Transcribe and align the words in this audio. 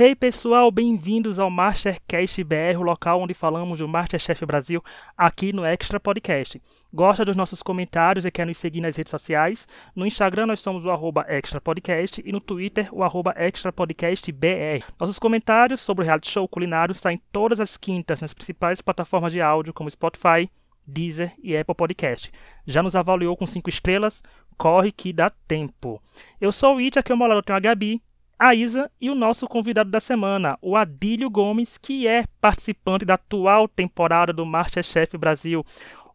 Hey 0.00 0.14
pessoal, 0.14 0.70
bem-vindos 0.70 1.40
ao 1.40 1.50
Mastercast 1.50 2.44
BR, 2.44 2.78
o 2.78 2.82
local 2.82 3.20
onde 3.20 3.34
falamos 3.34 3.80
do 3.80 3.88
Masterchef 3.88 4.46
Brasil 4.46 4.80
aqui 5.16 5.52
no 5.52 5.64
Extra 5.64 5.98
Podcast. 5.98 6.62
Gosta 6.94 7.24
dos 7.24 7.34
nossos 7.34 7.64
comentários 7.64 8.24
e 8.24 8.30
quer 8.30 8.46
nos 8.46 8.58
seguir 8.58 8.80
nas 8.80 8.96
redes 8.96 9.10
sociais? 9.10 9.66
No 9.96 10.06
Instagram 10.06 10.46
nós 10.46 10.60
somos 10.60 10.84
o 10.84 10.90
arroba 10.92 11.26
Extra 11.28 11.60
Podcast 11.60 12.22
e 12.24 12.30
no 12.30 12.40
Twitter 12.40 12.88
o 12.92 13.02
arroba 13.02 13.34
Extra 13.36 13.72
Podcast 13.72 14.30
BR. 14.30 14.84
Nossos 15.00 15.18
comentários 15.18 15.80
sobre 15.80 16.04
o 16.04 16.06
reality 16.06 16.30
show 16.30 16.46
culinário 16.46 16.94
saem 16.94 17.20
todas 17.32 17.58
as 17.58 17.76
quintas 17.76 18.20
nas 18.20 18.32
principais 18.32 18.80
plataformas 18.80 19.32
de 19.32 19.40
áudio 19.40 19.74
como 19.74 19.90
Spotify, 19.90 20.48
Deezer 20.86 21.32
e 21.42 21.56
Apple 21.56 21.74
Podcast. 21.74 22.30
Já 22.64 22.84
nos 22.84 22.94
avaliou 22.94 23.36
com 23.36 23.48
5 23.48 23.68
estrelas? 23.68 24.22
Corre 24.56 24.92
que 24.92 25.12
dá 25.12 25.28
tempo. 25.28 26.00
Eu 26.40 26.52
sou 26.52 26.76
o 26.76 26.78
It, 26.78 26.96
aqui 27.00 27.10
ao 27.10 27.18
meu 27.18 27.26
lado 27.26 27.42
tem 27.42 27.56
a 27.56 27.58
Gabi 27.58 28.00
a 28.38 28.54
Isa 28.54 28.90
e 29.00 29.10
o 29.10 29.14
nosso 29.14 29.48
convidado 29.48 29.90
da 29.90 29.98
semana, 29.98 30.56
o 30.62 30.76
Adílio 30.76 31.28
Gomes, 31.28 31.76
que 31.76 32.06
é 32.06 32.24
participante 32.40 33.04
da 33.04 33.14
atual 33.14 33.66
temporada 33.66 34.32
do 34.32 34.46
Masterchef 34.46 35.18
Brasil. 35.18 35.64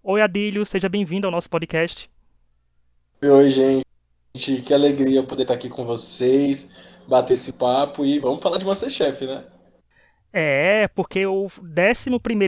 Oi, 0.01 0.21
Adílio, 0.21 0.65
seja 0.65 0.87
bem-vindo 0.87 1.27
ao 1.27 1.31
nosso 1.31 1.49
podcast. 1.49 2.09
Oi, 3.21 3.51
gente. 3.51 3.83
Que 4.65 4.73
alegria 4.73 5.21
poder 5.21 5.43
estar 5.43 5.53
aqui 5.55 5.69
com 5.69 5.85
vocês, 5.85 6.73
bater 7.07 7.33
esse 7.33 7.53
papo 7.53 8.05
e 8.05 8.19
vamos 8.19 8.41
falar 8.41 8.57
de 8.57 8.65
Masterchef, 8.65 9.25
né? 9.25 9.43
É, 10.31 10.87
porque 10.87 11.27
o 11.27 11.45
11 11.45 11.61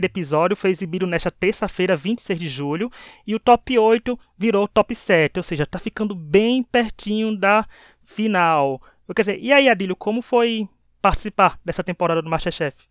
episódio 0.02 0.56
foi 0.56 0.70
exibido 0.70 1.06
nesta 1.06 1.30
terça-feira, 1.30 1.94
26 1.94 2.38
de 2.38 2.48
julho, 2.48 2.90
e 3.24 3.34
o 3.34 3.38
top 3.38 3.78
8 3.78 4.18
virou 4.36 4.66
top 4.66 4.92
7, 4.92 5.38
ou 5.38 5.42
seja, 5.42 5.64
tá 5.64 5.78
ficando 5.78 6.12
bem 6.12 6.64
pertinho 6.64 7.36
da 7.36 7.64
final. 8.04 8.80
Quer 9.14 9.22
dizer, 9.22 9.38
e 9.40 9.52
aí, 9.52 9.68
Adílio, 9.68 9.96
como 9.96 10.20
foi 10.20 10.68
participar 11.00 11.60
dessa 11.64 11.84
temporada 11.84 12.20
do 12.20 12.28
Masterchef? 12.28 12.84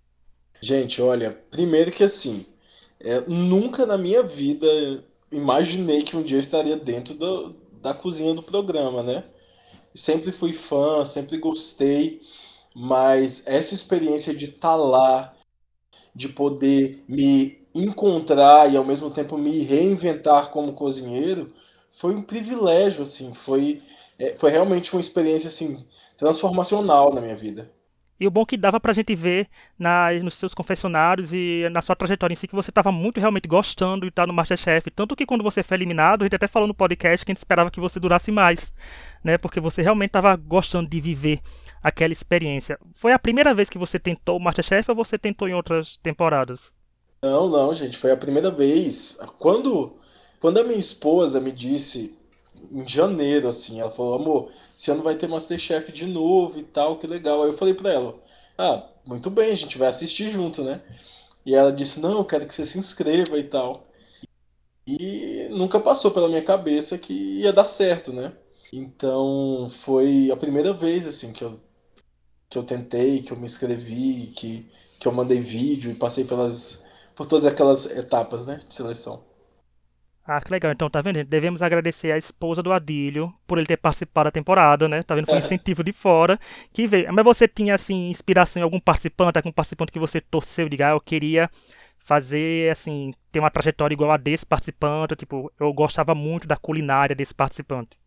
Gente, 0.62 1.02
olha, 1.02 1.32
primeiro 1.52 1.92
que 1.92 2.04
assim, 2.04 2.46
é, 3.00 3.22
nunca 3.28 3.86
na 3.86 3.98
minha 3.98 4.24
vida 4.24 5.04
imaginei 5.32 6.04
que 6.04 6.16
um 6.16 6.24
dia 6.24 6.38
eu 6.38 6.42
estaria 6.42 6.78
dentro 6.78 7.14
do, 7.16 7.56
da 7.82 7.94
cozinha 7.94 8.34
do 8.34 8.42
programa, 8.42 9.04
né? 9.04 9.24
Sempre 9.94 10.32
fui 10.32 10.54
fã, 10.54 11.04
sempre 11.06 11.38
gostei, 11.38 12.22
mas 12.74 13.44
essa 13.46 13.74
experiência 13.74 14.34
de 14.34 14.46
estar 14.46 14.60
tá 14.60 14.76
lá, 14.76 15.34
de 16.14 16.30
poder 16.30 17.04
me 17.08 17.58
encontrar 17.74 18.72
e 18.72 18.78
ao 18.78 18.86
mesmo 18.86 19.12
tempo 19.12 19.38
me 19.38 19.60
reinventar 19.64 20.52
como 20.52 20.74
cozinheiro, 20.74 21.54
foi 21.92 22.16
um 22.16 22.22
privilégio, 22.22 23.04
assim, 23.04 23.34
foi, 23.34 23.80
é, 24.18 24.36
foi 24.36 24.52
realmente 24.52 24.94
uma 24.94 25.02
experiência 25.02 25.50
assim 25.50 25.86
transformacional 26.18 27.14
na 27.14 27.22
minha 27.22 27.36
vida. 27.36 27.72
E 28.18 28.26
o 28.26 28.32
bom 28.32 28.46
que 28.46 28.56
dava 28.56 28.80
pra 28.80 28.94
gente 28.94 29.14
ver 29.14 29.50
na, 29.78 30.10
nos 30.24 30.36
seus 30.36 30.54
confessionários 30.54 31.34
e 31.34 31.68
na 31.70 31.82
sua 31.82 31.98
trajetória 31.98 32.34
em 32.34 32.36
si 32.36 32.48
que 32.48 32.56
você 32.56 32.72
estava 32.72 32.90
muito 32.90 33.20
realmente 33.20 33.48
gostando 33.48 34.06
de 34.06 34.08
estar 34.08 34.26
no 34.26 34.34
Masterchef. 34.34 34.90
Tanto 34.90 35.18
que 35.18 35.26
quando 35.26 35.44
você 35.44 35.62
foi 35.62 35.76
eliminado, 35.76 36.22
a 36.22 36.26
gente 36.26 36.36
até 36.36 36.48
falou 36.48 36.66
no 36.66 36.74
podcast 36.74 37.26
que 37.26 37.32
a 37.32 37.34
gente 37.34 37.40
esperava 37.40 37.70
que 37.70 37.80
você 37.80 38.00
durasse 38.00 38.32
mais, 38.32 38.74
né? 39.22 39.38
Porque 39.38 39.60
você 39.60 39.82
realmente 39.82 40.10
estava 40.10 40.34
gostando 40.38 40.90
de 40.90 41.02
viver 41.02 41.42
aquela 41.84 42.14
experiência. 42.14 42.80
Foi 42.94 43.12
a 43.12 43.20
primeira 43.20 43.54
vez 43.54 43.70
que 43.70 43.78
você 43.78 44.00
tentou 44.00 44.38
o 44.38 44.42
Masterchef 44.42 44.90
ou 44.90 44.96
você 44.96 45.18
tentou 45.18 45.50
em 45.50 45.54
outras 45.54 45.98
temporadas? 45.98 46.74
Não, 47.22 47.50
não, 47.50 47.74
gente, 47.74 47.98
foi 47.98 48.12
a 48.12 48.18
primeira 48.18 48.50
vez. 48.50 49.20
Quando, 49.38 49.98
quando 50.40 50.60
a 50.60 50.64
minha 50.64 50.80
esposa 50.80 51.42
me 51.42 51.52
disse 51.52 52.18
em 52.72 52.88
janeiro, 52.88 53.48
assim. 53.48 53.80
Ela 53.80 53.92
falou, 53.92 54.16
amor, 54.16 54.52
esse 54.78 54.92
ano 54.92 55.04
vai 55.04 55.16
ter 55.16 55.28
Masterchef 55.28 55.92
de 55.92 56.06
novo 56.06 56.60
e 56.60 56.64
tal, 56.64 56.98
que 56.98 57.08
legal. 57.08 57.44
Aí 57.44 57.50
eu 57.50 57.58
falei 57.58 57.74
pra 57.74 57.92
ela, 57.92 58.18
ah, 58.58 58.88
muito 59.06 59.30
bem, 59.30 59.52
a 59.52 59.56
gente 59.56 59.78
vai 59.78 59.88
assistir 59.90 60.32
junto, 60.32 60.64
né? 60.64 60.82
E 61.46 61.56
ela 61.56 61.72
disse, 61.72 62.00
não, 62.00 62.18
eu 62.20 62.26
quero 62.26 62.48
que 62.48 62.56
você 62.56 62.66
se 62.66 62.80
inscreva 62.80 63.38
e 63.38 63.44
tal. 63.44 63.86
E 64.88 65.48
nunca 65.52 65.80
passou 65.80 66.12
pela 66.12 66.28
minha 66.28 66.44
cabeça 66.44 66.98
que 66.98 67.14
ia 67.14 67.52
dar 67.54 67.66
certo, 67.66 68.14
né? 68.14 68.34
Então 68.72 69.68
foi 69.70 70.30
a 70.32 70.38
primeira 70.38 70.74
vez, 70.74 71.08
assim, 71.08 71.34
que 71.34 71.44
eu, 71.44 71.60
que 72.50 72.58
eu 72.58 72.64
tentei, 72.64 73.22
que 73.22 73.32
eu 73.32 73.38
me 73.38 73.46
inscrevi, 73.46 74.28
que, 74.36 74.70
que 75.00 75.08
eu 75.08 75.12
mandei 75.12 75.40
vídeo 75.42 75.92
e 75.92 75.96
passei 75.96 76.26
pelas, 76.26 76.86
por 77.16 77.28
todas 77.28 77.46
aquelas 77.46 77.86
etapas, 77.86 78.46
né, 78.46 78.60
de 78.68 78.74
seleção. 78.74 79.24
Ah, 80.28 80.42
que 80.42 80.52
legal. 80.52 80.72
Então, 80.72 80.90
tá 80.90 81.02
vendo? 81.02 81.24
Devemos 81.24 81.62
agradecer 81.62 82.12
a 82.12 82.18
esposa 82.18 82.64
do 82.64 82.74
Adílio 82.74 83.32
por 83.46 83.60
ele 83.60 83.68
ter 83.68 83.78
participado 83.78 84.26
da 84.26 84.32
temporada, 84.32 84.88
né? 84.88 85.04
Tá 85.04 85.14
vendo? 85.14 85.26
Foi 85.26 85.36
um 85.36 85.38
é. 85.38 85.40
incentivo 85.40 85.84
de 85.84 85.94
fora 85.94 86.40
que 86.74 86.88
veio. 86.88 87.14
Mas 87.14 87.24
você 87.24 87.48
tinha, 87.48 87.76
assim, 87.76 88.10
inspiração 88.10 88.60
em 88.60 88.64
algum 88.64 88.80
participante, 88.80 89.38
algum 89.38 89.52
participante 89.52 89.92
que 89.92 90.00
você 90.00 90.20
torceu, 90.20 90.68
diga, 90.68 90.88
ah, 90.88 90.92
eu 90.92 91.00
queria 91.00 91.48
fazer, 92.00 92.72
assim, 92.72 93.12
ter 93.32 93.40
uma 93.40 93.52
trajetória 93.52 93.94
igual 93.94 94.12
a 94.12 94.18
desse 94.18 94.46
participante, 94.46 95.16
tipo, 95.16 95.52
eu 95.60 95.72
gostava 95.74 96.14
muito 96.16 96.48
da 96.48 96.56
culinária 96.56 97.16
desse 97.16 97.34
participante. 97.34 97.98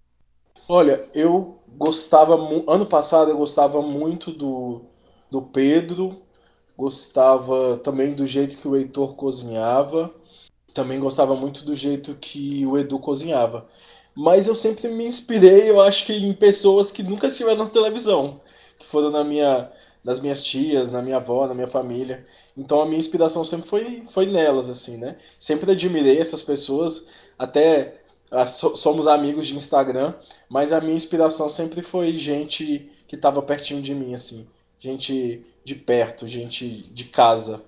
Olha, 0.69 1.01
eu 1.15 1.61
gostava, 1.77 2.35
ano 2.35 2.87
passado 2.87 3.31
eu 3.31 3.37
gostava 3.37 3.83
muito 3.83 4.31
do, 4.31 4.83
do 5.31 5.43
Pedro, 5.43 6.23
gostava 6.77 7.79
também 7.79 8.15
do 8.15 8.27
jeito 8.27 8.59
que 8.59 8.69
o 8.69 8.77
Heitor 8.77 9.15
cozinhava, 9.17 10.15
também 10.75 11.01
gostava 11.01 11.35
muito 11.35 11.65
do 11.65 11.75
jeito 11.75 12.15
que 12.15 12.65
o 12.67 12.79
Edu 12.79 12.99
cozinhava. 12.99 13.67
Mas 14.17 14.49
eu 14.49 14.55
sempre 14.55 14.89
me 14.89 15.07
inspirei, 15.07 15.71
eu 15.71 15.81
acho 15.81 16.05
que 16.05 16.13
em 16.13 16.33
pessoas 16.33 16.91
que 16.91 17.03
nunca 17.03 17.29
estiveram 17.29 17.65
na 17.65 17.71
televisão, 17.71 18.41
que 18.79 18.87
foram 18.87 19.11
na 19.11 19.23
minha, 19.23 19.71
nas 20.05 20.21
minhas 20.21 20.43
tias, 20.43 20.91
na 20.91 21.01
minha 21.01 21.17
avó, 21.17 21.47
na 21.47 21.55
minha 21.55 21.69
família. 21.69 22.23
Então 22.57 22.81
a 22.81 22.87
minha 22.87 22.99
inspiração 22.99 23.45
sempre 23.45 23.69
foi, 23.69 24.03
foi 24.11 24.27
nelas, 24.27 24.69
assim, 24.69 24.97
né? 24.97 25.17
Sempre 25.39 25.71
admirei 25.71 26.19
essas 26.19 26.43
pessoas, 26.43 27.09
até 27.39 28.01
ah, 28.31 28.47
somos 28.47 29.07
amigos 29.07 29.47
de 29.47 29.57
Instagram, 29.57 30.15
mas 30.49 30.73
a 30.73 30.81
minha 30.81 30.97
inspiração 30.97 31.49
sempre 31.49 31.83
foi 31.83 32.13
gente 32.13 32.91
que 33.07 33.17
estava 33.17 33.41
pertinho 33.41 33.81
de 33.81 33.95
mim, 33.95 34.15
assim. 34.15 34.47
Gente 34.79 35.43
de 35.65 35.75
perto, 35.75 36.29
gente 36.29 36.69
de 36.69 37.05
casa. 37.05 37.63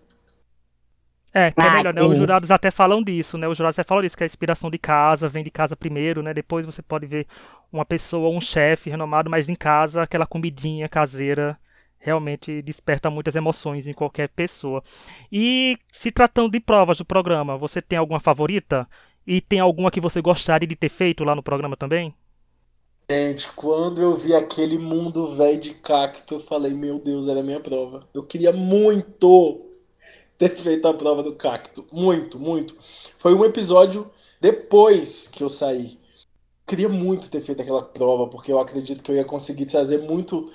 É, 1.33 1.51
que 1.53 1.61
é 1.61 1.65
ah, 1.65 1.75
melhor, 1.77 1.95
né? 1.95 2.03
Os 2.03 2.19
jurados 2.19 2.51
até 2.51 2.71
falam 2.71 3.03
disso, 3.03 3.39
né? 3.39 3.47
Os 3.47 3.57
jurados 3.57 3.79
até 3.79 3.87
falam 3.87 4.03
disso, 4.03 4.17
que 4.17 4.25
a 4.25 4.27
inspiração 4.27 4.69
de 4.69 4.79
casa 4.79 5.29
vem 5.29 5.45
de 5.45 5.51
casa 5.51 5.77
primeiro, 5.77 6.23
né? 6.23 6.35
Depois 6.35 6.67
você 6.67 6.83
pode 6.83 7.07
ver 7.07 7.27
uma 7.73 7.85
pessoa, 7.85 8.35
um 8.37 8.41
chefe 8.41 8.91
renomado, 8.91 9.31
mas 9.31 9.49
em 9.49 9.55
casa, 9.55 10.03
aquela 10.03 10.27
comidinha 10.27 10.89
caseira 10.89 11.59
realmente 12.01 12.63
desperta 12.63 13.11
muitas 13.11 13.37
emoções 13.37 13.87
em 13.87 13.93
qualquer 13.93 14.29
pessoa. 14.31 14.83
E 15.31 15.79
se 15.93 16.11
tratando 16.11 16.51
de 16.51 16.59
provas 16.59 16.99
do 16.99 17.05
programa, 17.05 17.57
você 17.57 17.81
tem 17.81 17.99
alguma 17.99 18.19
favorita? 18.19 18.89
E 19.27 19.41
tem 19.41 19.61
alguma 19.61 19.91
que 19.91 20.01
você 20.01 20.21
gostaria 20.21 20.67
de 20.67 20.75
ter 20.75 20.89
feito 20.89 21.23
lá 21.23 21.35
no 21.35 21.43
programa 21.43 21.77
também? 21.77 22.13
Gente, 23.09 23.53
quando 23.55 24.01
eu 24.01 24.17
vi 24.17 24.35
aquele 24.35 24.79
mundo 24.79 25.37
velho 25.37 25.61
de 25.61 25.75
cacto, 25.75 26.35
eu 26.35 26.41
falei, 26.41 26.73
meu 26.73 26.99
Deus, 26.99 27.27
era 27.27 27.41
a 27.41 27.43
minha 27.43 27.61
prova. 27.61 28.09
Eu 28.15 28.23
queria 28.23 28.53
muito 28.53 29.70
ter 30.41 30.57
feito 30.57 30.89
a 30.89 30.95
prova 30.95 31.23
do 31.23 31.35
cacto. 31.35 31.87
Muito, 31.93 32.39
muito. 32.39 32.75
Foi 33.19 33.35
um 33.35 33.45
episódio 33.45 34.11
depois 34.41 35.29
que 35.29 35.45
eu 35.45 35.51
saí. 35.51 35.99
Queria 36.67 36.89
muito 36.89 37.31
ter 37.31 37.43
feito 37.43 37.61
aquela 37.61 37.83
prova, 37.83 38.27
porque 38.27 38.51
eu 38.51 38.59
acredito 38.59 39.03
que 39.03 39.11
eu 39.11 39.17
ia 39.17 39.25
conseguir 39.25 39.67
trazer 39.67 39.99
muito 39.99 40.51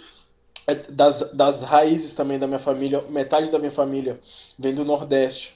é, 0.66 0.73
das, 0.73 1.31
das 1.34 1.62
raízes 1.62 2.13
também 2.13 2.40
da 2.40 2.47
minha 2.47 2.59
família. 2.59 3.01
Metade 3.09 3.51
da 3.51 3.59
minha 3.59 3.72
família 3.72 4.19
vem 4.57 4.73
do 4.73 4.84
Nordeste. 4.84 5.53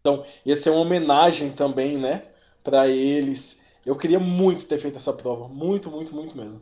Então, 0.00 0.22
ia 0.44 0.54
ser 0.54 0.70
uma 0.70 0.80
homenagem 0.80 1.52
também, 1.52 1.96
né, 1.96 2.22
para 2.62 2.88
eles. 2.88 3.62
Eu 3.86 3.96
queria 3.96 4.20
muito 4.20 4.66
ter 4.66 4.78
feito 4.78 4.96
essa 4.96 5.14
prova. 5.14 5.48
Muito, 5.48 5.90
muito, 5.90 6.14
muito 6.14 6.36
mesmo. 6.36 6.60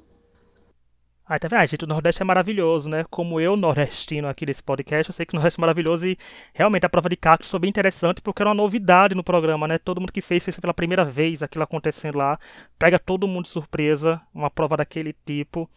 Ah, 1.29 1.41
tá 1.41 1.49
vendo? 1.49 1.59
Ah, 1.59 1.67
gente, 1.67 1.85
o 1.85 1.89
Nordeste 1.89 2.23
é 2.23 2.25
maravilhoso, 2.25 2.89
né? 2.89 3.05
Como 3.11 3.41
eu, 3.41 3.57
nordestino 3.57 4.29
aqui 4.29 4.47
desse 4.47 4.63
podcast, 4.63 5.11
eu 5.11 5.13
sei 5.13 5.27
que 5.27 5.35
o 5.35 5.37
Nordeste 5.37 5.59
é 5.59 5.61
maravilhoso 5.61 6.07
e 6.07 6.17
realmente 6.55 6.87
a 6.87 6.89
prova 6.89 7.09
de 7.09 7.17
cacto 7.17 7.45
foi 7.49 7.59
bem 7.59 7.69
interessante 7.69 8.23
porque 8.23 8.41
era 8.41 8.49
uma 8.49 8.55
novidade 8.55 9.13
no 9.13 9.25
programa, 9.25 9.67
né? 9.67 9.77
Todo 9.77 10.01
mundo 10.01 10.13
que 10.13 10.21
fez, 10.21 10.45
fez 10.45 10.61
pela 10.61 10.73
primeira 10.73 11.05
vez 11.05 11.43
aquilo 11.43 11.65
acontecendo 11.65 12.19
lá. 12.19 12.39
Pega 12.79 12.97
todo 12.97 13.27
mundo 13.27 13.47
de 13.47 13.51
surpresa, 13.51 14.21
uma 14.33 14.49
prova 14.49 14.77
daquele 14.77 15.13
tipo. 15.25 15.69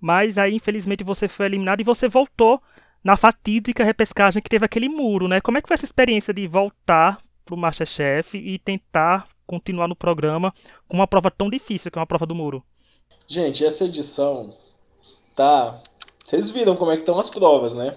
Mas 0.00 0.36
aí, 0.36 0.52
infelizmente, 0.56 1.04
você 1.04 1.28
foi 1.28 1.46
eliminado 1.46 1.80
e 1.80 1.84
você 1.84 2.08
voltou 2.08 2.60
na 3.04 3.16
fatídica 3.16 3.84
repescagem 3.84 4.42
que 4.42 4.50
teve 4.50 4.64
aquele 4.64 4.88
muro, 4.88 5.28
né? 5.28 5.40
Como 5.40 5.56
é 5.58 5.62
que 5.62 5.68
foi 5.68 5.74
essa 5.74 5.84
experiência 5.84 6.34
de 6.34 6.48
voltar 6.48 7.20
pro 7.44 7.56
Masterchef 7.56 8.36
e 8.36 8.58
tentar 8.58 9.28
continuar 9.46 9.86
no 9.86 9.94
programa 9.94 10.52
com 10.88 10.96
uma 10.96 11.06
prova 11.06 11.30
tão 11.30 11.48
difícil 11.48 11.88
que 11.88 11.96
é 11.96 12.00
uma 12.00 12.06
prova 12.06 12.26
do 12.26 12.34
muro? 12.34 12.64
Gente, 13.28 13.64
essa 13.64 13.84
edição 13.84 14.52
tá. 15.38 15.80
Vocês 16.24 16.50
viram 16.50 16.74
como 16.74 16.90
é 16.90 16.96
que 16.96 17.02
estão 17.02 17.18
as 17.18 17.30
provas, 17.30 17.72
né? 17.72 17.96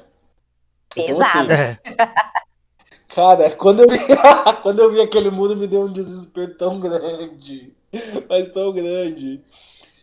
Então, 0.95 1.19
assim, 1.19 1.51
é. 1.51 1.79
Cara, 3.09 3.49
quando 3.51 3.81
eu, 3.81 3.89
vi, 3.89 3.97
quando 4.61 4.79
eu 4.79 4.91
vi 4.91 5.01
aquele 5.01 5.31
mundo, 5.31 5.57
me 5.57 5.67
deu 5.67 5.81
um 5.81 5.91
desespero 5.91 6.55
tão 6.55 6.79
grande. 6.79 7.73
Mas 8.29 8.49
tão 8.53 8.71
grande. 8.71 9.41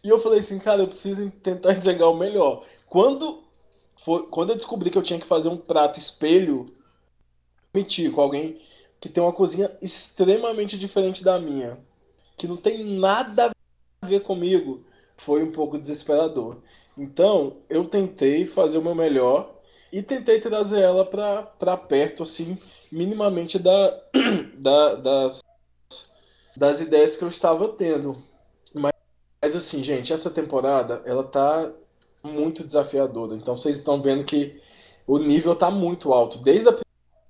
E 0.04 0.08
eu 0.08 0.20
falei 0.20 0.40
assim, 0.40 0.58
cara, 0.58 0.82
eu 0.82 0.88
preciso 0.88 1.30
tentar 1.30 1.72
entregar 1.72 2.08
o 2.08 2.16
melhor. 2.16 2.64
Quando 2.88 3.42
foi 4.04 4.26
quando 4.28 4.50
eu 4.50 4.56
descobri 4.56 4.90
que 4.90 4.98
eu 4.98 5.02
tinha 5.02 5.18
que 5.18 5.26
fazer 5.26 5.48
um 5.48 5.56
prato 5.56 5.98
espelho, 5.98 6.66
mentir 7.72 8.12
com 8.12 8.20
alguém 8.20 8.60
que 9.00 9.08
tem 9.08 9.22
uma 9.22 9.32
cozinha 9.32 9.70
extremamente 9.80 10.78
diferente 10.78 11.24
da 11.24 11.38
minha, 11.38 11.78
que 12.36 12.46
não 12.46 12.56
tem 12.56 12.84
nada 12.84 13.50
a 14.02 14.06
ver 14.06 14.20
comigo, 14.20 14.84
foi 15.16 15.42
um 15.42 15.50
pouco 15.50 15.78
desesperador. 15.78 16.58
Então, 16.98 17.58
eu 17.70 17.84
tentei 17.84 18.44
fazer 18.44 18.78
o 18.78 18.82
meu 18.82 18.94
melhor 18.94 19.54
e 19.92 20.02
tentei 20.02 20.40
trazer 20.40 20.80
ela 20.80 21.04
para 21.04 21.76
perto, 21.76 22.24
assim, 22.24 22.58
minimamente 22.90 23.56
da, 23.56 24.00
da, 24.58 24.94
das, 24.96 25.40
das 26.56 26.80
ideias 26.80 27.16
que 27.16 27.22
eu 27.22 27.28
estava 27.28 27.68
tendo. 27.68 28.20
Mas, 28.74 28.92
mas, 29.40 29.54
assim, 29.54 29.82
gente, 29.84 30.12
essa 30.12 30.28
temporada, 30.28 31.00
ela 31.06 31.22
tá 31.22 31.72
muito 32.24 32.64
desafiadora. 32.64 33.36
Então, 33.36 33.56
vocês 33.56 33.78
estão 33.78 34.02
vendo 34.02 34.24
que 34.24 34.60
o 35.06 35.18
nível 35.18 35.54
tá 35.54 35.70
muito 35.70 36.12
alto. 36.12 36.40
Desde 36.40 36.68
a 36.68 36.76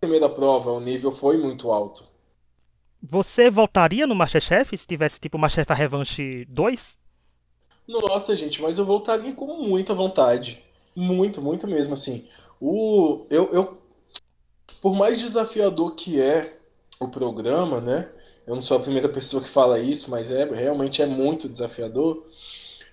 primeira 0.00 0.30
prova, 0.30 0.72
o 0.72 0.80
nível 0.80 1.12
foi 1.12 1.36
muito 1.36 1.70
alto. 1.70 2.04
Você 3.02 3.50
voltaria 3.50 4.06
no 4.06 4.14
Masterchef 4.14 4.76
se 4.76 4.86
tivesse, 4.86 5.20
tipo, 5.20 5.38
Masterchef 5.38 5.78
Revanche 5.78 6.46
2? 6.46 6.98
Nossa, 7.88 8.36
gente, 8.36 8.60
mas 8.60 8.76
eu 8.76 8.84
voltaria 8.84 9.32
com 9.32 9.46
muita 9.64 9.94
vontade. 9.94 10.62
Muito, 10.94 11.40
muito 11.40 11.66
mesmo, 11.66 11.94
assim. 11.94 12.28
O, 12.60 13.26
eu, 13.30 13.50
eu, 13.50 13.78
por 14.82 14.94
mais 14.94 15.18
desafiador 15.18 15.94
que 15.94 16.20
é 16.20 16.58
o 17.00 17.08
programa, 17.08 17.80
né? 17.80 18.10
Eu 18.46 18.54
não 18.54 18.62
sou 18.62 18.76
a 18.76 18.80
primeira 18.80 19.08
pessoa 19.08 19.42
que 19.42 19.48
fala 19.48 19.78
isso, 19.78 20.10
mas 20.10 20.30
é 20.30 20.44
realmente 20.44 21.00
é 21.00 21.06
muito 21.06 21.48
desafiador. 21.48 22.26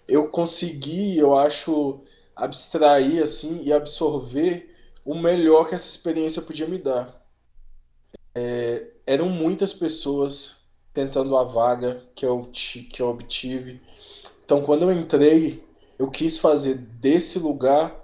Eu 0.07 0.29
consegui, 0.29 1.17
eu 1.17 1.35
acho, 1.35 1.99
abstrair 2.35 3.21
assim 3.21 3.63
e 3.63 3.73
absorver 3.73 4.73
o 5.05 5.13
melhor 5.15 5.67
que 5.67 5.75
essa 5.75 5.87
experiência 5.89 6.41
podia 6.41 6.67
me 6.67 6.77
dar. 6.77 7.21
É, 8.33 8.87
eram 9.05 9.29
muitas 9.29 9.73
pessoas 9.73 10.67
tentando 10.93 11.35
a 11.37 11.43
vaga 11.43 12.01
que 12.15 12.25
eu, 12.25 12.49
que 12.53 13.01
eu 13.01 13.09
obtive. 13.09 13.81
Então, 14.45 14.61
quando 14.61 14.83
eu 14.83 14.91
entrei, 14.91 15.63
eu 15.97 16.09
quis 16.09 16.37
fazer 16.37 16.75
desse 16.75 17.39
lugar 17.39 17.99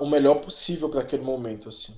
o 0.00 0.06
melhor 0.06 0.40
possível 0.40 0.88
para 0.88 1.00
aquele 1.00 1.22
momento, 1.22 1.68
assim. 1.68 1.92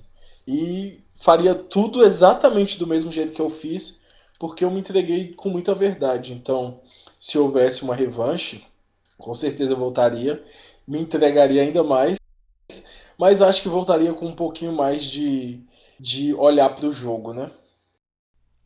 E 0.47 0.99
faria 1.21 1.53
tudo 1.53 2.03
exatamente 2.03 2.79
do 2.79 2.87
mesmo 2.87 3.11
jeito 3.11 3.31
que 3.31 3.41
eu 3.41 3.49
fiz, 3.49 4.07
porque 4.39 4.65
eu 4.65 4.71
me 4.71 4.79
entreguei 4.79 5.33
com 5.33 5.49
muita 5.49 5.75
verdade. 5.75 6.33
Então, 6.33 6.81
se 7.19 7.37
houvesse 7.37 7.83
uma 7.83 7.95
revanche, 7.95 8.65
com 9.19 9.33
certeza 9.35 9.73
eu 9.73 9.77
voltaria, 9.77 10.43
me 10.87 10.99
entregaria 10.99 11.61
ainda 11.61 11.83
mais, 11.83 12.17
mas 13.17 13.41
acho 13.41 13.61
que 13.61 13.69
voltaria 13.69 14.11
com 14.13 14.25
um 14.25 14.35
pouquinho 14.35 14.73
mais 14.73 15.03
de, 15.03 15.59
de 15.99 16.33
olhar 16.33 16.69
para 16.75 16.87
o 16.87 16.91
jogo, 16.91 17.33
né? 17.33 17.51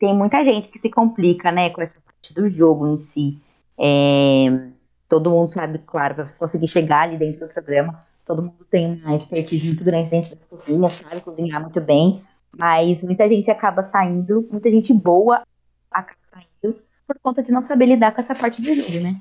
Tem 0.00 0.14
muita 0.16 0.42
gente 0.42 0.68
que 0.68 0.78
se 0.78 0.90
complica, 0.90 1.52
né, 1.52 1.70
com 1.70 1.82
essa 1.82 2.00
parte 2.00 2.32
do 2.32 2.48
jogo 2.48 2.86
em 2.86 2.96
si. 2.96 3.38
É, 3.78 4.70
todo 5.08 5.30
mundo 5.30 5.52
sabe, 5.52 5.78
claro, 5.86 6.14
para 6.14 6.26
você 6.26 6.36
conseguir 6.36 6.68
chegar 6.68 7.02
ali 7.02 7.16
dentro 7.16 7.46
do 7.46 7.52
programa, 7.52 8.04
todo 8.24 8.42
mundo 8.42 8.66
tem 8.70 9.00
uma 9.02 9.14
expertise 9.14 9.66
muito 9.66 9.84
grande 9.84 10.10
dentro 10.10 10.36
da 10.36 10.46
cozinha, 10.46 10.90
sabe 10.90 11.20
cozinhar 11.20 11.60
muito 11.60 11.80
bem, 11.80 12.22
mas 12.56 13.02
muita 13.02 13.28
gente 13.28 13.50
acaba 13.50 13.84
saindo, 13.84 14.46
muita 14.50 14.70
gente 14.70 14.92
boa 14.92 15.42
acaba 15.90 16.18
saindo 16.26 16.76
por 17.06 17.18
conta 17.20 17.42
de 17.42 17.52
não 17.52 17.60
saber 17.60 17.86
lidar 17.86 18.12
com 18.12 18.20
essa 18.20 18.34
parte 18.34 18.60
do 18.60 18.74
jogo, 18.74 19.00
né? 19.00 19.20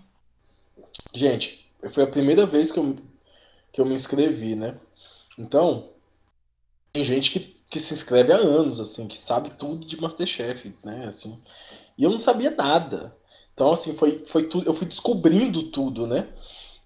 Gente, 1.13 1.69
foi 1.91 2.03
a 2.03 2.07
primeira 2.07 2.45
vez 2.45 2.71
que 2.71 2.79
eu, 2.79 2.95
que 3.71 3.79
eu 3.79 3.85
me 3.85 3.93
inscrevi, 3.93 4.55
né? 4.55 4.75
Então, 5.37 5.89
tem 6.91 7.03
gente 7.03 7.31
que, 7.31 7.39
que 7.69 7.79
se 7.79 7.93
inscreve 7.93 8.33
há 8.33 8.37
anos, 8.37 8.79
assim, 8.79 9.07
que 9.07 9.17
sabe 9.17 9.53
tudo 9.55 9.85
de 9.85 10.01
Masterchef, 10.01 10.73
né? 10.83 11.05
Assim, 11.05 11.37
e 11.97 12.03
eu 12.03 12.09
não 12.09 12.17
sabia 12.17 12.51
nada. 12.51 13.15
Então, 13.55 13.71
assim, 13.71 13.95
foi, 13.95 14.23
foi 14.25 14.43
tudo, 14.47 14.67
eu 14.67 14.73
fui 14.73 14.85
descobrindo 14.85 15.71
tudo, 15.71 16.05
né? 16.05 16.27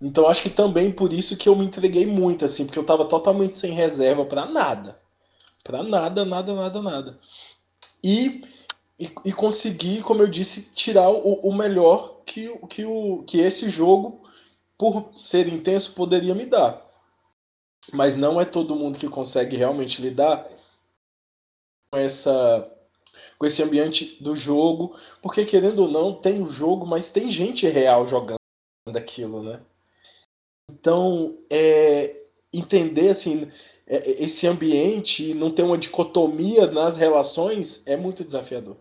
Então 0.01 0.27
acho 0.27 0.43
que 0.43 0.49
também 0.49 0.91
por 0.91 1.11
isso 1.11 1.35
que 1.35 1.49
eu 1.49 1.55
me 1.55 1.65
entreguei 1.65 2.05
muito, 2.05 2.45
assim, 2.45 2.65
porque 2.65 2.79
eu 2.79 2.85
tava 2.85 3.05
totalmente 3.05 3.57
sem 3.57 3.73
reserva 3.73 4.23
para 4.23 4.45
nada. 4.45 4.97
para 5.63 5.83
nada, 5.83 6.23
nada, 6.23 6.53
nada, 6.55 6.81
nada. 6.81 7.19
E, 8.03 8.43
e, 8.99 9.11
e, 9.25 9.33
consegui, 9.33 10.01
como 10.01 10.21
eu 10.21 10.27
disse, 10.27 10.73
tirar 10.73 11.09
o, 11.09 11.33
o 11.41 11.53
melhor 11.53 12.21
que, 12.25 12.55
que, 12.67 12.85
o, 12.85 13.23
que 13.23 13.39
esse 13.39 13.69
jogo, 13.69 14.23
por 14.77 15.09
ser 15.13 15.47
intenso, 15.47 15.95
poderia 15.95 16.35
me 16.35 16.45
dar. 16.45 16.87
Mas 17.93 18.15
não 18.15 18.39
é 18.39 18.45
todo 18.45 18.75
mundo 18.75 18.97
que 18.97 19.09
consegue 19.09 19.57
realmente 19.57 20.01
lidar 20.01 20.47
com 21.91 21.97
essa 21.97 22.71
com 23.37 23.45
esse 23.45 23.61
ambiente 23.63 24.17
do 24.21 24.35
jogo, 24.35 24.95
porque 25.21 25.45
querendo 25.45 25.79
ou 25.79 25.87
não, 25.89 26.13
tem 26.13 26.41
o 26.41 26.49
jogo, 26.49 26.85
mas 26.85 27.11
tem 27.11 27.31
gente 27.31 27.67
real 27.67 28.07
jogando 28.07 28.39
aquilo, 28.95 29.43
né? 29.43 29.59
Então, 30.71 31.35
é, 31.49 32.15
entender 32.53 33.09
assim 33.09 33.49
é, 33.87 34.23
esse 34.23 34.47
ambiente, 34.47 35.33
não 35.33 35.49
ter 35.49 35.63
uma 35.63 35.77
dicotomia 35.77 36.67
nas 36.67 36.97
relações 36.97 37.85
é 37.87 37.97
muito 37.97 38.23
desafiador. 38.23 38.77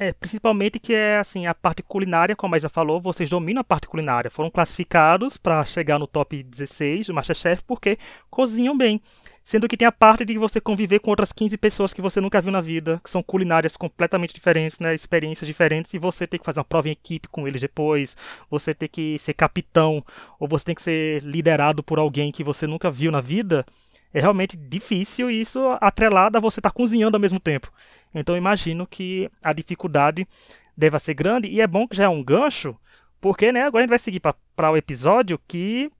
É, 0.00 0.12
principalmente 0.12 0.78
que 0.78 0.94
é 0.94 1.18
assim, 1.18 1.46
a 1.46 1.52
parte 1.52 1.82
culinária, 1.82 2.36
como 2.36 2.54
a 2.54 2.58
Isa 2.58 2.68
falou, 2.68 3.00
vocês 3.00 3.28
dominam 3.28 3.62
a 3.62 3.64
parte 3.64 3.88
culinária. 3.88 4.30
Foram 4.30 4.48
classificados 4.48 5.36
para 5.36 5.64
chegar 5.64 5.98
no 5.98 6.06
top 6.06 6.40
16 6.40 7.08
do 7.08 7.14
Masterchef 7.14 7.64
porque 7.64 7.98
cozinham 8.30 8.78
bem. 8.78 9.02
Sendo 9.48 9.66
que 9.66 9.78
tem 9.78 9.88
a 9.88 9.92
parte 9.92 10.26
de 10.26 10.36
você 10.36 10.60
conviver 10.60 10.98
com 10.98 11.08
outras 11.08 11.32
15 11.32 11.56
pessoas 11.56 11.94
que 11.94 12.02
você 12.02 12.20
nunca 12.20 12.38
viu 12.38 12.52
na 12.52 12.60
vida, 12.60 13.00
que 13.02 13.08
são 13.08 13.22
culinárias 13.22 13.78
completamente 13.78 14.34
diferentes, 14.34 14.78
né? 14.78 14.92
Experiências 14.92 15.46
diferentes, 15.46 15.94
e 15.94 15.98
você 15.98 16.26
tem 16.26 16.38
que 16.38 16.44
fazer 16.44 16.58
uma 16.60 16.66
prova 16.66 16.86
em 16.86 16.90
equipe 16.90 17.28
com 17.28 17.48
eles 17.48 17.58
depois, 17.58 18.14
você 18.50 18.74
tem 18.74 18.86
que 18.86 19.18
ser 19.18 19.32
capitão, 19.32 20.04
ou 20.38 20.46
você 20.46 20.66
tem 20.66 20.74
que 20.74 20.82
ser 20.82 21.22
liderado 21.22 21.82
por 21.82 21.98
alguém 21.98 22.30
que 22.30 22.44
você 22.44 22.66
nunca 22.66 22.90
viu 22.90 23.10
na 23.10 23.22
vida. 23.22 23.64
É 24.12 24.20
realmente 24.20 24.54
difícil 24.54 25.30
e 25.30 25.40
isso 25.40 25.60
atrelado 25.80 26.36
a 26.36 26.42
você 26.42 26.60
estar 26.60 26.68
tá 26.68 26.76
cozinhando 26.76 27.16
ao 27.16 27.20
mesmo 27.20 27.40
tempo. 27.40 27.72
Então 28.14 28.36
imagino 28.36 28.86
que 28.86 29.30
a 29.42 29.54
dificuldade 29.54 30.28
deva 30.76 30.98
ser 30.98 31.14
grande, 31.14 31.48
e 31.48 31.62
é 31.62 31.66
bom 31.66 31.88
que 31.88 31.96
já 31.96 32.04
é 32.04 32.08
um 32.08 32.22
gancho, 32.22 32.76
porque 33.18 33.50
né, 33.50 33.62
agora 33.62 33.80
a 33.80 33.84
gente 33.84 33.90
vai 33.92 33.98
seguir 33.98 34.20
para 34.20 34.70
o 34.70 34.76
episódio 34.76 35.40
que 35.48 35.90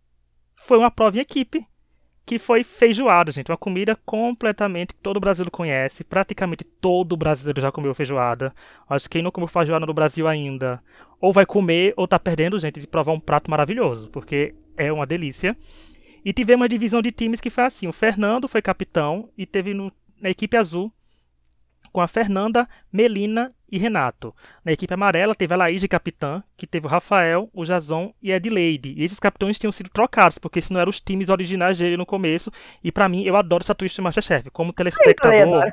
foi 0.54 0.76
uma 0.76 0.90
prova 0.90 1.16
em 1.16 1.20
equipe 1.20 1.66
que 2.28 2.38
foi 2.38 2.62
feijoada, 2.62 3.32
gente. 3.32 3.50
Uma 3.50 3.56
comida 3.56 3.98
completamente 4.04 4.92
que 4.92 5.00
todo 5.00 5.18
brasileiro 5.18 5.50
conhece. 5.50 6.04
Praticamente 6.04 6.62
todo 6.62 7.16
brasileiro 7.16 7.58
já 7.58 7.72
comeu 7.72 7.94
feijoada. 7.94 8.52
Acho 8.86 9.06
que 9.06 9.12
quem 9.12 9.22
não 9.22 9.30
comeu 9.30 9.48
feijoada 9.48 9.86
no 9.86 9.94
Brasil 9.94 10.28
ainda, 10.28 10.78
ou 11.22 11.32
vai 11.32 11.46
comer, 11.46 11.94
ou 11.96 12.06
tá 12.06 12.18
perdendo, 12.18 12.58
gente, 12.58 12.80
de 12.80 12.86
provar 12.86 13.12
um 13.12 13.20
prato 13.20 13.50
maravilhoso, 13.50 14.10
porque 14.10 14.54
é 14.76 14.92
uma 14.92 15.06
delícia. 15.06 15.56
E 16.22 16.30
tivemos 16.30 16.60
uma 16.60 16.68
divisão 16.68 17.00
de 17.00 17.10
times 17.10 17.40
que 17.40 17.48
foi 17.48 17.64
assim: 17.64 17.88
o 17.88 17.94
Fernando 17.94 18.46
foi 18.46 18.60
capitão 18.60 19.30
e 19.36 19.46
teve 19.46 19.72
no, 19.72 19.90
na 20.20 20.28
equipe 20.28 20.54
azul 20.54 20.92
com 21.92 22.00
a 22.00 22.08
Fernanda, 22.08 22.68
Melina 22.92 23.50
e 23.70 23.78
Renato. 23.78 24.34
Na 24.64 24.72
equipe 24.72 24.92
amarela 24.92 25.34
teve 25.34 25.52
a 25.54 25.56
Laís 25.56 25.80
de 25.80 25.88
capitã, 25.88 26.42
que 26.56 26.66
teve 26.66 26.86
o 26.86 26.90
Rafael, 26.90 27.50
o 27.52 27.64
Jason 27.64 28.12
e 28.22 28.32
a 28.32 28.36
Edileide. 28.36 28.94
E 28.96 29.04
esses 29.04 29.20
capitães 29.20 29.58
tinham 29.58 29.72
sido 29.72 29.90
trocados, 29.90 30.38
porque 30.38 30.58
esses 30.58 30.70
não 30.70 30.80
eram 30.80 30.90
os 30.90 31.00
times 31.00 31.28
originais 31.28 31.78
dele 31.78 31.96
no 31.96 32.06
começo. 32.06 32.50
E 32.82 32.90
para 32.90 33.08
mim, 33.08 33.24
eu 33.24 33.36
adoro 33.36 33.62
essa 33.62 33.74
twist 33.74 33.96
do 33.96 34.02
Masterchef. 34.02 34.50
Como 34.50 34.72
telespectador, 34.72 35.64
Ai, 35.64 35.72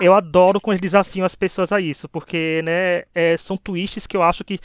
eu 0.00 0.14
adoro 0.14 0.60
quando 0.60 0.74
eles 0.74 0.80
desafiam 0.80 1.24
as 1.24 1.34
pessoas 1.34 1.72
a 1.72 1.80
isso, 1.80 2.08
porque 2.08 2.60
né, 2.64 3.04
é, 3.14 3.36
são 3.36 3.56
twists 3.56 4.06
que 4.06 4.16
eu 4.16 4.22
acho 4.22 4.44
que 4.44 4.60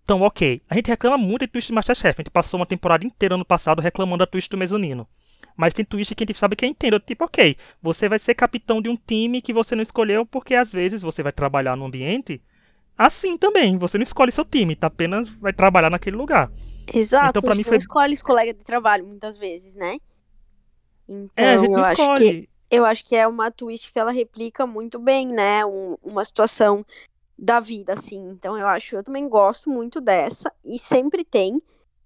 estão 0.00 0.22
ok. 0.22 0.62
A 0.70 0.74
gente 0.74 0.88
reclama 0.88 1.18
muito 1.18 1.42
de 1.44 1.48
twist 1.48 1.70
do 1.70 1.74
Masterchef. 1.74 2.20
A 2.20 2.22
gente 2.22 2.30
passou 2.30 2.60
uma 2.60 2.66
temporada 2.66 3.04
inteira 3.04 3.34
ano 3.34 3.44
passado 3.44 3.82
reclamando 3.82 4.18
da 4.18 4.26
twist 4.26 4.48
do 4.48 4.56
Mezonino. 4.56 5.06
Mas 5.56 5.72
tem 5.72 5.84
twist 5.84 6.14
que 6.14 6.24
a 6.24 6.26
gente 6.26 6.38
sabe 6.38 6.54
que 6.54 6.64
é 6.64 6.68
entendo. 6.68 7.00
Tipo, 7.00 7.24
ok, 7.24 7.56
você 7.82 8.08
vai 8.08 8.18
ser 8.18 8.34
capitão 8.34 8.82
de 8.82 8.88
um 8.88 8.96
time 8.96 9.40
que 9.40 9.52
você 9.52 9.74
não 9.74 9.82
escolheu 9.82 10.26
porque 10.26 10.54
às 10.54 10.72
vezes 10.72 11.00
você 11.00 11.22
vai 11.22 11.32
trabalhar 11.32 11.76
num 11.76 11.86
ambiente 11.86 12.42
assim 12.96 13.36
também. 13.36 13.78
Você 13.78 13.98
não 13.98 14.02
escolhe 14.02 14.32
seu 14.32 14.44
time, 14.44 14.76
tá 14.76 14.88
apenas 14.88 15.28
vai 15.28 15.52
trabalhar 15.52 15.90
naquele 15.90 16.16
lugar. 16.16 16.50
Exato. 16.92 17.30
Então, 17.30 17.42
para 17.42 17.54
mim 17.54 17.62
foi. 17.62 17.72
Não 17.72 17.78
escolhe 17.78 18.14
os 18.14 18.22
colegas 18.22 18.56
de 18.56 18.64
trabalho 18.64 19.06
muitas 19.06 19.36
vezes, 19.36 19.74
né? 19.74 19.98
Então, 21.08 21.44
é, 21.44 21.54
a 21.54 21.58
gente 21.58 21.70
não 21.70 21.78
eu 21.78 21.92
escolhe. 21.92 22.10
acho 22.10 22.20
que 22.20 22.48
eu 22.68 22.84
acho 22.84 23.04
que 23.04 23.14
é 23.14 23.26
uma 23.26 23.50
twist 23.50 23.92
que 23.92 23.98
ela 23.98 24.10
replica 24.10 24.66
muito 24.66 24.98
bem, 24.98 25.26
né? 25.26 25.64
Um, 25.64 25.96
uma 26.02 26.24
situação 26.24 26.84
da 27.38 27.60
vida, 27.60 27.92
assim. 27.92 28.28
Então 28.30 28.56
eu 28.56 28.66
acho, 28.66 28.96
eu 28.96 29.04
também 29.04 29.28
gosto 29.28 29.70
muito 29.70 30.00
dessa 30.00 30.52
e 30.64 30.78
sempre 30.78 31.24
tem. 31.24 31.62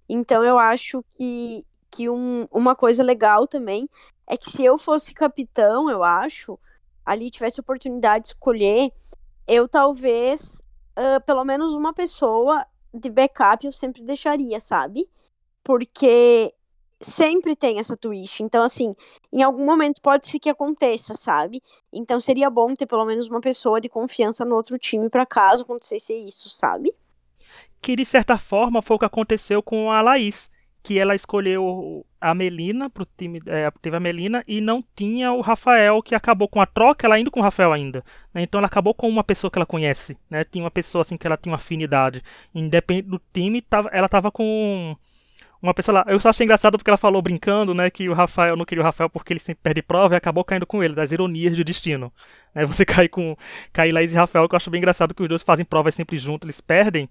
Então 0.09 0.45
eu 0.45 0.59
acho 0.59 1.05
que 1.17 1.65
que 1.91 2.09
um, 2.09 2.47
uma 2.51 2.75
coisa 2.77 3.03
legal 3.03 3.47
também 3.47 3.89
é 4.27 4.37
que 4.37 4.51
se 4.51 4.65
eu 4.65 4.79
fosse 4.79 5.13
capitão, 5.13 5.91
eu 5.91 6.05
acho, 6.05 6.59
ali 7.05 7.31
tivesse 7.31 7.61
oportunidade 7.61 8.25
de 8.25 8.29
escolher, 8.29 8.93
eu 9.47 9.69
talvez, 9.69 10.63
uh, 10.97 11.21
pelo 11.27 11.45
menos 11.45 11.75
uma 11.75 11.93
pessoa 11.93 12.65
de 12.95 13.11
backup 13.11 13.67
eu 13.67 13.73
sempre 13.73 14.03
deixaria, 14.03 14.61
sabe? 14.61 15.09
Porque 15.65 16.55
sempre 17.01 17.57
tem 17.57 17.79
essa 17.79 17.97
twist. 17.97 18.43
Então, 18.43 18.63
assim, 18.63 18.95
em 19.33 19.43
algum 19.43 19.65
momento 19.65 20.03
pode 20.03 20.29
ser 20.29 20.39
que 20.39 20.51
aconteça, 20.51 21.15
sabe? 21.15 21.63
Então 21.93 22.21
seria 22.21 22.51
bom 22.51 22.75
ter 22.75 22.87
pelo 22.87 23.07
menos 23.07 23.29
uma 23.29 23.41
pessoa 23.41 23.81
de 23.81 23.89
confiança 23.89 24.45
no 24.45 24.55
outro 24.55 24.79
time 24.79 25.09
para 25.09 25.25
caso 25.25 25.63
acontecesse 25.63 26.15
isso, 26.15 26.51
sabe? 26.51 26.95
Que 27.81 27.97
de 27.97 28.05
certa 28.05 28.37
forma 28.37 28.83
foi 28.83 28.97
o 28.97 28.99
que 28.99 29.05
aconteceu 29.07 29.63
com 29.63 29.91
a 29.91 30.03
Laís, 30.03 30.51
que 30.83 30.99
ela 30.99 31.15
escolheu 31.15 32.05
a 32.21 32.35
Melina 32.35 32.89
pro 32.91 33.07
time, 33.17 33.41
é, 33.47 33.71
teve 33.83 33.97
a 33.97 34.01
Melina 34.01 34.43
e 34.47 34.61
não 34.61 34.85
tinha 34.95 35.33
o 35.33 35.41
Rafael, 35.41 36.03
que 36.03 36.15
acabou 36.15 36.49
com 36.49 36.61
a 36.61 36.67
troca, 36.67 37.07
ela 37.07 37.19
indo 37.19 37.31
com 37.31 37.41
o 37.41 37.43
Rafael 37.43 37.73
ainda. 37.73 38.05
Né? 38.33 38.43
Então 38.43 38.59
ela 38.59 38.67
acabou 38.67 38.95
com 38.95 39.09
uma 39.09 39.25
pessoa 39.25 39.51
que 39.51 39.59
ela 39.59 39.67
conhece, 39.67 40.17
né? 40.29 40.45
Tinha 40.45 40.65
uma 40.65 40.71
pessoa 40.71 41.03
assim 41.03 41.17
que 41.17 41.27
ela 41.27 41.37
tinha 41.37 41.53
uma 41.53 41.59
afinidade. 41.59 42.23
Independente 42.55 43.09
do 43.09 43.21
time, 43.33 43.61
tava, 43.63 43.89
ela 43.93 44.09
tava 44.09 44.31
com 44.31 44.97
uma 45.63 45.75
pessoa 45.75 45.99
lá. 45.99 46.05
Eu 46.09 46.19
só 46.21 46.31
achei 46.31 46.45
engraçado 46.45 46.79
porque 46.79 46.91
ela 46.91 46.97
falou 46.97 47.21
brincando, 47.21 47.75
né, 47.75 47.91
que 47.91 48.09
o 48.09 48.15
Rafael 48.15 48.57
não 48.57 48.65
queria 48.65 48.83
o 48.83 48.85
Rafael 48.85 49.11
porque 49.11 49.33
ele 49.33 49.41
sempre 49.41 49.63
perde 49.63 49.83
prova 49.83 50.15
e 50.15 50.17
acabou 50.17 50.45
caindo 50.45 50.67
com 50.67 50.83
ele, 50.83 50.95
das 50.95 51.13
ironias 51.13 51.57
do 51.57 51.65
destino. 51.65 52.13
Né, 52.55 52.65
você 52.65 52.85
cai 52.87 53.09
com 53.09 53.37
cai 53.73 53.91
Laís 53.91 54.13
e 54.13 54.17
Rafael, 54.17 54.49
que 54.49 54.55
eu 54.55 54.57
acho 54.57 54.71
bem 54.71 54.79
engraçado 54.79 55.15
que 55.15 55.23
os 55.23 55.29
dois 55.29 55.43
fazem 55.43 55.65
provas 55.65 55.95
sempre 55.95 56.17
juntos, 56.17 56.47
eles 56.47 56.61
perdem. 56.61 57.09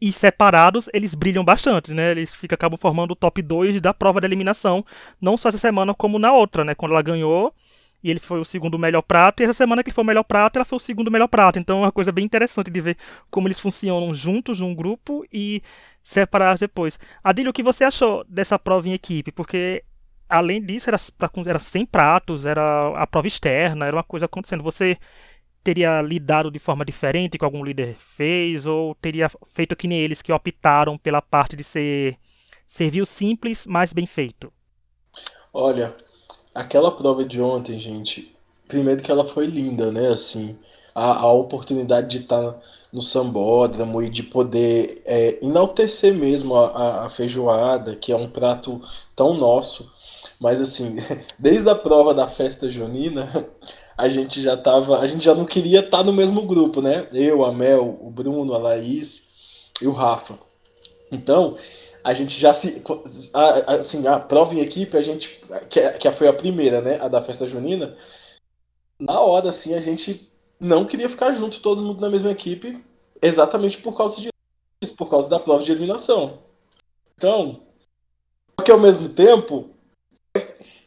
E 0.00 0.12
separados, 0.12 0.88
eles 0.92 1.14
brilham 1.14 1.44
bastante, 1.44 1.94
né? 1.94 2.10
Eles 2.10 2.34
ficam, 2.34 2.54
acabam 2.54 2.78
formando 2.78 3.12
o 3.12 3.16
top 3.16 3.40
2 3.40 3.80
da 3.80 3.94
prova 3.94 4.20
de 4.20 4.26
eliminação, 4.26 4.84
não 5.20 5.36
só 5.36 5.48
essa 5.48 5.58
semana 5.58 5.94
como 5.94 6.18
na 6.18 6.32
outra, 6.32 6.64
né? 6.64 6.74
Quando 6.74 6.92
ela 6.92 7.02
ganhou, 7.02 7.54
e 8.02 8.10
ele 8.10 8.20
foi 8.20 8.38
o 8.38 8.44
segundo 8.44 8.78
melhor 8.78 9.02
prato, 9.02 9.40
e 9.40 9.44
essa 9.44 9.52
semana 9.52 9.82
que 9.82 9.88
ele 9.88 9.94
foi 9.94 10.04
o 10.04 10.06
melhor 10.06 10.22
prato, 10.22 10.56
ela 10.56 10.64
foi 10.64 10.76
o 10.76 10.80
segundo 10.80 11.10
melhor 11.10 11.28
prato. 11.28 11.58
Então 11.58 11.78
é 11.78 11.86
uma 11.86 11.92
coisa 11.92 12.12
bem 12.12 12.24
interessante 12.24 12.70
de 12.70 12.80
ver 12.80 12.96
como 13.30 13.48
eles 13.48 13.58
funcionam 13.58 14.12
juntos 14.12 14.60
num 14.60 14.74
grupo 14.74 15.24
e 15.32 15.62
separados 16.02 16.60
depois. 16.60 17.00
Adílio, 17.24 17.50
o 17.50 17.52
que 17.52 17.62
você 17.62 17.84
achou 17.84 18.22
dessa 18.28 18.58
prova 18.58 18.88
em 18.88 18.92
equipe? 18.92 19.32
Porque 19.32 19.82
além 20.28 20.62
disso, 20.62 20.90
era, 20.90 20.98
era 21.46 21.58
100 21.58 21.86
pratos, 21.86 22.46
era 22.46 22.92
a 22.96 23.06
prova 23.06 23.26
externa, 23.26 23.86
era 23.86 23.96
uma 23.96 24.04
coisa 24.04 24.26
acontecendo. 24.26 24.62
Você 24.62 24.98
teria 25.66 26.00
lidado 26.00 26.48
de 26.48 26.60
forma 26.60 26.84
diferente 26.84 27.36
que 27.36 27.44
algum 27.44 27.64
líder 27.64 27.96
fez, 27.98 28.68
ou 28.68 28.94
teria 28.94 29.28
feito 29.46 29.74
que 29.74 29.88
nem 29.88 29.98
eles 29.98 30.22
que 30.22 30.32
optaram 30.32 30.96
pela 30.96 31.20
parte 31.20 31.56
de 31.56 31.64
ser 31.64 32.16
serviu 32.68 33.04
simples, 33.04 33.66
mas 33.66 33.92
bem 33.92 34.06
feito? 34.06 34.52
Olha, 35.52 35.92
aquela 36.54 36.92
prova 36.92 37.24
de 37.24 37.40
ontem, 37.40 37.80
gente, 37.80 38.32
primeiro 38.68 39.02
que 39.02 39.10
ela 39.10 39.24
foi 39.24 39.46
linda, 39.46 39.90
né? 39.90 40.06
Assim, 40.06 40.56
a, 40.94 41.18
a 41.22 41.32
oportunidade 41.32 42.10
de 42.10 42.18
estar 42.18 42.52
tá 42.52 42.60
no 42.92 43.02
sambódromo 43.02 44.00
e 44.00 44.08
de 44.08 44.22
poder 44.22 45.02
é, 45.04 45.44
enaltecer 45.44 46.14
mesmo 46.14 46.54
a, 46.54 47.06
a, 47.06 47.10
feijoada, 47.10 47.96
que 47.96 48.12
é 48.12 48.16
um 48.16 48.30
prato 48.30 48.80
tão 49.16 49.34
nosso. 49.34 49.92
Mas 50.40 50.60
assim, 50.60 50.96
desde 51.36 51.68
a 51.68 51.74
prova 51.74 52.14
da 52.14 52.28
festa 52.28 52.70
junina, 52.70 53.28
a 53.96 54.08
gente 54.08 54.42
já 54.42 54.56
tava, 54.56 54.98
a 54.98 55.06
gente 55.06 55.24
já 55.24 55.34
não 55.34 55.44
queria 55.44 55.80
estar 55.80 55.98
tá 55.98 56.04
no 56.04 56.12
mesmo 56.12 56.42
grupo, 56.42 56.82
né? 56.82 57.08
Eu, 57.12 57.44
a 57.44 57.52
Mel, 57.52 57.98
o 58.00 58.10
Bruno, 58.10 58.52
a 58.54 58.58
Laís 58.58 59.70
e 59.80 59.86
o 59.86 59.92
Rafa. 59.92 60.38
Então, 61.10 61.56
a 62.04 62.12
gente 62.12 62.38
já 62.38 62.52
se. 62.52 62.82
Assim, 63.66 64.06
a 64.06 64.20
prova 64.20 64.54
em 64.54 64.60
equipe, 64.60 64.96
a 64.96 65.02
gente. 65.02 65.40
Que, 65.70 65.88
que 65.90 66.10
foi 66.12 66.28
a 66.28 66.32
primeira, 66.32 66.80
né? 66.80 67.00
A 67.00 67.08
da 67.08 67.22
festa 67.22 67.46
junina. 67.46 67.96
Na 68.98 69.20
hora, 69.20 69.50
assim, 69.50 69.74
a 69.74 69.80
gente 69.80 70.30
não 70.60 70.84
queria 70.84 71.08
ficar 71.08 71.32
junto, 71.32 71.60
todo 71.60 71.82
mundo 71.82 72.00
na 72.00 72.08
mesma 72.08 72.30
equipe, 72.30 72.82
exatamente 73.20 73.78
por 73.78 73.96
causa 73.96 74.16
disso, 74.16 74.96
por 74.96 75.08
causa 75.08 75.28
da 75.28 75.38
prova 75.38 75.62
de 75.62 75.70
eliminação. 75.70 76.38
Então, 77.14 77.60
que 78.64 78.70
ao 78.72 78.80
mesmo 78.80 79.08
tempo, 79.10 79.70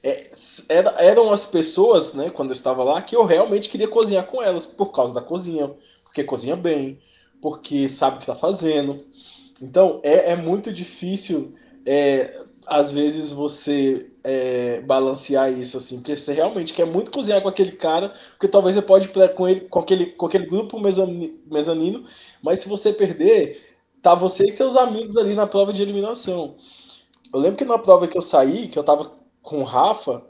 é, 0.03 0.31
era, 0.69 0.91
eram 1.01 1.31
as 1.31 1.45
pessoas, 1.45 2.13
né, 2.13 2.29
quando 2.29 2.49
eu 2.49 2.53
estava 2.53 2.83
lá, 2.83 3.01
que 3.01 3.15
eu 3.15 3.25
realmente 3.25 3.69
queria 3.69 3.87
cozinhar 3.87 4.25
com 4.25 4.41
elas, 4.41 4.65
por 4.65 4.91
causa 4.91 5.13
da 5.13 5.21
cozinha, 5.21 5.71
porque 6.03 6.23
cozinha 6.23 6.55
bem, 6.55 6.99
porque 7.41 7.89
sabe 7.89 8.15
o 8.15 8.19
que 8.19 8.23
está 8.23 8.35
fazendo. 8.35 9.03
Então 9.61 9.99
é, 10.03 10.31
é 10.31 10.35
muito 10.35 10.71
difícil, 10.71 11.53
é, 11.85 12.39
às 12.69 12.91
vezes, 12.91 13.31
você 13.31 14.09
é, 14.23 14.79
balancear 14.81 15.51
isso, 15.51 15.77
assim, 15.77 15.97
porque 15.97 16.15
você 16.15 16.33
realmente 16.33 16.73
quer 16.73 16.85
muito 16.85 17.11
cozinhar 17.11 17.41
com 17.41 17.49
aquele 17.49 17.71
cara, 17.71 18.13
porque 18.31 18.47
talvez 18.47 18.75
você 18.75 18.81
pode 18.81 19.07
ir 19.07 19.33
com, 19.33 19.47
ele, 19.47 19.61
com, 19.61 19.79
aquele, 19.79 20.05
com 20.07 20.27
aquele 20.27 20.45
grupo 20.45 20.79
mezanino, 20.79 22.05
mas 22.43 22.59
se 22.59 22.69
você 22.69 22.93
perder, 22.93 23.59
tá 24.03 24.13
você 24.13 24.45
e 24.45 24.51
seus 24.51 24.75
amigos 24.75 25.17
ali 25.17 25.33
na 25.33 25.47
prova 25.47 25.73
de 25.73 25.81
eliminação. 25.81 26.55
Eu 27.33 27.39
lembro 27.39 27.57
que 27.57 27.65
na 27.65 27.77
prova 27.77 28.07
que 28.07 28.17
eu 28.17 28.21
saí, 28.21 28.67
que 28.67 28.77
eu 28.77 28.83
tava 28.83 29.11
com 29.41 29.61
o 29.61 29.63
Rafa, 29.63 30.23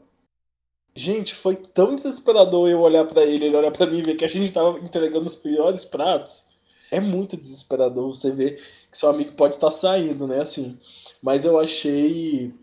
gente, 0.96 1.36
foi 1.36 1.56
tão 1.56 1.96
desesperador 1.96 2.70
eu 2.70 2.82
olhar 2.82 3.06
para 3.06 3.24
ele, 3.24 3.46
ele 3.46 3.56
olhar 3.56 3.72
para 3.72 3.86
mim 3.86 4.00
e 4.00 4.04
ver 4.04 4.16
que 4.16 4.26
a 4.26 4.30
gente 4.30 4.52
tava 4.52 4.80
entregando 4.80 5.26
os 5.26 5.36
piores 5.36 5.86
pratos. 5.86 6.48
É 6.92 7.00
muito 7.00 7.38
desesperador 7.38 8.08
você 8.14 8.32
ver 8.32 8.56
que 8.92 8.98
seu 8.98 9.10
amigo 9.10 9.34
pode 9.34 9.56
estar 9.56 9.72
saindo, 9.72 10.28
né? 10.28 10.42
Assim, 10.42 10.80
mas 11.22 11.46
eu 11.46 11.60
achei 11.60 12.54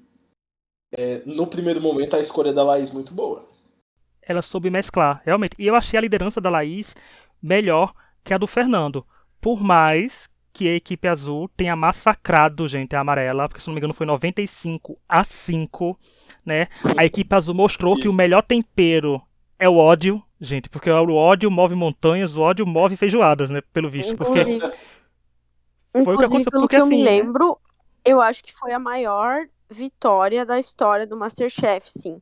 é, 0.92 1.22
no 1.24 1.46
primeiro 1.46 1.80
momento 1.80 2.16
a 2.16 2.20
escolha 2.20 2.52
da 2.52 2.64
Laís 2.64 2.90
muito 2.90 3.14
boa. 3.14 3.46
Ela 4.22 4.42
soube 4.42 4.70
mesclar, 4.70 5.22
realmente. 5.24 5.54
E 5.58 5.66
eu 5.66 5.74
achei 5.76 5.96
a 5.96 6.00
liderança 6.00 6.40
da 6.40 6.50
Laís 6.50 6.96
melhor 7.40 7.94
que 8.24 8.34
a 8.34 8.38
do 8.38 8.46
Fernando. 8.46 9.06
Por 9.40 9.62
mais 9.62 10.28
que 10.52 10.68
a 10.68 10.74
equipe 10.74 11.06
azul 11.06 11.48
tenha 11.56 11.76
massacrado 11.76 12.66
gente 12.66 12.96
a 12.96 13.00
amarela, 13.00 13.48
porque 13.48 13.60
se 13.60 13.66
não 13.68 13.74
me 13.74 13.78
engano 13.78 13.92
foi 13.92 14.06
95 14.06 14.98
a 15.08 15.22
5, 15.22 15.98
né? 16.46 16.68
A 16.96 17.04
equipe 17.04 17.34
azul 17.34 17.54
mostrou 17.54 17.94
Isso. 17.94 18.02
que 18.02 18.08
o 18.08 18.14
melhor 18.14 18.42
tempero 18.42 19.20
é 19.58 19.68
o 19.68 19.76
ódio, 19.76 20.22
gente, 20.40 20.68
porque 20.68 20.88
o 20.88 21.14
ódio 21.14 21.50
move 21.50 21.74
montanhas, 21.74 22.36
o 22.36 22.40
ódio 22.40 22.64
move 22.64 22.96
feijoadas, 22.96 23.50
né? 23.50 23.60
Pelo 23.72 23.90
visto. 23.90 24.12
Inclusive, 24.12 24.60
porque 24.60 26.04
foi 26.04 26.14
o 26.14 26.18
que 26.18 26.24
aconteceu. 26.24 26.52
Pelo 26.52 26.62
porque, 26.62 26.76
que 26.76 26.80
eu 26.80 26.86
assim, 26.86 26.96
me 26.96 27.04
lembro, 27.04 27.58
eu 28.04 28.20
acho 28.20 28.44
que 28.44 28.54
foi 28.54 28.72
a 28.72 28.78
maior 28.78 29.46
vitória 29.68 30.46
da 30.46 30.58
história 30.58 31.06
do 31.06 31.16
Masterchef, 31.16 31.90
sim. 31.90 32.20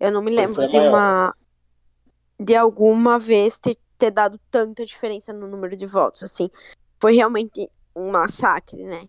Eu 0.00 0.10
não 0.10 0.22
me 0.22 0.30
lembro 0.30 0.68
de 0.68 0.78
uma. 0.78 1.34
de 2.40 2.54
alguma 2.54 3.18
vez 3.18 3.58
ter, 3.58 3.76
ter 3.98 4.10
dado 4.10 4.40
tanta 4.50 4.84
diferença 4.84 5.32
no 5.32 5.46
número 5.46 5.76
de 5.76 5.86
votos, 5.86 6.22
assim. 6.22 6.50
Foi 7.00 7.14
realmente 7.14 7.68
um 7.94 8.10
massacre, 8.10 8.82
né? 8.82 9.08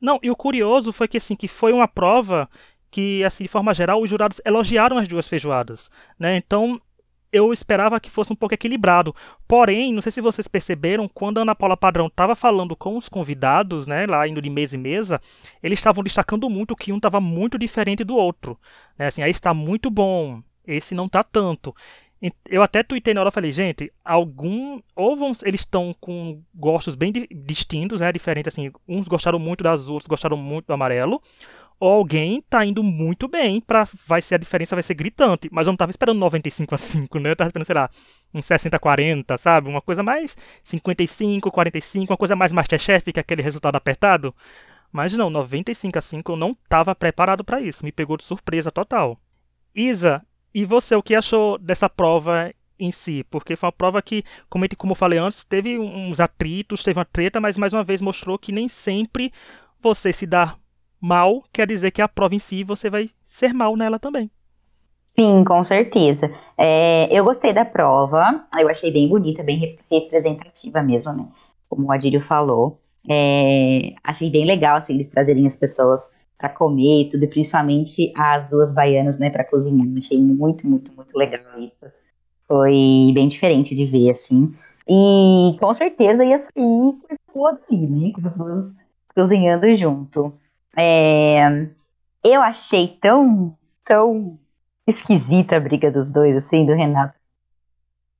Não, 0.00 0.18
e 0.22 0.30
o 0.30 0.36
curioso 0.36 0.92
foi 0.92 1.08
que, 1.08 1.16
assim, 1.16 1.34
que 1.34 1.48
foi 1.48 1.72
uma 1.72 1.88
prova 1.88 2.48
que, 2.90 3.22
assim, 3.24 3.44
de 3.44 3.48
forma 3.48 3.74
geral, 3.74 4.00
os 4.00 4.10
jurados 4.10 4.40
elogiaram 4.44 4.98
as 4.98 5.08
duas 5.08 5.28
feijoadas, 5.28 5.90
né? 6.18 6.36
Então, 6.36 6.80
eu 7.32 7.52
esperava 7.52 8.00
que 8.00 8.10
fosse 8.10 8.32
um 8.32 8.36
pouco 8.36 8.54
equilibrado. 8.54 9.14
Porém, 9.46 9.92
não 9.92 10.00
sei 10.00 10.10
se 10.12 10.20
vocês 10.20 10.48
perceberam, 10.48 11.08
quando 11.08 11.38
a 11.38 11.42
Ana 11.42 11.54
Paula 11.54 11.76
Padrão 11.76 12.06
estava 12.06 12.34
falando 12.34 12.74
com 12.74 12.96
os 12.96 13.08
convidados, 13.08 13.86
né, 13.86 14.06
lá 14.08 14.26
indo 14.26 14.40
de 14.40 14.50
mesa 14.50 14.76
em 14.76 14.80
mesa, 14.80 15.20
eles 15.62 15.78
estavam 15.78 16.02
destacando 16.02 16.48
muito 16.48 16.74
que 16.74 16.92
um 16.92 16.96
estava 16.96 17.20
muito 17.20 17.58
diferente 17.58 18.04
do 18.04 18.16
outro. 18.16 18.58
Né, 18.98 19.08
assim, 19.08 19.22
aí 19.22 19.30
está 19.30 19.52
muito 19.52 19.90
bom, 19.90 20.42
esse 20.66 20.94
não 20.94 21.06
está 21.06 21.22
tanto. 21.22 21.74
Eu 22.48 22.64
até 22.64 22.82
tuitei 22.82 23.14
na 23.14 23.20
hora, 23.20 23.30
falei, 23.30 23.52
gente, 23.52 23.92
algum 24.04 24.80
ou 24.96 25.16
vão, 25.16 25.32
eles 25.44 25.60
estão 25.60 25.94
com 26.00 26.42
gostos 26.52 26.96
bem 26.96 27.12
distintos, 27.30 28.00
né, 28.00 28.10
diferentes 28.10 28.52
assim, 28.52 28.72
uns 28.88 29.06
gostaram 29.06 29.38
muito 29.38 29.62
do 29.62 29.68
azul, 29.68 29.94
outros 29.94 30.08
gostaram 30.08 30.36
muito 30.36 30.66
do 30.66 30.72
amarelo, 30.72 31.22
ou 31.80 31.92
alguém 31.92 32.42
tá 32.42 32.64
indo 32.64 32.82
muito 32.82 33.28
bem 33.28 33.60
para 33.60 33.86
vai 34.06 34.20
ser 34.20 34.34
a 34.34 34.38
diferença 34.38 34.74
vai 34.74 34.82
ser 34.82 34.94
gritante, 34.94 35.48
mas 35.52 35.66
eu 35.66 35.70
não 35.70 35.76
tava 35.76 35.90
esperando 35.90 36.18
95 36.18 36.74
a 36.74 36.78
5, 36.78 37.18
né? 37.18 37.30
Eu 37.30 37.36
tava 37.36 37.48
esperando, 37.48 37.66
sei 37.66 37.74
lá, 37.74 37.90
um 38.34 38.42
60 38.42 38.76
a 38.76 38.80
40, 38.80 39.38
sabe? 39.38 39.68
Uma 39.68 39.80
coisa 39.80 40.02
mais 40.02 40.36
55, 40.64 41.50
45, 41.50 42.12
uma 42.12 42.16
coisa 42.16 42.34
mais 42.34 42.50
Masterchef, 42.50 43.12
que 43.12 43.20
aquele 43.20 43.42
resultado 43.42 43.76
apertado. 43.76 44.34
Mas 44.90 45.12
não, 45.12 45.30
95 45.30 45.98
a 45.98 46.00
5 46.00 46.32
eu 46.32 46.36
não 46.36 46.56
tava 46.68 46.94
preparado 46.94 47.44
para 47.44 47.60
isso, 47.60 47.84
me 47.84 47.92
pegou 47.92 48.16
de 48.16 48.24
surpresa 48.24 48.72
total. 48.72 49.20
Isa, 49.74 50.24
e 50.52 50.64
você, 50.64 50.96
o 50.96 51.02
que 51.02 51.14
achou 51.14 51.58
dessa 51.58 51.88
prova 51.88 52.52
em 52.78 52.90
si? 52.90 53.24
Porque 53.30 53.54
foi 53.54 53.66
uma 53.68 53.72
prova 53.72 54.02
que, 54.02 54.24
como 54.48 54.92
eu 54.92 54.96
falei 54.96 55.18
antes, 55.18 55.44
teve 55.44 55.78
uns 55.78 56.18
atritos, 56.18 56.82
teve 56.82 56.98
uma 56.98 57.04
treta, 57.04 57.40
mas 57.40 57.56
mais 57.56 57.72
uma 57.72 57.84
vez 57.84 58.00
mostrou 58.00 58.38
que 58.38 58.50
nem 58.50 58.68
sempre 58.68 59.32
você 59.80 60.12
se 60.12 60.26
dá 60.26 60.56
mal 61.00 61.42
quer 61.52 61.66
dizer 61.66 61.90
que 61.90 62.02
a 62.02 62.08
prova 62.08 62.34
em 62.34 62.38
si 62.38 62.64
você 62.64 62.90
vai 62.90 63.08
ser 63.24 63.52
mal 63.52 63.76
nela 63.76 63.98
também. 63.98 64.30
Sim, 65.18 65.42
com 65.44 65.64
certeza. 65.64 66.30
É, 66.56 67.08
eu 67.10 67.24
gostei 67.24 67.52
da 67.52 67.64
prova, 67.64 68.46
eu 68.56 68.68
achei 68.68 68.92
bem 68.92 69.08
bonita, 69.08 69.42
bem 69.42 69.76
representativa 69.90 70.80
mesmo, 70.80 71.12
né? 71.12 71.26
Como 71.68 71.88
o 71.88 71.92
Adílio 71.92 72.20
falou. 72.20 72.80
É, 73.10 73.94
achei 74.04 74.30
bem 74.30 74.44
legal, 74.44 74.76
assim, 74.76 74.94
eles 74.94 75.08
trazerem 75.08 75.46
as 75.46 75.56
pessoas 75.56 76.02
para 76.38 76.48
comer 76.48 77.02
e 77.02 77.10
tudo, 77.10 77.26
principalmente 77.26 78.12
as 78.16 78.48
duas 78.48 78.72
baianas, 78.72 79.18
né, 79.18 79.28
para 79.28 79.44
cozinhar. 79.44 79.88
Achei 79.96 80.18
muito, 80.18 80.66
muito, 80.68 80.92
muito 80.94 81.16
legal 81.18 81.42
isso. 81.58 81.92
Foi 82.46 83.10
bem 83.12 83.26
diferente 83.26 83.74
de 83.74 83.86
ver, 83.86 84.10
assim. 84.10 84.54
E 84.88 85.56
com 85.58 85.74
certeza 85.74 86.24
ia 86.24 86.38
sair 86.38 86.52
coisa 86.54 87.20
boa 87.34 87.52
dali, 87.52 87.86
né? 87.88 88.12
Com 88.12 88.20
as 88.24 88.32
duas 88.32 88.72
cozinhando 89.14 89.76
junto. 89.76 90.32
É, 90.80 91.40
Eu 92.22 92.40
achei 92.40 92.96
tão, 93.00 93.58
tão 93.84 94.38
esquisita 94.86 95.56
a 95.56 95.60
briga 95.60 95.90
dos 95.90 96.08
dois, 96.10 96.36
assim, 96.36 96.64
do 96.64 96.72
Renato 96.72 97.18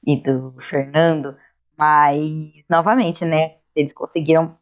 e 0.04 0.16
do 0.20 0.54
Fernando, 0.68 1.36
mas, 1.76 2.50
novamente, 2.68 3.24
né, 3.24 3.56
eles 3.76 3.92
conseguiram 3.92 4.56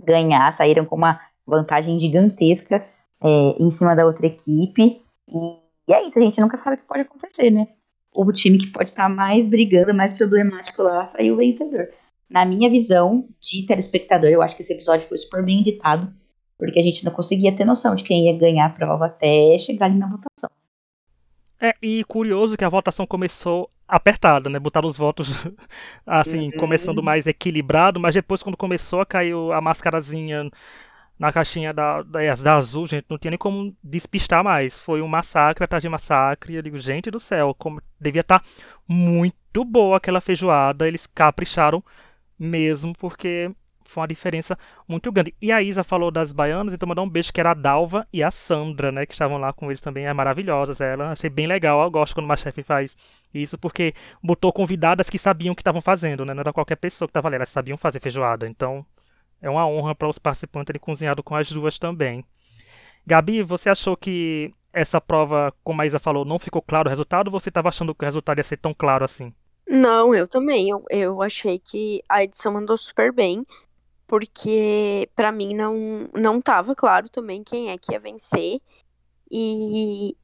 ganhar, 0.00 0.56
saíram 0.56 0.84
com 0.84 0.94
uma 0.94 1.20
vantagem 1.44 1.98
gigantesca 1.98 2.86
é, 3.20 3.28
em 3.58 3.70
cima 3.72 3.96
da 3.96 4.06
outra 4.06 4.26
equipe, 4.26 5.02
e, 5.28 5.58
e, 5.88 5.92
é 5.92 6.06
isso, 6.06 6.18
a 6.18 6.22
gente 6.22 6.40
nunca 6.40 6.56
sabe 6.56 6.76
o 6.76 6.78
que 6.78 6.86
pode 6.86 7.00
acontecer, 7.00 7.50
né? 7.50 7.66
O 8.14 8.32
time 8.32 8.58
que 8.58 8.68
pode 8.68 8.90
estar 8.90 9.08
mais 9.08 9.48
brigando, 9.48 9.92
mais 9.92 10.12
problemático 10.12 10.82
lá, 10.82 11.06
saiu 11.06 11.36
vencedor. 11.36 11.88
Na 12.30 12.44
minha 12.44 12.70
visão 12.70 13.28
de 13.40 13.66
telespectador, 13.66 14.30
eu 14.30 14.42
acho 14.42 14.54
que 14.54 14.62
esse 14.62 14.72
episódio 14.72 15.08
foi 15.08 15.18
super 15.18 15.44
bem 15.44 15.60
editado, 15.60 16.12
porque 16.58 16.80
a 16.80 16.82
gente 16.82 17.04
não 17.04 17.12
conseguia 17.12 17.54
ter 17.54 17.64
noção 17.64 17.94
de 17.94 18.02
quem 18.02 18.26
ia 18.26 18.38
ganhar 18.38 18.66
a 18.66 18.70
prova 18.70 19.06
até 19.06 19.58
chegar 19.58 19.86
ali 19.86 19.98
na 19.98 20.08
votação. 20.08 20.50
É, 21.60 21.74
e 21.80 22.04
curioso 22.04 22.56
que 22.56 22.64
a 22.64 22.68
votação 22.68 23.06
começou 23.06 23.68
apertada, 23.88 24.50
né? 24.50 24.58
Botaram 24.58 24.88
os 24.88 24.96
votos, 24.96 25.46
assim, 26.06 26.46
uhum. 26.46 26.58
começando 26.58 27.02
mais 27.02 27.26
equilibrado, 27.26 27.98
mas 27.98 28.14
depois, 28.14 28.42
quando 28.42 28.56
começou 28.56 29.00
a 29.00 29.06
cair 29.06 29.34
a 29.52 29.60
máscarazinha 29.60 30.50
na 31.18 31.32
caixinha 31.32 31.72
da, 31.72 32.02
da, 32.02 32.34
da, 32.34 32.54
azul, 32.54 32.86
gente, 32.86 33.06
não 33.08 33.16
tinha 33.16 33.30
nem 33.30 33.38
como 33.38 33.74
despistar 33.82 34.44
mais. 34.44 34.78
Foi 34.78 35.00
um 35.00 35.08
massacre 35.08 35.64
atrás 35.64 35.82
de 35.82 35.88
massacre. 35.88 36.54
Eu 36.54 36.62
digo, 36.62 36.78
gente 36.78 37.10
do 37.10 37.18
céu, 37.18 37.54
como 37.58 37.80
devia 37.98 38.20
estar 38.20 38.40
tá 38.40 38.46
muito 38.86 39.64
boa 39.64 39.96
aquela 39.96 40.20
feijoada. 40.20 40.86
Eles 40.86 41.06
capricharam 41.06 41.82
mesmo, 42.38 42.92
porque 42.98 43.50
foi 43.88 44.02
uma 44.02 44.08
diferença 44.08 44.58
muito 44.86 45.10
grande. 45.10 45.34
E 45.40 45.50
a 45.52 45.62
Isa 45.62 45.82
falou 45.84 46.10
das 46.10 46.32
baianas, 46.32 46.72
então 46.72 46.88
mandar 46.88 47.02
um 47.02 47.08
beijo 47.08 47.32
que 47.32 47.40
era 47.40 47.50
a 47.50 47.54
Dalva 47.54 48.06
e 48.12 48.22
a 48.22 48.30
Sandra, 48.30 48.92
né, 48.92 49.06
que 49.06 49.12
estavam 49.12 49.38
lá 49.38 49.52
com 49.52 49.70
eles 49.70 49.80
também, 49.80 50.06
é 50.06 50.12
maravilhosas. 50.12 50.80
Ela 50.80 51.12
achei 51.12 51.30
bem 51.30 51.46
legal, 51.46 51.82
eu 51.82 51.90
gosto 51.90 52.14
quando 52.14 52.26
uma 52.26 52.36
chefe 52.36 52.62
faz 52.62 52.96
isso, 53.32 53.58
porque 53.58 53.94
botou 54.22 54.52
convidadas 54.52 55.10
que 55.10 55.18
sabiam 55.18 55.52
o 55.52 55.56
que 55.56 55.62
estavam 55.62 55.80
fazendo, 55.80 56.24
né? 56.24 56.34
Não 56.34 56.40
era 56.40 56.52
qualquer 56.52 56.76
pessoa 56.76 57.06
que 57.06 57.10
estava 57.10 57.28
ali, 57.28 57.36
elas 57.36 57.48
sabiam 57.48 57.76
fazer 57.76 58.00
feijoada. 58.00 58.46
Então, 58.48 58.84
é 59.40 59.50
uma 59.50 59.66
honra 59.66 59.94
para 59.94 60.08
os 60.08 60.18
participantes 60.18 60.66
terem 60.66 60.80
cozinhado 60.80 61.22
com 61.22 61.34
as 61.34 61.50
duas 61.50 61.78
também. 61.78 62.24
Gabi, 63.06 63.42
você 63.42 63.68
achou 63.70 63.96
que 63.96 64.52
essa 64.72 65.00
prova, 65.00 65.54
como 65.62 65.80
a 65.80 65.86
Isa 65.86 65.98
falou, 65.98 66.24
não 66.24 66.38
ficou 66.38 66.60
claro 66.60 66.88
o 66.88 66.90
resultado, 66.90 67.28
ou 67.28 67.40
você 67.40 67.48
estava 67.48 67.68
achando 67.68 67.94
que 67.94 68.04
o 68.04 68.06
resultado 68.06 68.38
ia 68.38 68.44
ser 68.44 68.56
tão 68.56 68.74
claro 68.74 69.04
assim? 69.04 69.32
Não, 69.68 70.14
eu 70.14 70.28
também. 70.28 70.68
Eu, 70.68 70.84
eu 70.90 71.22
achei 71.22 71.58
que 71.58 72.02
a 72.08 72.22
edição 72.22 72.52
mandou 72.52 72.76
super 72.76 73.12
bem 73.12 73.44
porque 74.06 75.08
para 75.14 75.32
mim 75.32 75.54
não 75.54 76.08
não 76.14 76.40
tava 76.40 76.74
claro 76.74 77.08
também 77.08 77.42
quem 77.42 77.70
é 77.70 77.78
que 77.78 77.92
ia 77.92 78.00
vencer 78.00 78.60
e 79.30 80.16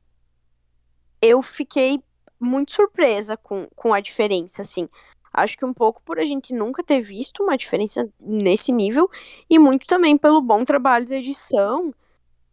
eu 1.21 1.43
fiquei 1.43 2.03
muito 2.39 2.73
surpresa 2.73 3.37
com, 3.37 3.69
com 3.75 3.95
a 3.95 4.01
diferença, 4.01 4.63
assim. 4.63 4.89
Acho 5.33 5.57
que 5.57 5.65
um 5.65 5.73
pouco 5.73 6.03
por 6.03 6.19
a 6.19 6.25
gente 6.25 6.53
nunca 6.53 6.83
ter 6.83 7.01
visto 7.01 7.43
uma 7.43 7.57
diferença 7.57 8.07
nesse 8.21 8.73
nível 8.73 9.09
e 9.49 9.59
muito 9.59 9.87
também 9.87 10.19
pelo 10.19 10.43
bom 10.43 10.65
trabalho 10.65 11.09
da 11.09 11.17
edição 11.17 11.95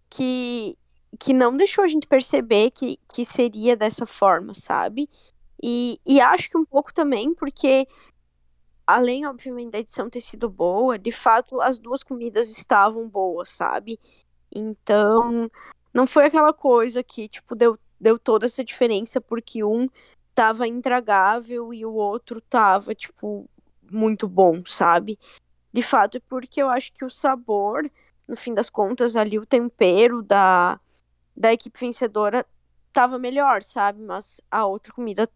que, 0.10 0.78
que 1.20 1.34
não 1.34 1.58
deixou 1.58 1.84
a 1.84 1.88
gente 1.88 2.08
perceber 2.08 2.72
que, 2.72 2.98
que 3.14 3.26
seria 3.26 3.76
dessa 3.76 4.06
forma, 4.06 4.54
sabe? 4.54 5.10
E, 5.62 6.00
e 6.06 6.22
acho 6.22 6.50
que 6.50 6.58
um 6.58 6.64
pouco 6.64 6.94
também 6.94 7.34
porque 7.34 7.86
além, 8.96 9.26
obviamente, 9.28 9.72
da 9.72 9.80
edição 9.80 10.10
ter 10.10 10.22
sido 10.22 10.50
boa, 10.50 10.98
de 10.98 11.12
fato 11.12 11.62
as 11.62 11.78
duas 11.78 12.04
comidas 12.04 12.50
estavam 12.50 13.08
boas, 13.08 13.50
sabe? 13.50 14.00
Então, 14.54 15.50
não 15.94 16.08
foi 16.08 16.26
aquela 16.26 16.54
coisa 16.54 17.04
que, 17.04 17.28
tipo, 17.28 17.56
deu, 17.56 17.78
deu 18.00 18.18
toda 18.18 18.46
essa 18.48 18.64
diferença 18.64 19.22
porque 19.22 19.64
um 19.64 19.88
tava 20.34 20.68
intragável 20.68 21.74
e 21.74 21.86
o 21.86 21.94
outro 21.94 22.42
tava, 22.42 22.96
tipo, 22.96 23.48
muito 23.92 24.28
bom, 24.28 24.64
sabe? 24.66 25.20
De 25.72 25.84
fato, 25.84 26.18
é 26.18 26.22
porque 26.28 26.62
eu 26.62 26.70
acho 26.70 26.92
que 26.94 27.06
o 27.06 27.10
sabor, 27.10 27.84
no 28.28 28.36
fim 28.36 28.54
das 28.54 28.70
contas, 28.70 29.16
ali 29.16 29.38
o 29.38 29.46
tempero 29.46 30.24
da, 30.24 30.80
da 31.38 31.54
equipe 31.54 31.80
vencedora 31.80 32.46
tava 32.92 33.20
melhor, 33.20 33.62
sabe? 33.62 34.02
Mas 34.02 34.42
a 34.50 34.66
outra 34.66 34.94
comida 34.94 35.30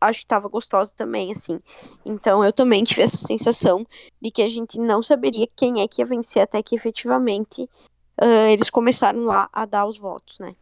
acho 0.00 0.20
que 0.20 0.26
tava 0.26 0.48
gostosa 0.48 0.92
também, 0.96 1.30
assim. 1.30 1.60
Então 2.04 2.44
eu 2.44 2.52
também 2.52 2.82
tive 2.84 3.02
essa 3.02 3.18
sensação 3.18 3.86
de 4.20 4.30
que 4.30 4.42
a 4.42 4.48
gente 4.48 4.78
não 4.78 5.02
saberia 5.02 5.46
quem 5.54 5.82
é 5.82 5.88
que 5.88 6.00
ia 6.00 6.06
vencer 6.06 6.42
até 6.42 6.62
que 6.62 6.74
efetivamente 6.74 7.68
uh, 8.20 8.48
eles 8.50 8.70
começaram 8.70 9.24
lá 9.24 9.48
a 9.52 9.64
dar 9.64 9.86
os 9.86 9.98
votos, 9.98 10.38
né? 10.38 10.54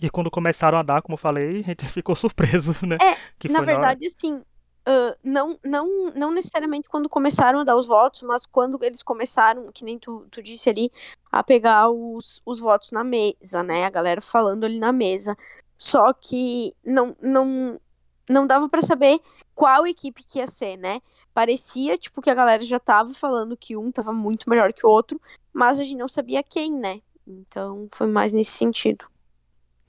E 0.00 0.08
quando 0.08 0.30
começaram 0.30 0.78
a 0.78 0.82
dar, 0.82 1.02
como 1.02 1.14
eu 1.14 1.18
falei, 1.18 1.60
a 1.60 1.62
gente 1.62 1.84
ficou 1.88 2.14
surpreso, 2.14 2.74
né? 2.86 2.96
É, 3.02 3.16
que 3.38 3.48
na 3.48 3.60
verdade, 3.60 4.00
na 4.02 4.06
assim, 4.06 4.34
uh, 4.36 5.16
não, 5.24 5.58
não, 5.64 6.12
não 6.14 6.30
necessariamente 6.30 6.88
quando 6.88 7.08
começaram 7.08 7.60
a 7.60 7.64
dar 7.64 7.76
os 7.76 7.86
votos, 7.86 8.22
mas 8.22 8.46
quando 8.46 8.78
eles 8.82 9.02
começaram, 9.02 9.70
que 9.72 9.84
nem 9.84 9.98
tu, 9.98 10.26
tu 10.30 10.42
disse 10.42 10.70
ali, 10.70 10.90
a 11.30 11.42
pegar 11.42 11.90
os, 11.90 12.40
os 12.46 12.60
votos 12.60 12.92
na 12.92 13.02
mesa, 13.02 13.62
né? 13.62 13.84
A 13.84 13.90
galera 13.90 14.20
falando 14.20 14.64
ali 14.64 14.78
na 14.78 14.92
mesa. 14.92 15.36
Só 15.76 16.12
que 16.12 16.74
não, 16.84 17.16
não, 17.22 17.80
não 18.28 18.46
dava 18.46 18.68
para 18.68 18.82
saber 18.82 19.20
qual 19.54 19.86
equipe 19.86 20.24
que 20.24 20.38
ia 20.38 20.46
ser, 20.46 20.76
né? 20.76 21.00
Parecia, 21.34 21.96
tipo, 21.96 22.20
que 22.20 22.30
a 22.30 22.34
galera 22.34 22.62
já 22.62 22.78
tava 22.78 23.12
falando 23.14 23.56
que 23.56 23.76
um 23.76 23.90
tava 23.90 24.12
muito 24.12 24.48
melhor 24.48 24.72
que 24.72 24.86
o 24.86 24.88
outro, 24.88 25.20
mas 25.52 25.78
a 25.78 25.84
gente 25.84 25.98
não 25.98 26.08
sabia 26.08 26.42
quem, 26.42 26.72
né? 26.72 27.00
Então 27.26 27.88
foi 27.92 28.06
mais 28.06 28.32
nesse 28.32 28.52
sentido. 28.52 29.04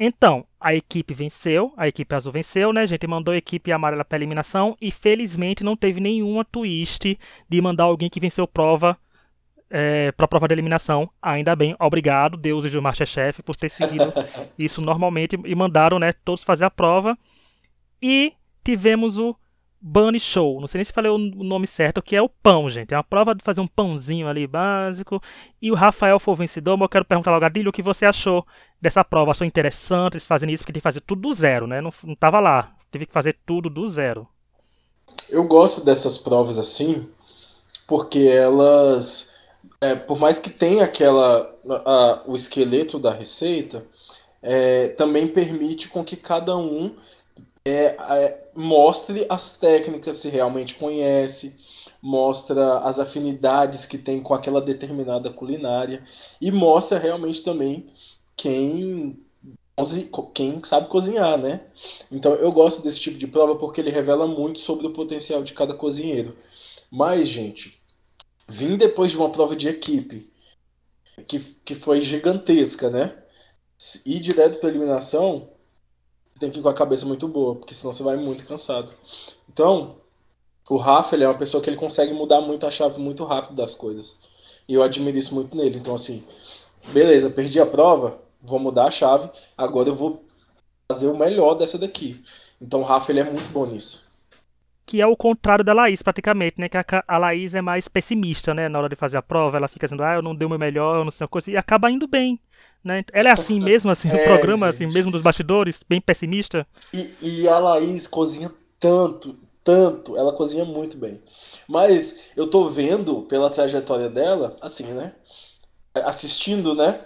Então, 0.02 0.45
a 0.60 0.73
equipe 0.73 1.13
venceu, 1.13 1.73
a 1.75 1.88
equipe 1.88 2.15
azul 2.15 2.32
venceu, 2.32 2.71
né? 2.71 2.82
A 2.82 2.86
gente 2.86 3.06
mandou 3.06 3.34
a 3.34 3.38
equipe 3.38 3.71
amarela 3.71 4.06
para 4.06 4.17
eliminação 4.17 4.78
e 4.80 4.91
felizmente 4.91 5.63
não 5.63 5.75
teve 5.75 5.99
nenhuma 5.99 6.45
twist 6.45 7.19
de 7.49 7.62
mandar 7.62 7.84
alguém 7.84 8.10
que 8.10 8.19
venceu 8.19 8.47
prova 8.47 8.97
é, 9.69 10.12
para 10.13 10.23
a 10.23 10.28
prova 10.28 10.47
de 10.47 10.54
eliminação. 10.54 11.10
Ainda 11.21 11.54
bem, 11.56 11.75
obrigado, 11.80 12.38
deuses 12.38 12.71
do 12.71 12.82
Masterchef, 12.82 13.43
por 13.43 13.58
ter 13.58 13.69
seguido 13.69 14.06
isso 14.58 14.82
normalmente 14.82 15.38
e 15.43 15.54
mandaram, 15.54 15.99
né, 15.99 16.13
todos 16.13 16.43
fazer 16.43 16.63
a 16.63 16.71
prova. 16.71 17.17
E 18.01 18.33
tivemos 18.63 19.17
o 19.17 19.35
Bunny 19.81 20.19
Show. 20.19 20.59
Não 20.59 20.67
sei 20.67 20.79
nem 20.79 20.83
se 20.83 20.93
falei 20.93 21.09
o 21.09 21.17
nome 21.17 21.65
certo, 21.65 22.01
que 22.01 22.15
é 22.15 22.21
o 22.21 22.29
pão, 22.29 22.69
gente. 22.69 22.93
É 22.93 22.97
uma 22.97 23.03
prova 23.03 23.33
de 23.33 23.43
fazer 23.43 23.62
um 23.62 23.67
pãozinho 23.67 24.27
ali 24.27 24.45
básico. 24.45 25.21
E 25.62 25.71
o 25.71 25.75
Rafael 25.75 26.19
foi 26.19 26.33
o 26.33 26.38
vencedor, 26.38 26.77
mas 26.77 26.85
eu 26.85 26.89
quero 26.89 27.05
perguntar 27.05 27.31
logo, 27.31 27.45
Adílio, 27.45 27.69
o 27.69 27.73
que 27.73 27.81
você 27.81 28.05
achou 28.05 28.45
dessa 28.81 29.03
prova? 29.03 29.31
Achou 29.31 29.47
interessante 29.47 30.13
eles 30.13 30.27
fazerem 30.27 30.53
isso? 30.53 30.63
Porque 30.63 30.73
tem 30.73 30.81
que 30.81 30.83
fazer 30.83 31.01
tudo 31.01 31.21
do 31.21 31.33
zero, 31.33 31.65
né? 31.65 31.81
Não, 31.81 31.91
não 32.03 32.15
tava 32.15 32.39
lá. 32.39 32.75
Teve 32.91 33.05
que 33.05 33.13
fazer 33.13 33.38
tudo 33.45 33.69
do 33.69 33.88
zero. 33.88 34.27
Eu 35.29 35.43
gosto 35.45 35.83
dessas 35.83 36.17
provas 36.17 36.57
assim, 36.57 37.07
porque 37.88 38.19
elas. 38.19 39.35
É, 39.81 39.95
por 39.95 40.19
mais 40.19 40.39
que 40.39 40.49
tenha 40.49 40.83
aquela. 40.83 41.55
A, 41.85 42.23
o 42.25 42.35
esqueleto 42.35 42.99
da 42.99 43.13
receita, 43.13 43.85
é, 44.41 44.89
também 44.89 45.27
permite 45.27 45.88
com 45.88 46.03
que 46.03 46.15
cada 46.15 46.57
um 46.57 46.95
é, 47.65 47.95
é, 47.97 48.49
mostre 48.55 49.25
as 49.29 49.57
técnicas 49.57 50.17
se 50.17 50.29
realmente 50.29 50.75
conhece, 50.75 51.59
mostra 52.01 52.79
as 52.79 52.99
afinidades 52.99 53.85
que 53.85 53.97
tem 53.97 54.21
com 54.21 54.33
aquela 54.33 54.61
determinada 54.61 55.29
culinária 55.29 56.03
e 56.41 56.51
mostra 56.51 56.97
realmente 56.97 57.43
também 57.43 57.87
quem 58.35 59.19
quem 60.33 60.61
sabe 60.61 60.89
cozinhar, 60.89 61.37
né? 61.37 61.61
Então 62.11 62.33
eu 62.33 62.51
gosto 62.51 62.83
desse 62.83 62.99
tipo 62.99 63.17
de 63.17 63.27
prova 63.27 63.55
porque 63.55 63.79
ele 63.79 63.89
revela 63.89 64.27
muito 64.27 64.59
sobre 64.59 64.85
o 64.87 64.91
potencial 64.91 65.41
de 65.41 65.53
cada 65.53 65.73
cozinheiro. 65.73 66.35
Mas, 66.91 67.29
gente, 67.29 67.79
vim 68.47 68.75
depois 68.75 69.11
de 69.11 69.17
uma 69.17 69.29
prova 69.29 69.55
de 69.55 69.69
equipe 69.69 70.29
que, 71.25 71.39
que 71.63 71.75
foi 71.75 72.03
gigantesca, 72.03 72.89
né? 72.89 73.15
Ir 74.05 74.19
direto 74.19 74.59
para 74.59 74.69
eliminação 74.69 75.49
tem 76.39 76.49
que 76.49 76.60
ir 76.60 76.62
com 76.62 76.69
a 76.69 76.73
cabeça 76.73 77.06
muito 77.06 77.28
boa, 77.28 77.56
porque 77.56 77.73
senão 77.73 77.93
você 77.93 78.04
vai 78.04 78.15
muito 78.15 78.45
cansado. 78.45 78.91
Então, 79.52 79.95
o 80.69 80.78
Rafa 80.78 81.15
ele 81.15 81.23
é 81.23 81.28
uma 81.28 81.38
pessoa 81.38 81.62
que 81.62 81.69
ele 81.69 81.78
consegue 81.78 82.13
mudar 82.13 82.41
muito 82.41 82.65
a 82.65 82.71
chave 82.71 82.99
muito 82.99 83.23
rápido 83.23 83.56
das 83.56 83.75
coisas. 83.75 84.17
E 84.67 84.73
eu 84.73 84.84
admiro 84.84 85.17
isso 85.17 85.34
muito 85.36 85.56
nele. 85.56 85.78
Então, 85.78 85.95
assim, 85.95 86.23
beleza, 86.91 87.30
perdi 87.30 87.60
a 87.60 87.65
prova, 87.65 88.19
vou 88.41 88.60
mudar 88.60 88.86
a 88.86 88.91
chave, 88.91 89.30
agora 89.58 89.89
eu 89.89 89.95
vou 89.95 90.23
fazer 90.91 91.08
o 91.08 91.17
melhor 91.17 91.56
dessa 91.56 91.78
daqui. 91.78 92.23
Então, 92.62 92.82
o 92.82 92.84
Rafa 92.84 93.12
ele 93.12 93.19
é 93.19 93.23
muito 93.23 93.52
bom 93.52 93.65
nisso. 93.65 94.08
Que 94.89 95.02
é 95.02 95.06
o 95.06 95.15
contrário 95.15 95.63
da 95.63 95.73
Laís, 95.73 96.02
praticamente, 96.02 96.56
né? 96.58 96.67
Que 96.67 96.78
a, 96.78 96.86
a 97.08 97.17
Laís 97.17 97.54
é 97.54 97.62
mais 97.62 97.88
pessimista, 97.88 98.54
né? 98.54 98.67
Na 98.67 98.80
hora 98.80 98.89
de 98.89 98.95
fazer 98.95 99.17
a 99.17 99.21
prova, 99.21 99.58
ela 99.58 99.67
fica 99.67 99.86
dizendo, 99.86 100.02
ah, 100.04 100.15
eu 100.15 100.21
não 100.21 100.34
dei 100.34 100.45
o 100.45 100.49
meu 100.49 100.58
melhor, 100.58 100.97
eu 100.97 101.04
não 101.04 101.12
sei 101.12 101.25
uma 101.25 101.30
coisa, 101.30 101.52
e 101.52 101.58
acaba 101.58 101.91
indo 101.91 102.08
bem. 102.08 102.39
Né? 102.84 103.04
Ela 103.13 103.30
é 103.30 103.32
assim 103.32 103.60
mesmo, 103.62 103.91
assim, 103.91 104.08
no 104.08 104.17
é, 104.17 104.23
programa, 104.23 104.71
gente. 104.71 104.86
assim, 104.86 104.93
mesmo 104.93 105.12
dos 105.12 105.21
bastidores, 105.21 105.84
bem 105.88 106.02
pessimista. 106.02 106.65
E, 106.93 107.13
e 107.21 107.47
a 107.47 107.60
Laís 107.60 108.08
cozinha 108.08 108.52
tanto, 108.80 109.38
tanto, 109.63 110.17
ela 110.17 110.34
cozinha 110.34 110.65
muito 110.65 110.97
bem. 110.97 111.21
Mas 111.67 112.32
eu 112.36 112.49
tô 112.49 112.67
vendo 112.67 113.21
pela 113.23 113.52
trajetória 113.52 114.10
dela, 114.10 114.58
assim, 114.62 114.86
né? 114.86 115.13
Assistindo, 115.93 116.73
né? 116.73 116.99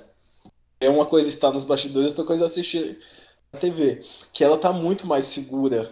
é 0.86 0.89
uma 0.89 1.06
coisa 1.06 1.30
estar 1.30 1.52
nos 1.52 1.65
bastidores, 1.65 2.12
outra 2.12 2.26
coisa 2.26 2.43
é 2.43 2.46
assistir 2.46 3.00
a 3.52 3.58
TV. 3.58 4.02
Que 4.32 4.43
ela 4.43 4.58
tá 4.58 4.72
muito 4.72 5.08
mais 5.08 5.26
segura 5.26 5.91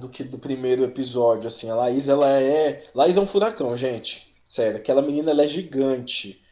do 0.00 0.08
que 0.08 0.24
do 0.24 0.38
primeiro 0.38 0.84
episódio. 0.84 1.46
Assim, 1.46 1.70
a 1.70 1.74
Laís, 1.74 2.08
ela 2.08 2.28
é. 2.28 2.82
Laís 2.94 3.16
é 3.16 3.20
um 3.20 3.26
furacão, 3.26 3.76
gente. 3.76 4.28
Sério, 4.44 4.78
aquela 4.78 5.02
menina 5.02 5.30
ela 5.30 5.44
é 5.44 5.48
gigante. 5.48 6.42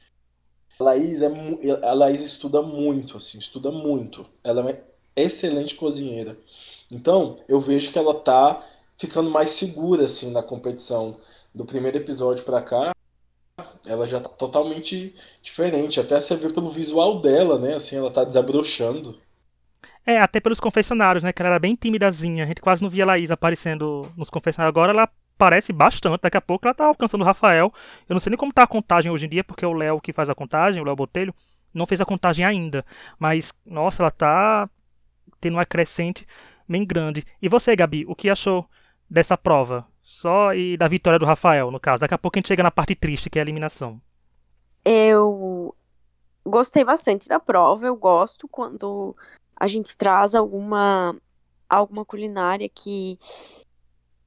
A 0.79 0.85
Laís, 0.85 1.21
é, 1.23 1.29
a 1.83 1.93
Laís 1.93 2.21
estuda 2.21 2.63
muito, 2.63 3.17
assim, 3.17 3.39
estuda 3.39 3.71
muito. 3.73 4.25
Ela 4.45 4.71
é 4.71 4.85
excelente 5.17 5.75
cozinheira. 5.75 6.37
Então, 6.91 7.39
eu 7.49 7.61
vejo 7.61 7.91
que 7.91 7.99
ela 7.99 8.15
tá 8.15 8.65
ficando 8.97 9.31
mais 9.31 9.51
segura, 9.51 10.05
assim, 10.05 10.31
na 10.31 10.43
competição. 10.43 11.17
Do 11.55 11.65
primeiro 11.65 11.97
episódio 11.97 12.45
para 12.45 12.63
cá, 12.63 12.93
ela 13.87 14.07
já 14.07 14.21
tá 14.21 14.29
totalmente 14.29 15.15
diferente. 15.43 15.99
Até 15.99 16.21
você 16.21 16.37
vê 16.37 16.53
pelo 16.53 16.71
visual 16.71 17.21
dela, 17.21 17.59
né? 17.59 17.75
Assim, 17.75 17.97
ela 17.97 18.11
tá 18.11 18.23
desabrochando. 18.23 19.19
É, 20.09 20.19
até 20.19 20.41
pelos 20.41 20.59
confessionários, 20.59 21.23
né? 21.23 21.35
Que 21.35 21.43
ela 21.43 21.51
era 21.51 21.59
bem 21.59 21.75
timidazinha. 21.75 22.45
A 22.45 22.47
gente 22.47 22.63
quase 22.63 22.83
não 22.83 22.89
via 22.89 23.05
a 23.05 23.09
Laís 23.09 23.31
aparecendo 23.31 24.11
nos 24.17 24.31
confessionários. 24.31 24.73
Agora 24.73 24.91
ela 24.91 25.07
parece 25.37 25.71
bastante. 25.71 26.23
Daqui 26.23 26.39
a 26.39 26.41
pouco 26.41 26.67
ela 26.67 26.73
tá 26.73 26.87
alcançando 26.87 27.21
o 27.21 27.25
Rafael. 27.27 27.71
Eu 28.09 28.15
não 28.15 28.21
sei 28.21 28.31
nem 28.31 28.39
como 28.39 28.51
tá 28.51 28.63
a 28.63 28.67
contagem 28.67 29.13
hoje 29.13 29.27
em 29.27 29.29
dia, 29.29 29.45
porque 29.45 29.67
o 29.67 29.73
Léo 29.75 30.01
que 30.01 30.11
faz 30.11 30.31
a 30.31 30.35
contagem, 30.35 30.81
o 30.81 30.87
Léo 30.87 30.97
Botelho, 30.97 31.35
não 31.75 31.87
fez 31.87 32.01
a 32.01 32.07
contagem 32.07 32.43
ainda. 32.43 32.87
Mas, 33.19 33.53
nossa, 33.67 34.03
ela 34.03 34.11
tá 34.11 34.71
tendo 35.43 35.59
uma 35.59 35.67
crescente 35.67 36.27
bem 36.67 36.87
grande. 36.87 37.23
E 37.43 37.47
você, 37.47 37.77
Gabi, 37.77 38.07
o 38.09 38.15
que 38.15 38.31
achou 38.31 38.65
dessa 39.11 39.37
prova? 39.37 39.87
Só 40.03 40.55
e 40.55 40.79
da 40.79 40.89
vitória 40.89 41.19
do 41.19 41.27
Rafael, 41.27 41.71
no 41.71 41.79
caso. 41.79 42.01
Daqui 42.01 42.15
a 42.15 42.19
pouco 42.19 42.39
a 42.39 42.41
gente 42.41 42.49
chega 42.49 42.63
na 42.63 42.71
parte 42.71 42.95
triste, 42.95 43.29
que 43.29 43.39
é 43.39 43.43
a 43.43 43.45
eliminação. 43.45 44.01
Eu 44.87 45.77
gostei 46.47 46.83
bastante 46.83 47.29
da 47.29 47.39
prova. 47.39 47.85
Eu 47.85 47.95
gosto 47.95 48.49
quando 48.49 49.15
a 49.59 49.67
gente 49.67 49.97
traz 49.97 50.35
alguma 50.35 51.17
alguma 51.69 52.05
culinária 52.05 52.69
que 52.69 53.19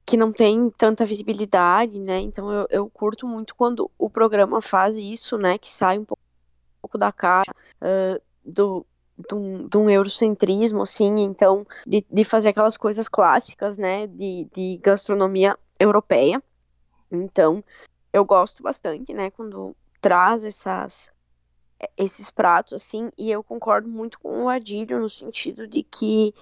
que 0.05 0.17
não 0.17 0.31
tem 0.31 0.69
tanta 0.71 1.05
visibilidade, 1.05 1.99
né? 1.99 2.19
Então 2.19 2.51
eu, 2.51 2.67
eu 2.69 2.89
curto 2.89 3.25
muito 3.25 3.55
quando 3.55 3.89
o 3.97 4.09
programa 4.09 4.61
faz 4.61 4.97
isso, 4.97 5.37
né? 5.37 5.57
Que 5.57 5.69
sai 5.69 5.97
um 5.97 6.05
pouco, 6.05 6.21
um 6.21 6.81
pouco 6.81 6.97
da 6.97 7.11
caixa 7.11 7.51
uh, 7.81 8.21
do 8.43 8.85
de 9.29 9.35
um, 9.35 9.67
de 9.67 9.77
um, 9.77 9.89
eurocentrismo, 9.89 10.81
assim, 10.81 11.19
então, 11.19 11.65
de, 11.85 12.03
de 12.09 12.23
fazer 12.23 12.49
aquelas 12.49 12.75
coisas 12.75 13.07
clássicas, 13.07 13.77
né, 13.77 14.07
de, 14.07 14.47
de 14.51 14.79
gastronomia 14.81 15.55
europeia. 15.79 16.41
Então, 17.11 17.63
eu 18.11 18.25
gosto 18.25 18.63
bastante, 18.63 19.13
né, 19.13 19.29
quando 19.29 19.75
traz 19.99 20.43
essas, 20.43 21.11
esses 21.97 22.29
pratos, 22.29 22.73
assim, 22.73 23.11
e 23.17 23.31
eu 23.31 23.43
concordo 23.43 23.87
muito 23.87 24.19
com 24.19 24.43
o 24.43 24.49
Adílio 24.49 24.99
no 24.99 25.09
sentido 25.09 25.67
de 25.67 25.83
que, 25.83 26.33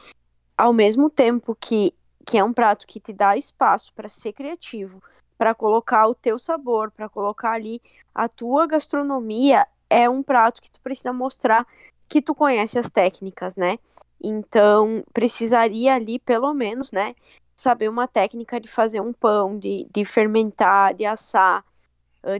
ao 0.57 0.73
mesmo 0.73 1.09
tempo 1.09 1.55
que, 1.59 1.93
que 2.25 2.37
é 2.37 2.43
um 2.43 2.53
prato 2.53 2.85
que 2.87 2.99
te 2.99 3.13
dá 3.13 3.37
espaço 3.37 3.93
para 3.93 4.09
ser 4.09 4.33
criativo, 4.33 5.01
para 5.37 5.55
colocar 5.55 6.07
o 6.07 6.15
teu 6.15 6.37
sabor, 6.37 6.91
para 6.91 7.07
colocar 7.07 7.51
ali 7.51 7.81
a 8.13 8.27
tua 8.27 8.67
gastronomia, 8.67 9.65
é 9.89 10.09
um 10.09 10.21
prato 10.21 10.61
que 10.61 10.69
tu 10.69 10.79
precisa 10.81 11.13
mostrar 11.13 11.65
que 12.07 12.21
tu 12.21 12.35
conhece 12.35 12.77
as 12.77 12.89
técnicas, 12.89 13.55
né? 13.55 13.77
Então, 14.21 15.03
precisaria 15.13 15.93
ali, 15.93 16.19
pelo 16.19 16.53
menos, 16.53 16.91
né, 16.91 17.15
saber 17.55 17.87
uma 17.89 18.07
técnica 18.07 18.59
de 18.59 18.67
fazer 18.67 18.99
um 18.99 19.13
pão, 19.13 19.57
de, 19.57 19.87
de 19.93 20.03
fermentar, 20.03 20.93
de 20.93 21.05
assar, 21.05 21.63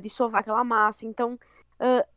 de 0.02 0.10
sovar 0.10 0.42
aquela 0.42 0.64
massa. 0.64 1.06
Então, 1.06 1.40
uh, 1.80 2.08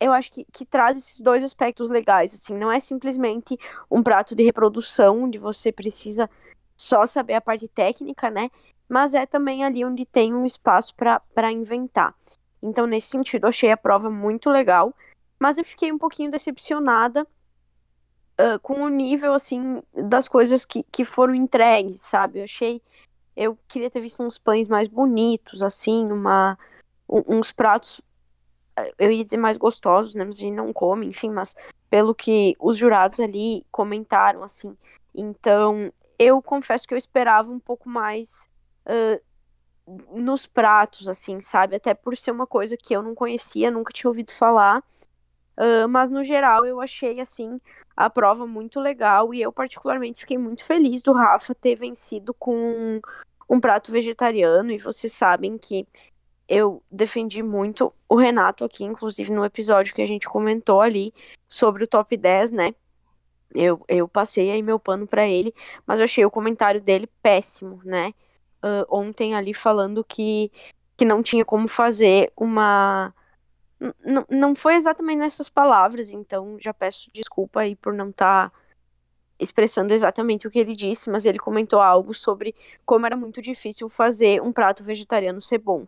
eu 0.00 0.12
acho 0.12 0.30
que, 0.30 0.44
que 0.52 0.64
traz 0.64 0.96
esses 0.96 1.20
dois 1.20 1.42
aspectos 1.42 1.90
legais, 1.90 2.34
assim, 2.34 2.56
não 2.56 2.70
é 2.70 2.80
simplesmente 2.80 3.58
um 3.90 4.02
prato 4.02 4.34
de 4.34 4.44
reprodução, 4.44 5.24
onde 5.24 5.38
você 5.38 5.72
precisa 5.72 6.30
só 6.76 7.04
saber 7.04 7.34
a 7.34 7.40
parte 7.40 7.66
técnica, 7.68 8.30
né? 8.30 8.50
Mas 8.88 9.14
é 9.14 9.26
também 9.26 9.64
ali 9.64 9.84
onde 9.84 10.06
tem 10.06 10.32
um 10.32 10.46
espaço 10.46 10.94
para 10.94 11.52
inventar. 11.52 12.14
Então, 12.62 12.86
nesse 12.86 13.08
sentido, 13.08 13.46
achei 13.46 13.70
a 13.70 13.76
prova 13.76 14.10
muito 14.10 14.50
legal, 14.50 14.94
mas 15.38 15.58
eu 15.58 15.64
fiquei 15.64 15.92
um 15.92 15.98
pouquinho 15.98 16.30
decepcionada 16.30 17.26
uh, 18.40 18.58
com 18.62 18.82
o 18.82 18.88
nível, 18.88 19.34
assim, 19.34 19.82
das 19.92 20.28
coisas 20.28 20.64
que, 20.64 20.84
que 20.90 21.04
foram 21.04 21.34
entregues, 21.34 22.00
sabe? 22.00 22.38
Eu 22.38 22.44
achei. 22.44 22.80
Eu 23.36 23.56
queria 23.68 23.90
ter 23.90 24.00
visto 24.00 24.22
uns 24.22 24.38
pães 24.38 24.68
mais 24.68 24.88
bonitos, 24.88 25.62
assim, 25.62 26.10
uma, 26.10 26.58
uns 27.08 27.52
pratos 27.52 28.00
eu 28.98 29.10
ia 29.10 29.24
dizer 29.24 29.36
mais 29.36 29.56
gostosos, 29.56 30.14
né? 30.14 30.24
Mas 30.24 30.36
a 30.36 30.40
gente 30.40 30.54
não 30.54 30.72
come, 30.72 31.06
enfim, 31.06 31.30
mas 31.30 31.54
pelo 31.90 32.14
que 32.14 32.54
os 32.58 32.76
jurados 32.76 33.20
ali 33.20 33.64
comentaram, 33.70 34.42
assim. 34.42 34.76
Então, 35.14 35.92
eu 36.18 36.42
confesso 36.42 36.86
que 36.86 36.94
eu 36.94 36.98
esperava 36.98 37.50
um 37.50 37.58
pouco 37.58 37.88
mais 37.88 38.48
uh, 38.86 40.20
nos 40.20 40.46
pratos, 40.46 41.08
assim, 41.08 41.40
sabe? 41.40 41.76
Até 41.76 41.94
por 41.94 42.16
ser 42.16 42.30
uma 42.30 42.46
coisa 42.46 42.76
que 42.76 42.94
eu 42.94 43.02
não 43.02 43.14
conhecia, 43.14 43.70
nunca 43.70 43.92
tinha 43.92 44.08
ouvido 44.08 44.30
falar. 44.32 44.82
Uh, 45.56 45.88
mas 45.88 46.08
no 46.10 46.22
geral 46.22 46.64
eu 46.64 46.80
achei 46.80 47.20
assim 47.20 47.60
a 47.96 48.08
prova 48.08 48.46
muito 48.46 48.78
legal 48.78 49.34
e 49.34 49.42
eu 49.42 49.52
particularmente 49.52 50.20
fiquei 50.20 50.38
muito 50.38 50.64
feliz 50.64 51.02
do 51.02 51.12
Rafa 51.12 51.52
ter 51.52 51.74
vencido 51.74 52.32
com 52.32 53.00
um 53.50 53.58
prato 53.58 53.90
vegetariano 53.90 54.70
e 54.70 54.78
vocês 54.78 55.12
sabem 55.12 55.58
que 55.58 55.84
eu 56.48 56.82
defendi 56.90 57.42
muito 57.42 57.92
o 58.08 58.16
Renato 58.16 58.64
aqui, 58.64 58.82
inclusive 58.84 59.30
no 59.30 59.44
episódio 59.44 59.94
que 59.94 60.00
a 60.00 60.06
gente 60.06 60.26
comentou 60.26 60.80
ali 60.80 61.12
sobre 61.46 61.84
o 61.84 61.86
top 61.86 62.16
10, 62.16 62.52
né? 62.52 62.74
Eu, 63.54 63.84
eu 63.88 64.08
passei 64.08 64.50
aí 64.50 64.62
meu 64.62 64.78
pano 64.78 65.06
para 65.06 65.26
ele, 65.26 65.54
mas 65.86 65.98
eu 65.98 66.04
achei 66.04 66.24
o 66.24 66.30
comentário 66.30 66.80
dele 66.80 67.06
péssimo, 67.22 67.80
né? 67.84 68.14
Uh, 68.62 68.84
ontem 68.90 69.34
ali 69.34 69.54
falando 69.54 70.02
que, 70.04 70.50
que 70.96 71.04
não 71.04 71.22
tinha 71.22 71.44
como 71.44 71.68
fazer 71.68 72.32
uma. 72.36 73.14
N 73.80 74.24
não 74.30 74.54
foi 74.54 74.74
exatamente 74.74 75.18
nessas 75.18 75.48
palavras, 75.48 76.10
então 76.10 76.56
já 76.60 76.74
peço 76.74 77.10
desculpa 77.12 77.60
aí 77.60 77.76
por 77.76 77.94
não 77.94 78.10
estar 78.10 78.50
tá 78.50 78.56
expressando 79.38 79.94
exatamente 79.94 80.46
o 80.46 80.50
que 80.50 80.58
ele 80.58 80.74
disse, 80.74 81.10
mas 81.10 81.24
ele 81.24 81.38
comentou 81.38 81.80
algo 81.80 82.12
sobre 82.12 82.54
como 82.84 83.06
era 83.06 83.16
muito 83.16 83.40
difícil 83.40 83.88
fazer 83.88 84.42
um 84.42 84.52
prato 84.52 84.82
vegetariano 84.82 85.40
ser 85.40 85.58
bom. 85.58 85.86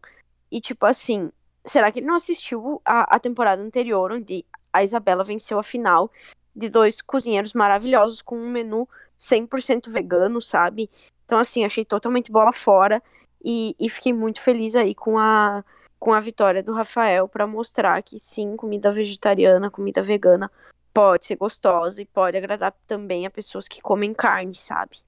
E 0.51 0.61
tipo 0.61 0.87
assim, 0.87 1.31
será 1.65 1.91
que 1.91 2.01
ele 2.01 2.07
não 2.07 2.17
assistiu 2.17 2.81
a, 2.85 3.17
a 3.17 3.19
temporada 3.19 3.63
anterior, 3.63 4.13
onde 4.13 4.45
a 4.73 4.83
Isabela 4.83 5.25
venceu 5.25 5.59
a 5.59 5.63
final 5.63 6.11
de 6.55 6.69
dois 6.69 7.01
cozinheiros 7.01 7.53
maravilhosos 7.53 8.21
com 8.21 8.37
um 8.37 8.51
menu 8.51 8.89
100% 9.19 9.91
vegano, 9.91 10.41
sabe? 10.41 10.91
Então, 11.25 11.39
assim, 11.39 11.65
achei 11.65 11.85
totalmente 11.85 12.33
bola 12.33 12.53
fora 12.53 13.03
e, 13.45 13.77
e 13.79 13.89
fiquei 13.89 14.13
muito 14.13 14.41
feliz 14.41 14.75
aí 14.75 14.95
com 14.95 15.19
a, 15.19 15.65
com 15.99 16.13
a 16.13 16.21
vitória 16.21 16.63
do 16.63 16.73
Rafael 16.73 17.29
para 17.29 17.47
mostrar 17.47 18.03
que 18.03 18.19
sim, 18.19 18.57
comida 18.57 18.91
vegetariana, 18.91 19.71
comida 19.71 20.03
vegana 20.03 20.51
pode 20.93 21.27
ser 21.27 21.37
gostosa 21.37 22.03
e 22.03 22.07
pode 22.07 22.37
agradar 22.37 22.75
também 22.87 23.27
a 23.27 23.31
pessoas 23.31 23.69
que 23.69 23.81
comem 23.81 24.13
carne, 24.13 24.55
sabe? 24.55 24.99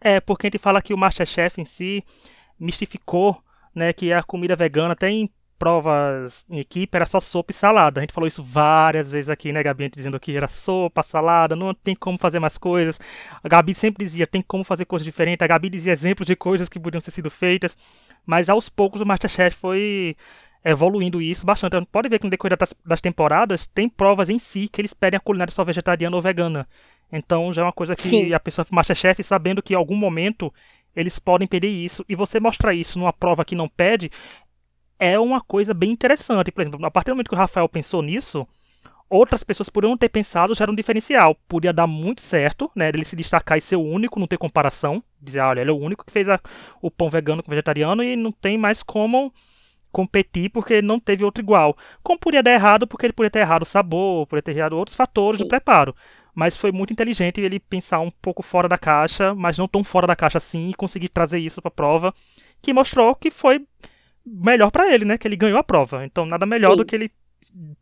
É, 0.00 0.20
porque 0.20 0.46
a 0.46 0.48
gente 0.48 0.58
fala 0.58 0.80
que 0.80 0.94
o 0.94 0.98
Masterchef 0.98 1.60
em 1.60 1.64
si 1.64 2.02
mistificou 2.58 3.42
né, 3.74 3.92
que 3.92 4.12
a 4.12 4.22
comida 4.22 4.56
vegana 4.56 4.94
tem 4.94 5.30
provas 5.58 6.44
em 6.50 6.58
equipe 6.58 6.96
era 6.96 7.06
só 7.06 7.20
sopa 7.20 7.52
e 7.52 7.54
salada. 7.54 8.00
A 8.00 8.02
gente 8.02 8.12
falou 8.12 8.28
isso 8.28 8.42
várias 8.42 9.10
vezes 9.10 9.28
aqui, 9.28 9.52
né, 9.52 9.62
Gabi? 9.62 9.88
dizendo 9.88 10.18
que 10.20 10.36
era 10.36 10.46
sopa, 10.46 11.02
salada, 11.02 11.56
não 11.56 11.72
tem 11.72 11.94
como 11.94 12.18
fazer 12.18 12.38
mais 12.38 12.58
coisas. 12.58 12.98
A 13.42 13.48
Gabi 13.48 13.74
sempre 13.74 14.04
dizia, 14.04 14.26
tem 14.26 14.42
como 14.42 14.64
fazer 14.64 14.84
coisas 14.84 15.04
diferentes. 15.04 15.42
A 15.42 15.46
Gabi 15.46 15.70
dizia 15.70 15.92
exemplos 15.92 16.26
de 16.26 16.36
coisas 16.36 16.68
que 16.68 16.78
podiam 16.78 17.00
ter 17.00 17.10
sido 17.10 17.30
feitas. 17.30 17.76
Mas 18.26 18.48
aos 18.48 18.68
poucos 18.68 19.00
o 19.00 19.06
Masterchef 19.06 19.56
foi 19.56 20.16
evoluindo 20.64 21.20
isso 21.20 21.44
bastante. 21.44 21.76
Então, 21.76 21.84
pode 21.84 22.08
ver 22.08 22.18
que 22.18 22.24
no 22.24 22.30
decorrer 22.30 22.56
das, 22.56 22.74
das 22.84 23.00
temporadas 23.00 23.66
tem 23.66 23.88
provas 23.88 24.28
em 24.28 24.38
si 24.38 24.68
que 24.68 24.80
eles 24.80 24.94
pedem 24.94 25.18
a 25.18 25.20
culinária 25.20 25.52
só 25.52 25.62
vegetariana 25.62 26.16
ou 26.16 26.22
vegana. 26.22 26.66
Então 27.12 27.52
já 27.52 27.62
é 27.62 27.64
uma 27.64 27.72
coisa 27.72 27.94
que 27.94 28.02
Sim. 28.02 28.32
a 28.32 28.40
pessoa 28.40 28.66
Masterchef, 28.70 29.22
sabendo 29.22 29.62
que 29.62 29.74
em 29.74 29.76
algum 29.76 29.94
momento 29.94 30.52
eles 30.94 31.18
podem 31.18 31.46
pedir 31.46 31.68
isso. 31.68 32.04
E 32.08 32.14
você 32.14 32.40
mostrar 32.40 32.74
isso 32.74 32.98
numa 32.98 33.12
prova 33.12 33.44
que 33.44 33.54
não 33.54 33.68
pede 33.68 34.10
é 34.98 35.18
uma 35.18 35.40
coisa 35.40 35.74
bem 35.74 35.90
interessante. 35.90 36.52
Por 36.52 36.60
exemplo, 36.62 36.84
a 36.84 36.90
partir 36.90 37.10
do 37.10 37.14
momento 37.14 37.28
que 37.28 37.34
o 37.34 37.38
Rafael 37.38 37.68
pensou 37.68 38.02
nisso, 38.02 38.46
outras 39.08 39.42
pessoas 39.42 39.68
poderiam 39.68 39.96
ter 39.96 40.08
pensado 40.08 40.54
já 40.54 40.64
era 40.64 40.72
um 40.72 40.74
diferencial. 40.74 41.36
Podia 41.48 41.72
dar 41.72 41.86
muito 41.86 42.22
certo, 42.22 42.70
né? 42.74 42.88
Ele 42.88 43.04
se 43.04 43.16
destacar 43.16 43.58
e 43.58 43.60
ser 43.60 43.76
o 43.76 43.82
único, 43.82 44.20
não 44.20 44.26
ter 44.26 44.38
comparação. 44.38 45.02
Dizer, 45.20 45.40
olha, 45.40 45.60
ele 45.60 45.70
é 45.70 45.72
o 45.72 45.78
único 45.78 46.04
que 46.04 46.12
fez 46.12 46.28
a, 46.28 46.38
o 46.80 46.90
pão 46.90 47.10
vegano 47.10 47.42
com 47.42 47.50
vegetariano 47.50 48.02
e 48.02 48.16
não 48.16 48.32
tem 48.32 48.56
mais 48.56 48.82
como 48.82 49.32
competir 49.90 50.50
porque 50.50 50.82
não 50.82 50.98
teve 50.98 51.24
outro 51.24 51.42
igual. 51.42 51.76
Como 52.02 52.18
podia 52.18 52.42
dar 52.42 52.52
errado, 52.52 52.86
porque 52.86 53.06
ele 53.06 53.12
podia 53.12 53.30
ter 53.30 53.40
errado 53.40 53.62
o 53.62 53.66
sabor, 53.66 54.26
podia 54.26 54.42
ter 54.42 54.56
errado 54.56 54.76
outros 54.76 54.96
fatores 54.96 55.38
Sim. 55.38 55.44
do 55.44 55.48
preparo 55.48 55.94
mas 56.34 56.56
foi 56.56 56.72
muito 56.72 56.92
inteligente 56.92 57.40
ele 57.40 57.60
pensar 57.60 58.00
um 58.00 58.10
pouco 58.10 58.42
fora 58.42 58.68
da 58.68 58.76
caixa, 58.78 59.34
mas 59.34 59.58
não 59.58 59.68
tão 59.68 59.84
fora 59.84 60.06
da 60.06 60.16
caixa 60.16 60.38
assim, 60.38 60.70
e 60.70 60.74
conseguir 60.74 61.08
trazer 61.08 61.38
isso 61.38 61.62
para 61.62 61.68
a 61.68 61.72
prova, 61.72 62.14
que 62.60 62.72
mostrou 62.72 63.14
que 63.14 63.30
foi 63.30 63.64
melhor 64.24 64.70
para 64.70 64.92
ele, 64.92 65.04
né? 65.04 65.18
Que 65.18 65.28
ele 65.28 65.36
ganhou 65.36 65.58
a 65.58 65.64
prova. 65.64 66.04
Então, 66.04 66.26
nada 66.26 66.46
melhor 66.46 66.72
Sim. 66.72 66.76
do 66.78 66.84
que 66.84 66.96
ele 66.96 67.10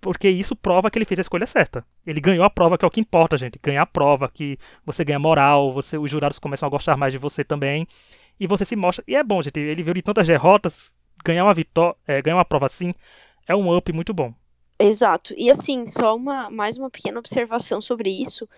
porque 0.00 0.28
isso 0.28 0.54
prova 0.54 0.90
que 0.90 0.98
ele 0.98 1.04
fez 1.06 1.18
a 1.18 1.22
escolha 1.22 1.46
certa. 1.46 1.84
Ele 2.06 2.20
ganhou 2.20 2.44
a 2.44 2.50
prova, 2.50 2.76
que 2.76 2.84
é 2.84 2.88
o 2.88 2.90
que 2.90 3.00
importa, 3.00 3.38
gente. 3.38 3.58
Ganhar 3.62 3.82
a 3.82 3.86
prova, 3.86 4.28
que 4.28 4.58
você 4.84 5.02
ganha 5.02 5.18
moral, 5.18 5.72
você, 5.72 5.96
os 5.96 6.10
jurados 6.10 6.38
começam 6.38 6.66
a 6.66 6.70
gostar 6.70 6.96
mais 6.96 7.12
de 7.12 7.18
você 7.18 7.42
também. 7.42 7.86
E 8.38 8.46
você 8.46 8.64
se 8.64 8.76
mostra. 8.76 9.02
E 9.08 9.16
é 9.16 9.24
bom, 9.24 9.40
gente. 9.40 9.58
Ele 9.58 9.82
viu 9.82 9.94
de 9.94 10.02
tantas 10.02 10.26
derrotas, 10.26 10.92
ganhar 11.24 11.44
uma 11.44 11.54
vitória, 11.54 11.96
é, 12.06 12.20
ganhar 12.20 12.36
uma 12.36 12.44
prova 12.44 12.66
assim, 12.66 12.92
é 13.46 13.56
um 13.56 13.74
up 13.74 13.90
muito 13.92 14.12
bom. 14.12 14.34
Exato. 14.82 15.32
E 15.36 15.48
assim, 15.48 15.86
só 15.86 16.16
uma 16.16 16.50
mais 16.50 16.76
uma 16.76 16.90
pequena 16.90 17.18
observação 17.18 17.80
sobre 17.80 18.10
isso, 18.10 18.48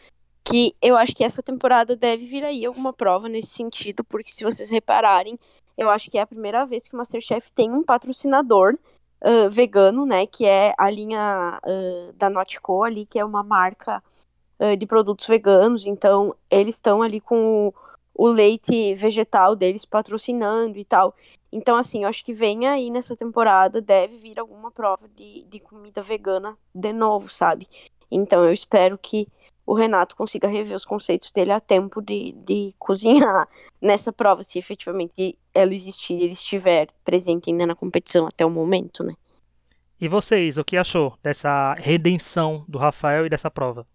que 0.42 0.74
eu 0.80 0.96
acho 0.96 1.14
que 1.14 1.22
essa 1.22 1.42
temporada 1.42 1.94
deve 1.94 2.24
vir 2.26 2.44
aí 2.44 2.64
alguma 2.64 2.92
prova 2.92 3.28
nesse 3.28 3.48
sentido, 3.48 4.02
porque 4.04 4.30
se 4.30 4.42
vocês 4.42 4.70
repararem, 4.70 5.38
eu 5.76 5.90
acho 5.90 6.10
que 6.10 6.16
é 6.16 6.22
a 6.22 6.26
primeira 6.26 6.64
vez 6.64 6.88
que 6.88 6.94
o 6.94 6.98
Masterchef 6.98 7.52
tem 7.52 7.70
um 7.70 7.82
patrocinador 7.82 8.74
uh, 9.22 9.50
vegano, 9.50 10.06
né? 10.06 10.26
Que 10.26 10.46
é 10.46 10.72
a 10.78 10.88
linha 10.90 11.60
uh, 11.62 12.12
da 12.14 12.30
Notco 12.30 12.84
ali, 12.84 13.04
que 13.04 13.18
é 13.18 13.24
uma 13.24 13.42
marca 13.42 14.02
uh, 14.60 14.76
de 14.76 14.86
produtos 14.86 15.26
veganos. 15.26 15.84
Então, 15.84 16.34
eles 16.50 16.76
estão 16.76 17.02
ali 17.02 17.20
com 17.20 17.68
o, 17.68 17.74
o, 18.14 18.28
leite 18.28 18.94
vegetal 18.94 19.56
deles 19.56 19.84
patrocinando 19.84 20.78
e 20.78 20.84
tal. 20.84 21.14
Então, 21.52 21.76
assim, 21.76 22.02
eu 22.02 22.08
acho 22.08 22.24
que 22.24 22.32
vem 22.32 22.66
aí 22.66 22.90
nessa 22.90 23.16
temporada, 23.16 23.80
deve 23.80 24.16
vir 24.18 24.38
alguma 24.38 24.70
prova 24.70 25.08
de, 25.08 25.44
de 25.44 25.60
comida 25.60 26.02
vegana 26.02 26.56
de 26.74 26.92
novo, 26.92 27.30
sabe? 27.30 27.68
Então, 28.10 28.44
eu 28.44 28.52
espero 28.52 28.98
que 28.98 29.28
o 29.66 29.74
Renato 29.74 30.16
consiga 30.16 30.48
rever 30.48 30.76
os 30.76 30.84
conceitos 30.84 31.32
dele 31.32 31.52
a 31.52 31.60
tempo 31.60 32.02
de, 32.02 32.32
de 32.32 32.74
cozinhar 32.78 33.48
nessa 33.80 34.12
prova, 34.12 34.42
se 34.42 34.58
efetivamente 34.58 35.38
ela 35.54 35.72
existir 35.74 36.14
ele 36.14 36.32
estiver 36.32 36.88
presente 37.04 37.50
ainda 37.50 37.66
na 37.66 37.74
competição 37.74 38.26
até 38.26 38.44
o 38.44 38.50
momento, 38.50 39.02
né? 39.02 39.14
E 40.00 40.08
vocês, 40.08 40.58
o 40.58 40.64
que 40.64 40.76
achou 40.76 41.16
dessa 41.22 41.74
redenção 41.78 42.64
do 42.68 42.78
Rafael 42.78 43.24
e 43.24 43.30
dessa 43.30 43.50
prova? 43.50 43.86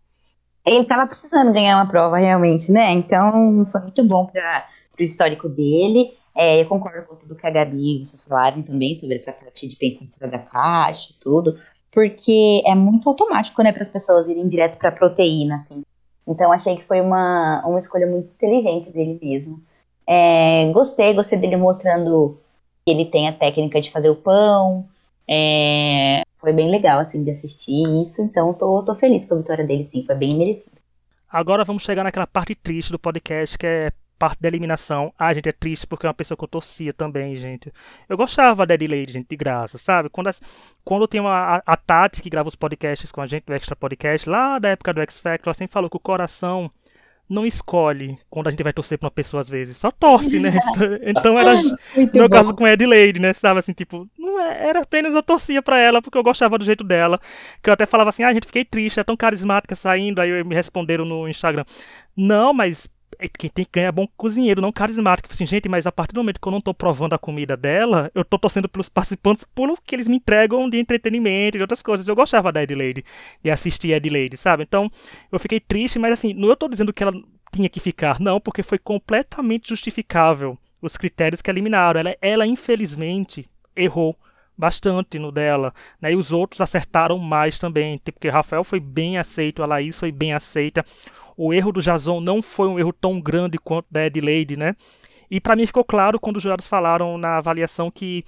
Ele 0.65 0.81
estava 0.81 1.07
precisando 1.07 1.53
ganhar 1.53 1.77
uma 1.77 1.87
prova 1.87 2.17
realmente, 2.17 2.71
né? 2.71 2.91
Então 2.91 3.67
foi 3.71 3.81
muito 3.81 4.03
bom 4.03 4.25
para 4.25 4.65
o 4.99 5.03
histórico 5.03 5.49
dele. 5.49 6.13
É, 6.35 6.61
eu 6.61 6.65
concordo 6.67 7.07
com 7.07 7.15
tudo 7.15 7.35
que 7.35 7.45
a 7.45 7.51
Gabi 7.51 8.01
e 8.01 8.05
vocês 8.05 8.23
falaram 8.23 8.61
também 8.61 8.95
sobre 8.95 9.15
essa 9.15 9.31
parte 9.31 9.67
de 9.67 9.75
pensar 9.75 10.05
fora 10.17 10.31
da 10.31 10.39
caixa 10.39 11.11
e 11.11 11.19
tudo 11.19 11.57
porque 11.91 12.61
é 12.65 12.75
muito 12.75 13.09
automático, 13.09 13.61
né, 13.63 13.71
para 13.71 13.81
as 13.81 13.87
pessoas 13.87 14.27
irem 14.27 14.47
direto 14.47 14.77
para 14.77 14.91
proteína, 14.91 15.55
assim. 15.55 15.83
Então 16.27 16.51
achei 16.51 16.77
que 16.77 16.85
foi 16.85 17.01
uma, 17.01 17.65
uma 17.65 17.79
escolha 17.79 18.05
muito 18.05 18.29
inteligente 18.29 18.91
dele 18.91 19.19
mesmo. 19.21 19.61
É, 20.07 20.71
gostei, 20.71 21.13
gostei 21.13 21.39
dele 21.39 21.57
mostrando 21.57 22.39
que 22.85 22.91
ele 22.91 23.05
tem 23.05 23.27
a 23.27 23.33
técnica 23.33 23.81
de 23.81 23.91
fazer 23.91 24.09
o 24.09 24.15
pão. 24.15 24.87
É, 25.27 25.78
foi 26.49 26.53
bem 26.53 26.71
legal, 26.71 26.99
assim, 26.99 27.23
de 27.23 27.31
assistir 27.31 27.83
isso. 28.01 28.21
Então 28.21 28.53
tô, 28.53 28.81
tô 28.83 28.95
feliz 28.95 29.25
com 29.25 29.35
a 29.35 29.37
vitória 29.37 29.65
dele, 29.65 29.83
sim, 29.83 30.03
foi 30.05 30.15
bem 30.15 30.37
merecido. 30.37 30.77
Agora 31.31 31.63
vamos 31.63 31.83
chegar 31.83 32.03
naquela 32.03 32.25
parte 32.25 32.55
triste 32.55 32.91
do 32.91 32.97
podcast, 32.97 33.55
que 33.55 33.67
é 33.67 33.91
parte 34.17 34.41
da 34.41 34.47
eliminação. 34.47 35.13
Ah, 35.17 35.31
gente, 35.31 35.47
é 35.47 35.51
triste 35.51 35.85
porque 35.85 36.07
é 36.07 36.09
uma 36.09 36.13
pessoa 36.13 36.35
que 36.35 36.43
eu 36.43 36.47
torcia 36.47 36.91
também, 36.91 37.35
gente. 37.35 37.71
Eu 38.09 38.17
gostava 38.17 38.65
da 38.65 38.73
Lady, 38.73 39.13
gente, 39.13 39.27
de 39.29 39.35
graça, 39.35 39.77
sabe? 39.77 40.09
Quando, 40.09 40.27
as, 40.27 40.41
quando 40.83 41.07
tem 41.07 41.21
uma, 41.21 41.57
a, 41.57 41.63
a 41.65 41.77
Tati, 41.77 42.21
que 42.21 42.29
grava 42.29 42.49
os 42.49 42.55
podcasts 42.55 43.11
com 43.11 43.21
a 43.21 43.27
gente, 43.27 43.45
do 43.45 43.53
Extra 43.53 43.75
Podcast, 43.75 44.27
lá 44.27 44.57
da 44.57 44.69
época 44.69 44.91
do 44.91 45.01
X 45.01 45.19
Factor, 45.19 45.49
ela 45.49 45.53
sempre 45.53 45.71
falou 45.71 45.89
que 45.89 45.97
o 45.97 46.01
coração 46.01 46.69
não 47.29 47.45
escolhe 47.45 48.17
quando 48.29 48.47
a 48.47 48.51
gente 48.51 48.63
vai 48.63 48.73
torcer 48.73 48.97
pra 48.97 49.05
uma 49.05 49.11
pessoa 49.11 49.41
às 49.41 49.47
vezes, 49.47 49.77
só 49.77 49.91
torce, 49.91 50.39
né? 50.39 50.51
Então 51.03 51.37
era 51.37 51.55
no 51.55 52.09
meu 52.13 52.29
caso 52.29 52.53
com 52.55 52.65
a 52.65 52.69
Lady, 52.69 53.19
né? 53.19 53.33
Sabe 53.33 53.59
assim, 53.59 53.73
tipo, 53.73 54.09
não 54.17 54.39
é, 54.39 54.67
era 54.67 54.81
apenas 54.81 55.13
eu 55.13 55.21
torcia 55.21 55.61
pra 55.61 55.77
ela 55.77 56.01
porque 56.01 56.17
eu 56.17 56.23
gostava 56.23 56.57
do 56.57 56.65
jeito 56.65 56.83
dela. 56.83 57.19
Que 57.61 57.69
eu 57.69 57.73
até 57.73 57.85
falava 57.85 58.09
assim, 58.09 58.23
ah, 58.23 58.33
gente, 58.33 58.47
fiquei 58.47 58.65
triste, 58.65 58.99
é 58.99 59.03
tão 59.03 59.15
carismática 59.15 59.75
saindo. 59.75 60.19
Aí 60.19 60.43
me 60.43 60.55
responderam 60.55 61.05
no 61.05 61.27
Instagram, 61.27 61.65
não, 62.15 62.53
mas 62.53 62.87
quem 63.37 63.49
tem 63.49 63.65
que 63.65 63.71
ganhar 63.71 63.87
é 63.87 63.91
bom 63.91 64.07
cozinheiro, 64.15 64.61
não 64.61 64.71
carismático. 64.71 65.29
Assim, 65.31 65.45
gente, 65.45 65.67
mas 65.67 65.85
a 65.85 65.91
partir 65.91 66.13
do 66.13 66.19
momento 66.19 66.39
que 66.39 66.47
eu 66.47 66.51
não 66.51 66.61
tô 66.61 66.73
provando 66.73 67.13
a 67.13 67.17
comida 67.17 67.57
dela, 67.57 68.11
eu 68.13 68.23
tô 68.23 68.37
torcendo 68.37 68.69
pelos 68.69 68.89
participantes 68.89 69.43
pelo 69.43 69.77
que 69.85 69.95
eles 69.95 70.07
me 70.07 70.17
entregam 70.17 70.69
de 70.69 70.77
entretenimento 70.77 71.57
e 71.57 71.61
outras 71.61 71.81
coisas. 71.81 72.07
Eu 72.07 72.15
gostava 72.15 72.51
da 72.51 72.61
Lady 72.61 73.03
e 73.43 73.49
assistir 73.49 73.93
a 73.93 73.97
Lady, 73.97 74.37
sabe? 74.37 74.63
Então, 74.63 74.89
eu 75.31 75.39
fiquei 75.39 75.59
triste, 75.59 75.99
mas 75.99 76.13
assim, 76.13 76.33
não 76.33 76.49
eu 76.49 76.55
tô 76.55 76.67
dizendo 76.67 76.93
que 76.93 77.03
ela 77.03 77.13
tinha 77.51 77.69
que 77.69 77.79
ficar, 77.79 78.19
não, 78.19 78.39
porque 78.39 78.61
foi 78.61 78.77
completamente 78.77 79.69
justificável 79.69 80.57
os 80.81 80.95
critérios 80.95 81.41
que 81.41 81.49
eliminaram. 81.49 81.99
Ela, 81.99 82.15
ela 82.21 82.47
infelizmente, 82.47 83.49
errou 83.75 84.15
bastante 84.59 85.17
no 85.17 85.31
dela, 85.31 85.73
né? 86.01 86.11
E 86.11 86.15
os 86.15 86.31
outros 86.31 86.59
acertaram 86.59 87.17
mais 87.17 87.57
também, 87.57 87.95
tipo, 87.97 88.13
porque 88.13 88.29
Rafael 88.29 88.63
foi 88.63 88.79
bem 88.79 89.17
aceito, 89.17 89.63
a 89.63 89.65
Laís 89.65 89.97
foi 89.97 90.11
bem 90.11 90.33
aceita 90.33 90.83
o 91.41 91.53
erro 91.53 91.71
do 91.71 91.81
Jason 91.81 92.19
não 92.19 92.41
foi 92.41 92.67
um 92.67 92.77
erro 92.77 92.91
tão 92.91 93.21
grande 93.21 93.57
quanto 93.57 93.87
da 93.89 94.03
Adelaide, 94.03 94.57
né? 94.57 94.75
E 95.31 95.39
para 95.39 95.55
mim 95.55 95.65
ficou 95.65 95.85
claro 95.85 96.19
quando 96.19 96.35
os 96.35 96.43
jurados 96.43 96.67
falaram 96.67 97.17
na 97.17 97.37
avaliação 97.37 97.89
que 97.89 98.25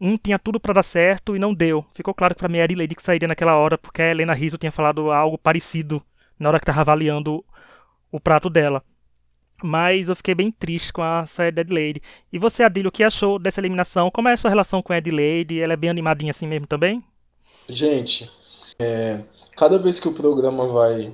um 0.00 0.16
tinha 0.16 0.38
tudo 0.38 0.58
para 0.58 0.72
dar 0.72 0.82
certo 0.82 1.36
e 1.36 1.38
não 1.38 1.52
deu. 1.52 1.84
Ficou 1.94 2.14
claro 2.14 2.34
que 2.34 2.38
para 2.38 2.48
mim 2.48 2.56
era 2.56 2.64
Adelaide 2.64 2.94
que 2.94 3.02
sairia 3.02 3.28
naquela 3.28 3.56
hora, 3.56 3.76
porque 3.76 4.00
a 4.00 4.10
Helena 4.10 4.32
Rizzo 4.32 4.56
tinha 4.56 4.72
falado 4.72 5.10
algo 5.10 5.36
parecido 5.36 6.02
na 6.38 6.48
hora 6.48 6.58
que 6.58 6.62
estava 6.64 6.80
avaliando 6.80 7.44
o 8.10 8.18
prato 8.18 8.48
dela. 8.48 8.82
Mas 9.62 10.08
eu 10.08 10.16
fiquei 10.16 10.34
bem 10.34 10.50
triste 10.50 10.92
com 10.92 11.02
a 11.02 11.26
saída 11.26 11.56
da 11.56 11.62
Adelaide. 11.62 12.02
E 12.32 12.38
você, 12.38 12.62
Adilho, 12.62 12.88
o 12.88 12.92
que 12.92 13.02
achou 13.02 13.38
dessa 13.38 13.60
eliminação? 13.60 14.10
Como 14.10 14.28
é 14.28 14.32
a 14.32 14.36
sua 14.36 14.50
relação 14.50 14.82
com 14.82 14.92
a 14.92 14.96
Adelaide? 14.96 15.60
Ela 15.60 15.74
é 15.74 15.76
bem 15.76 15.90
animadinha 15.90 16.30
assim 16.30 16.46
mesmo 16.46 16.66
também? 16.66 17.02
Gente, 17.68 18.30
é, 18.78 19.20
cada 19.56 19.78
vez 19.78 20.00
que 20.00 20.08
o 20.08 20.14
programa 20.14 20.66
vai 20.66 21.12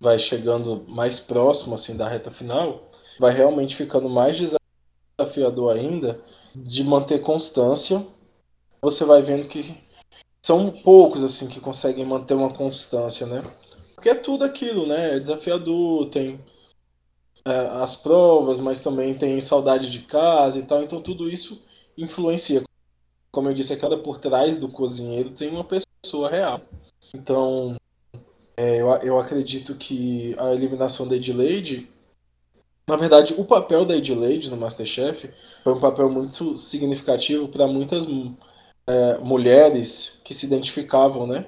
vai 0.00 0.18
chegando 0.18 0.84
mais 0.86 1.18
próximo 1.18 1.74
assim 1.74 1.96
da 1.96 2.06
reta 2.06 2.30
final, 2.30 2.90
vai 3.18 3.32
realmente 3.32 3.74
ficando 3.74 4.08
mais 4.08 4.36
desafiador 5.18 5.74
ainda 5.74 6.20
de 6.54 6.84
manter 6.84 7.20
constância. 7.20 8.04
Você 8.82 9.04
vai 9.04 9.22
vendo 9.22 9.48
que 9.48 9.74
são 10.44 10.70
poucos 10.70 11.24
assim 11.24 11.48
que 11.48 11.58
conseguem 11.58 12.04
manter 12.04 12.34
uma 12.34 12.50
constância, 12.50 13.26
né? 13.26 13.42
Porque 13.94 14.10
é 14.10 14.14
tudo 14.14 14.44
aquilo, 14.44 14.86
né? 14.86 15.16
É 15.16 15.20
desafiador, 15.20 16.10
tem 16.10 16.38
as 17.44 17.96
provas, 17.96 18.58
mas 18.58 18.80
também 18.80 19.14
tem 19.14 19.40
saudade 19.40 19.90
de 19.90 20.00
casa 20.00 20.58
e 20.58 20.62
tal. 20.62 20.82
Então 20.82 21.00
tudo 21.00 21.28
isso 21.28 21.62
influencia. 21.96 22.62
Como 23.30 23.48
eu 23.48 23.54
disse, 23.54 23.72
a 23.72 23.78
cada 23.78 23.98
por 23.98 24.18
trás 24.18 24.56
do 24.56 24.68
cozinheiro 24.68 25.30
tem 25.30 25.50
uma 25.50 25.64
pessoa 25.64 26.28
real. 26.28 26.60
Então 27.14 27.72
é, 28.56 28.80
eu, 28.80 28.88
eu 29.02 29.18
acredito 29.18 29.74
que 29.74 30.34
a 30.38 30.52
eliminação 30.52 31.06
da 31.06 31.16
Adelaide 31.16 31.88
na 32.86 32.96
verdade, 32.96 33.34
o 33.38 33.44
papel 33.44 33.86
da 33.86 33.94
Adelaide 33.94 34.50
no 34.50 34.58
Masterchef 34.58 35.30
foi 35.62 35.72
um 35.72 35.80
papel 35.80 36.10
muito 36.10 36.54
significativo 36.54 37.48
para 37.48 37.66
muitas 37.66 38.06
é, 38.86 39.18
mulheres 39.18 40.20
que 40.22 40.34
se 40.34 40.44
identificavam 40.44 41.26
né, 41.26 41.46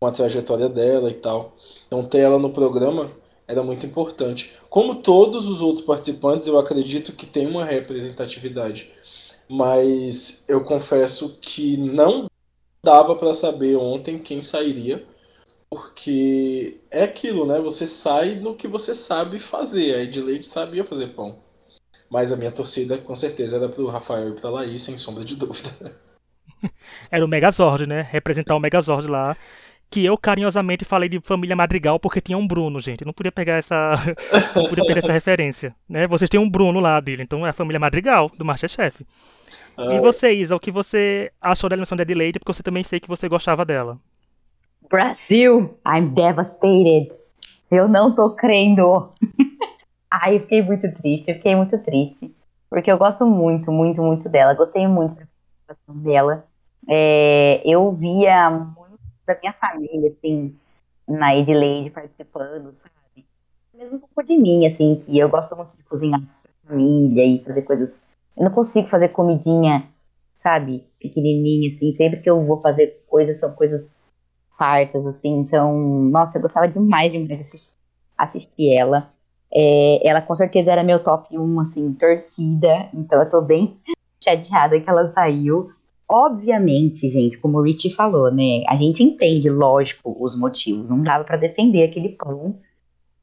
com 0.00 0.06
a 0.06 0.10
trajetória 0.10 0.68
dela 0.68 1.10
e 1.10 1.14
tal. 1.14 1.54
Então, 1.86 2.04
ter 2.06 2.20
ela 2.20 2.38
no 2.38 2.50
programa 2.50 3.10
era 3.48 3.62
muito 3.62 3.86
importante. 3.86 4.52
Como 4.68 4.96
todos 4.96 5.46
os 5.46 5.60
outros 5.60 5.84
participantes, 5.84 6.46
eu 6.46 6.58
acredito 6.58 7.12
que 7.12 7.26
tem 7.26 7.46
uma 7.46 7.64
representatividade. 7.64 8.92
Mas 9.48 10.44
eu 10.46 10.62
confesso 10.62 11.38
que 11.40 11.76
não 11.78 12.30
dava 12.84 13.16
para 13.16 13.34
saber 13.34 13.76
ontem 13.76 14.18
quem 14.18 14.42
sairia 14.42 15.02
porque 15.70 16.78
é 16.90 17.04
aquilo, 17.04 17.46
né? 17.46 17.60
Você 17.60 17.86
sai 17.86 18.36
no 18.36 18.54
que 18.54 18.66
você 18.66 18.94
sabe 18.94 19.38
fazer. 19.38 19.94
A 19.94 20.02
Edleide 20.02 20.46
sabia 20.46 20.84
fazer 20.84 21.08
pão. 21.08 21.38
Mas 22.10 22.32
a 22.32 22.36
minha 22.36 22.50
torcida, 22.50 22.96
com 22.96 23.14
certeza, 23.14 23.56
era 23.56 23.68
pro 23.68 23.86
Rafael 23.86 24.30
e 24.30 24.40
pra 24.40 24.48
Laís, 24.48 24.82
sem 24.82 24.96
sombra 24.96 25.22
de 25.24 25.36
dúvida. 25.36 25.70
Era 27.10 27.24
o 27.24 27.28
Megazord, 27.28 27.86
né? 27.86 28.00
Representar 28.10 28.56
o 28.56 28.60
Megazord 28.60 29.06
lá. 29.06 29.36
Que 29.90 30.04
eu 30.04 30.18
carinhosamente 30.18 30.84
falei 30.84 31.08
de 31.08 31.18
família 31.20 31.56
Madrigal 31.56 31.98
porque 31.98 32.20
tinha 32.20 32.36
um 32.36 32.46
Bruno, 32.46 32.78
gente. 32.80 33.04
não 33.04 33.12
podia 33.12 33.32
pegar 33.32 33.54
essa. 33.54 33.94
não 34.54 34.68
podia 34.68 34.84
perder 34.84 35.02
essa 35.02 35.12
referência. 35.12 35.74
Né? 35.88 36.06
Vocês 36.06 36.28
têm 36.28 36.38
um 36.38 36.48
Bruno 36.48 36.78
lá 36.78 37.00
dele, 37.00 37.22
então 37.22 37.46
é 37.46 37.50
a 37.50 37.54
família 37.54 37.80
Madrigal 37.80 38.30
do 38.36 38.44
Masterchef. 38.44 39.06
E 39.78 39.96
ah. 39.96 40.00
vocês, 40.00 40.50
o 40.50 40.58
que 40.58 40.70
você 40.70 41.30
achou 41.40 41.70
da 41.70 41.74
animação 41.74 41.96
da 41.96 42.02
Adelaide? 42.02 42.38
Porque 42.38 42.52
você 42.52 42.62
também 42.62 42.82
sei 42.82 43.00
que 43.00 43.08
você 43.08 43.28
gostava 43.28 43.64
dela. 43.64 43.98
Brasil, 44.90 45.78
I'm 45.86 46.08
devastated. 46.14 47.08
Eu 47.70 47.86
não 47.88 48.14
tô 48.14 48.34
crendo. 48.34 49.12
Ai, 50.10 50.36
eu 50.36 50.40
fiquei 50.40 50.62
muito 50.62 50.90
triste, 50.94 51.28
eu 51.28 51.34
fiquei 51.34 51.54
muito 51.54 51.78
triste. 51.78 52.34
Porque 52.70 52.90
eu 52.90 52.98
gosto 52.98 53.24
muito, 53.26 53.70
muito, 53.70 54.02
muito 54.02 54.28
dela. 54.28 54.54
Gostei 54.54 54.86
muito 54.86 55.16
da 55.16 55.26
participação 55.66 56.02
dela. 56.02 56.44
É, 56.88 57.60
eu 57.64 57.92
via 57.92 58.50
muito 58.50 58.87
da 59.28 59.38
minha 59.40 59.52
família, 59.52 60.10
assim, 60.10 60.56
na 61.06 61.36
Edileide 61.36 61.90
participando, 61.90 62.74
sabe? 62.74 63.26
Mesmo 63.74 63.96
um 63.96 64.00
pouco 64.00 64.24
de 64.24 64.36
mim, 64.36 64.66
assim, 64.66 65.00
que 65.04 65.18
eu 65.18 65.28
gosto 65.28 65.54
muito 65.54 65.76
de 65.76 65.84
cozinhar 65.84 66.20
pra 66.20 66.50
família 66.66 67.24
e 67.24 67.44
fazer 67.44 67.62
coisas. 67.62 68.02
Eu 68.36 68.44
não 68.44 68.50
consigo 68.50 68.88
fazer 68.88 69.10
comidinha, 69.10 69.86
sabe, 70.38 70.84
pequenininha, 70.98 71.70
assim. 71.70 71.92
Sempre 71.92 72.20
que 72.20 72.30
eu 72.30 72.44
vou 72.44 72.60
fazer 72.60 73.04
coisas, 73.06 73.38
são 73.38 73.52
coisas 73.52 73.92
fartas, 74.58 75.06
assim. 75.06 75.38
Então, 75.38 75.78
nossa, 75.78 76.38
eu 76.38 76.42
gostava 76.42 76.66
demais, 76.66 77.12
de 77.12 77.32
assistir, 77.32 77.76
assistir 78.16 78.74
ela. 78.74 79.12
É, 79.52 80.06
ela 80.06 80.20
com 80.20 80.34
certeza 80.34 80.72
era 80.72 80.82
meu 80.82 81.02
top 81.02 81.38
1, 81.38 81.60
assim, 81.60 81.92
torcida. 81.94 82.88
Então 82.94 83.22
eu 83.22 83.30
tô 83.30 83.42
bem 83.42 83.78
chateada 84.18 84.80
que 84.80 84.88
ela 84.88 85.06
saiu. 85.06 85.70
Obviamente, 86.10 87.08
gente, 87.10 87.38
como 87.38 87.58
o 87.58 87.62
Richie 87.62 87.92
falou, 87.92 88.32
né? 88.32 88.62
A 88.66 88.76
gente 88.76 89.02
entende, 89.02 89.50
lógico, 89.50 90.16
os 90.18 90.38
motivos. 90.38 90.88
Não 90.88 91.02
dava 91.02 91.24
para 91.24 91.36
defender 91.36 91.82
aquele 91.82 92.10
pão 92.10 92.58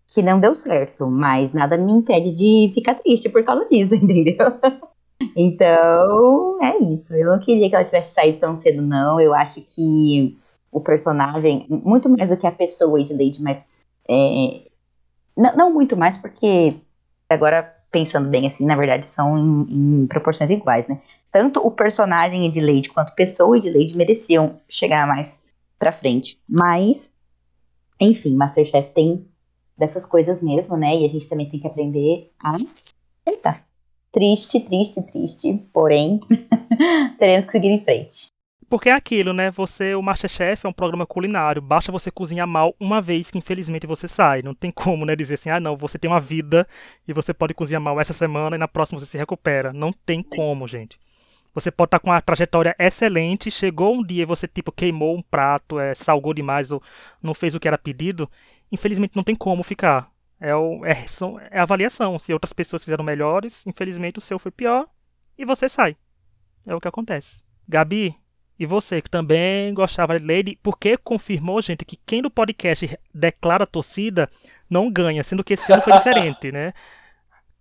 que 0.07 0.21
não 0.21 0.39
deu 0.39 0.53
certo, 0.53 1.07
mas 1.07 1.51
nada 1.51 1.77
me 1.77 1.91
impede 1.91 2.35
de 2.35 2.71
ficar 2.73 2.95
triste 2.95 3.27
por 3.27 3.43
causa 3.43 3.65
disso, 3.65 3.95
entendeu? 3.95 4.37
então, 5.35 6.59
é 6.61 6.77
isso. 6.77 7.15
Eu 7.15 7.31
não 7.31 7.39
queria 7.39 7.69
que 7.69 7.75
ela 7.75 7.83
tivesse 7.83 8.13
saído 8.13 8.39
tão 8.39 8.55
cedo, 8.55 8.81
não. 8.81 9.19
Eu 9.19 9.33
acho 9.33 9.61
que 9.61 10.37
o 10.71 10.79
personagem, 10.79 11.65
muito 11.69 12.07
mais 12.09 12.29
do 12.29 12.37
que 12.37 12.45
a 12.45 12.51
pessoa 12.51 13.03
de 13.03 13.13
Lady, 13.13 13.41
mas 13.41 13.67
é, 14.07 14.61
não, 15.35 15.55
não, 15.55 15.73
muito 15.73 15.97
mais, 15.97 16.17
porque 16.17 16.75
agora 17.29 17.74
pensando 17.95 18.27
bem 18.27 18.45
assim, 18.45 18.65
na 18.65 18.75
verdade 18.75 19.05
são 19.05 19.37
em, 19.37 20.01
em 20.01 20.07
proporções 20.07 20.49
iguais, 20.49 20.85
né? 20.85 20.99
Tanto 21.31 21.65
o 21.65 21.71
personagem 21.71 22.51
de 22.51 22.59
Lady 22.59 22.89
quanto 22.89 23.11
a 23.11 23.15
pessoa 23.15 23.57
de 23.57 23.69
Lady 23.69 23.95
mereciam 23.95 24.59
chegar 24.67 25.07
mais 25.07 25.41
pra 25.79 25.93
frente. 25.93 26.37
Mas, 26.47 27.15
enfim, 27.97 28.35
Masterchef 28.35 28.89
tem 28.93 29.25
dessas 29.77 30.05
coisas 30.05 30.41
mesmo, 30.41 30.75
né? 30.75 30.93
E 30.93 31.05
a 31.05 31.07
gente 31.07 31.29
também 31.29 31.49
tem 31.49 31.57
que 31.57 31.67
aprender 31.67 32.33
a 32.37 32.57
aceitar. 33.25 33.65
Triste, 34.11 34.59
triste, 34.59 35.01
triste, 35.03 35.65
porém, 35.71 36.19
teremos 37.17 37.45
que 37.45 37.53
seguir 37.53 37.69
em 37.69 37.81
frente. 37.81 38.27
Porque 38.75 38.89
é 38.89 38.91
aquilo, 38.91 39.31
né? 39.31 39.51
Você, 39.51 39.95
o 39.95 40.01
Masterchef 40.01 40.65
é 40.65 40.67
um 40.67 40.73
programa 40.73 41.05
culinário. 41.05 41.61
Basta 41.61 41.93
você 41.93 42.11
cozinhar 42.11 42.45
mal 42.45 42.75
uma 42.77 43.01
vez 43.01 43.31
que 43.31 43.37
infelizmente 43.37 43.87
você 43.87 44.05
sai. 44.05 44.41
Não 44.41 44.53
tem 44.53 44.69
como, 44.69 45.05
né? 45.05 45.15
Dizer 45.15 45.35
assim, 45.35 45.49
ah, 45.49 45.61
não, 45.61 45.77
você 45.77 45.97
tem 45.97 46.11
uma 46.11 46.19
vida 46.19 46.67
e 47.07 47.13
você 47.13 47.33
pode 47.33 47.53
cozinhar 47.53 47.81
mal 47.81 48.01
essa 48.01 48.11
semana 48.11 48.57
e 48.57 48.59
na 48.59 48.67
próxima 48.67 48.99
você 48.99 49.05
se 49.05 49.17
recupera. 49.17 49.71
Não 49.71 49.93
tem 49.93 50.21
como, 50.21 50.67
gente. 50.67 50.99
Você 51.53 51.71
pode 51.71 51.87
estar 51.87 51.99
tá 51.99 52.03
com 52.03 52.09
uma 52.09 52.19
trajetória 52.19 52.75
excelente, 52.77 53.49
chegou 53.49 53.95
um 53.95 54.03
dia 54.03 54.23
e 54.23 54.25
você, 54.25 54.45
tipo, 54.45 54.73
queimou 54.73 55.15
um 55.15 55.21
prato, 55.21 55.79
é, 55.79 55.95
salgou 55.95 56.33
demais 56.33 56.73
ou 56.73 56.83
não 57.23 57.33
fez 57.33 57.55
o 57.55 57.61
que 57.61 57.69
era 57.69 57.77
pedido. 57.77 58.29
Infelizmente 58.69 59.15
não 59.15 59.23
tem 59.23 59.37
como 59.37 59.63
ficar. 59.63 60.11
É, 60.37 60.53
o, 60.53 60.85
é, 60.85 61.05
é 61.49 61.61
avaliação. 61.61 62.19
Se 62.19 62.33
outras 62.33 62.51
pessoas 62.51 62.83
fizeram 62.83 63.05
melhores, 63.05 63.65
infelizmente 63.65 64.17
o 64.17 64.21
seu 64.21 64.37
foi 64.37 64.51
pior 64.51 64.85
e 65.37 65.45
você 65.45 65.69
sai. 65.69 65.95
É 66.67 66.75
o 66.75 66.81
que 66.81 66.89
acontece. 66.89 67.41
Gabi, 67.69 68.13
e 68.57 68.65
você 68.65 69.01
que 69.01 69.09
também 69.09 69.73
gostava 69.73 70.17
de 70.17 70.25
Lady, 70.25 70.59
porque 70.63 70.97
confirmou, 70.97 71.61
gente, 71.61 71.83
que 71.83 71.97
quem 72.05 72.21
do 72.21 72.29
podcast 72.29 72.97
declara 73.13 73.67
torcida 73.67 74.29
não 74.69 74.89
ganha, 74.89 75.23
sendo 75.23 75.43
que 75.43 75.53
esse 75.53 75.71
ano 75.71 75.81
foi 75.81 75.93
diferente, 75.93 76.51
né? 76.51 76.73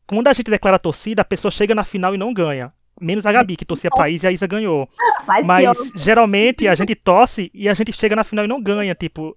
Quando 0.06 0.28
a 0.28 0.32
gente 0.32 0.50
declara 0.50 0.78
torcida, 0.78 1.22
a 1.22 1.24
pessoa 1.24 1.50
chega 1.50 1.74
na 1.74 1.84
final 1.84 2.14
e 2.14 2.18
não 2.18 2.32
ganha. 2.32 2.72
Menos 3.00 3.26
a 3.26 3.32
Gabi, 3.32 3.56
que 3.56 3.64
torcia 3.64 3.90
pra 3.90 4.08
Isa 4.08 4.26
e 4.26 4.28
a 4.28 4.32
Isa 4.32 4.46
ganhou. 4.46 4.88
Mas, 5.44 5.92
geralmente 5.96 6.68
a 6.68 6.74
gente 6.74 6.94
torce 6.94 7.50
e 7.52 7.68
a 7.68 7.74
gente 7.74 7.92
chega 7.92 8.14
na 8.14 8.22
final 8.22 8.44
e 8.44 8.48
não 8.48 8.62
ganha. 8.62 8.94
Tipo, 8.94 9.36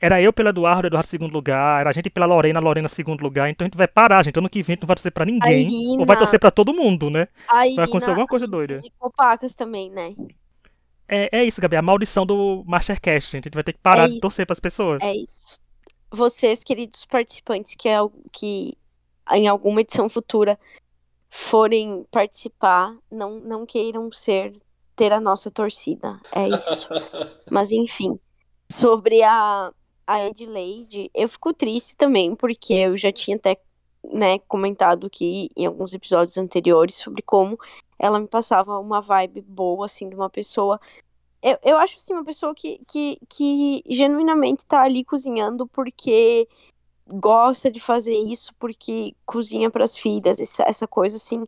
era 0.00 0.20
eu 0.20 0.32
pelo 0.32 0.50
Eduardo, 0.50 0.86
Eduardo 0.86 1.08
segundo 1.08 1.32
lugar, 1.32 1.80
era 1.80 1.90
a 1.90 1.92
gente 1.92 2.08
pela 2.10 2.26
Lorena, 2.26 2.60
Lorena 2.60 2.88
segundo 2.88 3.22
lugar. 3.22 3.48
Então 3.50 3.64
a 3.64 3.66
gente 3.66 3.76
vai 3.76 3.88
parar, 3.88 4.24
gente. 4.24 4.38
Ano 4.38 4.48
que 4.48 4.62
vem 4.62 4.78
não 4.80 4.86
vai 4.86 4.94
torcer 4.94 5.10
pra 5.10 5.24
ninguém. 5.24 5.62
Irina, 5.62 6.00
ou 6.00 6.06
vai 6.06 6.16
torcer 6.16 6.38
pra 6.38 6.52
todo 6.52 6.72
mundo, 6.72 7.10
né? 7.10 7.26
vai 7.74 7.84
acontecer 7.86 8.10
alguma 8.10 8.26
coisa 8.28 8.46
doida. 8.46 8.74
E 8.74 8.90
Copacas 8.98 9.54
também, 9.54 9.90
né? 9.90 10.14
É, 11.14 11.28
é 11.30 11.44
isso, 11.44 11.60
Gabi. 11.60 11.76
A 11.76 11.82
maldição 11.82 12.24
do 12.24 12.64
Mastercast, 12.66 13.30
gente. 13.30 13.44
A 13.44 13.48
gente 13.48 13.54
vai 13.54 13.62
ter 13.62 13.74
que 13.74 13.80
parar 13.80 14.04
é 14.04 14.08
de 14.08 14.18
torcer 14.18 14.46
pras 14.46 14.58
pessoas. 14.58 15.02
É 15.02 15.14
isso. 15.14 15.60
Vocês, 16.10 16.64
queridos 16.64 17.04
participantes, 17.04 17.74
que, 17.74 17.86
é, 17.86 17.98
que 18.32 18.74
em 19.30 19.46
alguma 19.46 19.82
edição 19.82 20.08
futura 20.08 20.58
forem 21.28 22.06
participar, 22.10 22.96
não, 23.10 23.40
não 23.40 23.66
queiram 23.66 24.10
ser 24.10 24.54
ter 24.96 25.12
a 25.12 25.20
nossa 25.20 25.50
torcida. 25.50 26.18
É 26.34 26.48
isso. 26.48 26.88
Mas 27.50 27.72
enfim, 27.72 28.18
sobre 28.70 29.22
a, 29.22 29.70
a 30.06 30.26
Adelaide, 30.26 31.10
eu 31.14 31.28
fico 31.28 31.52
triste 31.52 31.94
também, 31.94 32.34
porque 32.34 32.72
eu 32.72 32.96
já 32.96 33.12
tinha 33.12 33.36
até 33.36 33.58
né, 34.10 34.38
comentado 34.48 35.06
aqui 35.08 35.50
em 35.54 35.66
alguns 35.66 35.92
episódios 35.92 36.38
anteriores 36.38 36.94
sobre 36.94 37.20
como 37.20 37.58
ela 38.02 38.18
me 38.20 38.26
passava 38.26 38.80
uma 38.80 39.00
vibe 39.00 39.40
boa, 39.42 39.86
assim, 39.86 40.08
de 40.08 40.16
uma 40.16 40.28
pessoa. 40.28 40.80
Eu, 41.40 41.56
eu 41.62 41.78
acho, 41.78 41.96
assim, 41.98 42.12
uma 42.12 42.24
pessoa 42.24 42.52
que, 42.54 42.80
que, 42.86 43.18
que 43.28 43.82
genuinamente 43.88 44.66
tá 44.66 44.82
ali 44.82 45.04
cozinhando 45.04 45.66
porque 45.68 46.48
gosta 47.06 47.70
de 47.70 47.78
fazer 47.80 48.14
isso 48.14 48.52
porque 48.58 49.14
cozinha 49.24 49.70
para 49.70 49.84
as 49.84 49.96
filhas, 49.96 50.40
essa, 50.40 50.64
essa 50.64 50.86
coisa 50.86 51.16
assim 51.16 51.44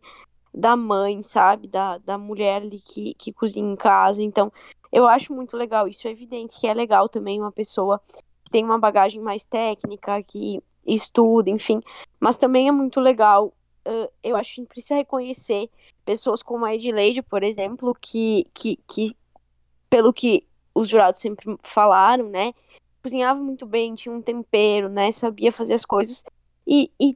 da 0.53 0.77
mãe, 0.77 1.21
sabe? 1.23 1.67
Da, 1.67 1.99
da 1.99 2.17
mulher 2.17 2.63
ali 2.63 2.79
que, 2.79 3.15
que 3.15 3.33
cozinha 3.33 3.73
em 3.73 3.77
casa. 3.77 4.23
Então, 4.23 4.53
eu 4.93 5.09
acho 5.09 5.35
muito 5.35 5.57
legal 5.57 5.89
isso. 5.89 6.07
É 6.07 6.13
evidente 6.13 6.61
que 6.61 6.69
é 6.69 6.75
legal 6.75 7.09
também 7.09 7.41
uma 7.41 7.51
pessoa 7.51 8.01
que 8.45 8.51
tem 8.51 8.65
uma 8.65 8.79
bagagem 8.79 9.21
mais 9.21 9.45
técnica, 9.45 10.23
que 10.23 10.63
estuda, 10.87 11.51
enfim. 11.51 11.81
Mas 12.21 12.39
também 12.39 12.69
é 12.69 12.73
muito 12.73 13.01
legal. 13.01 13.53
Uh, 13.87 14.11
eu 14.23 14.37
acho 14.37 14.55
que 14.55 14.61
a 14.61 14.63
gente 14.63 14.69
precisa 14.69 14.95
reconhecer 14.97 15.69
pessoas 16.05 16.43
como 16.43 16.65
a 16.65 16.75
Edileide, 16.75 17.23
por 17.23 17.43
exemplo, 17.43 17.95
que, 18.01 18.47
que, 18.55 18.79
que, 18.89 19.15
pelo 19.91 20.13
que 20.13 20.47
os 20.75 20.89
jurados 20.89 21.21
sempre 21.21 21.57
falaram, 21.63 22.29
né? 22.29 22.53
cozinhava 23.05 23.39
muito 23.39 23.67
bem, 23.67 23.95
tinha 23.95 24.15
um 24.15 24.23
tempero, 24.23 24.89
né? 24.89 25.13
Sabia 25.13 25.53
fazer 25.53 25.75
as 25.75 25.85
coisas 25.85 26.25
e, 26.67 26.91
e, 26.99 27.15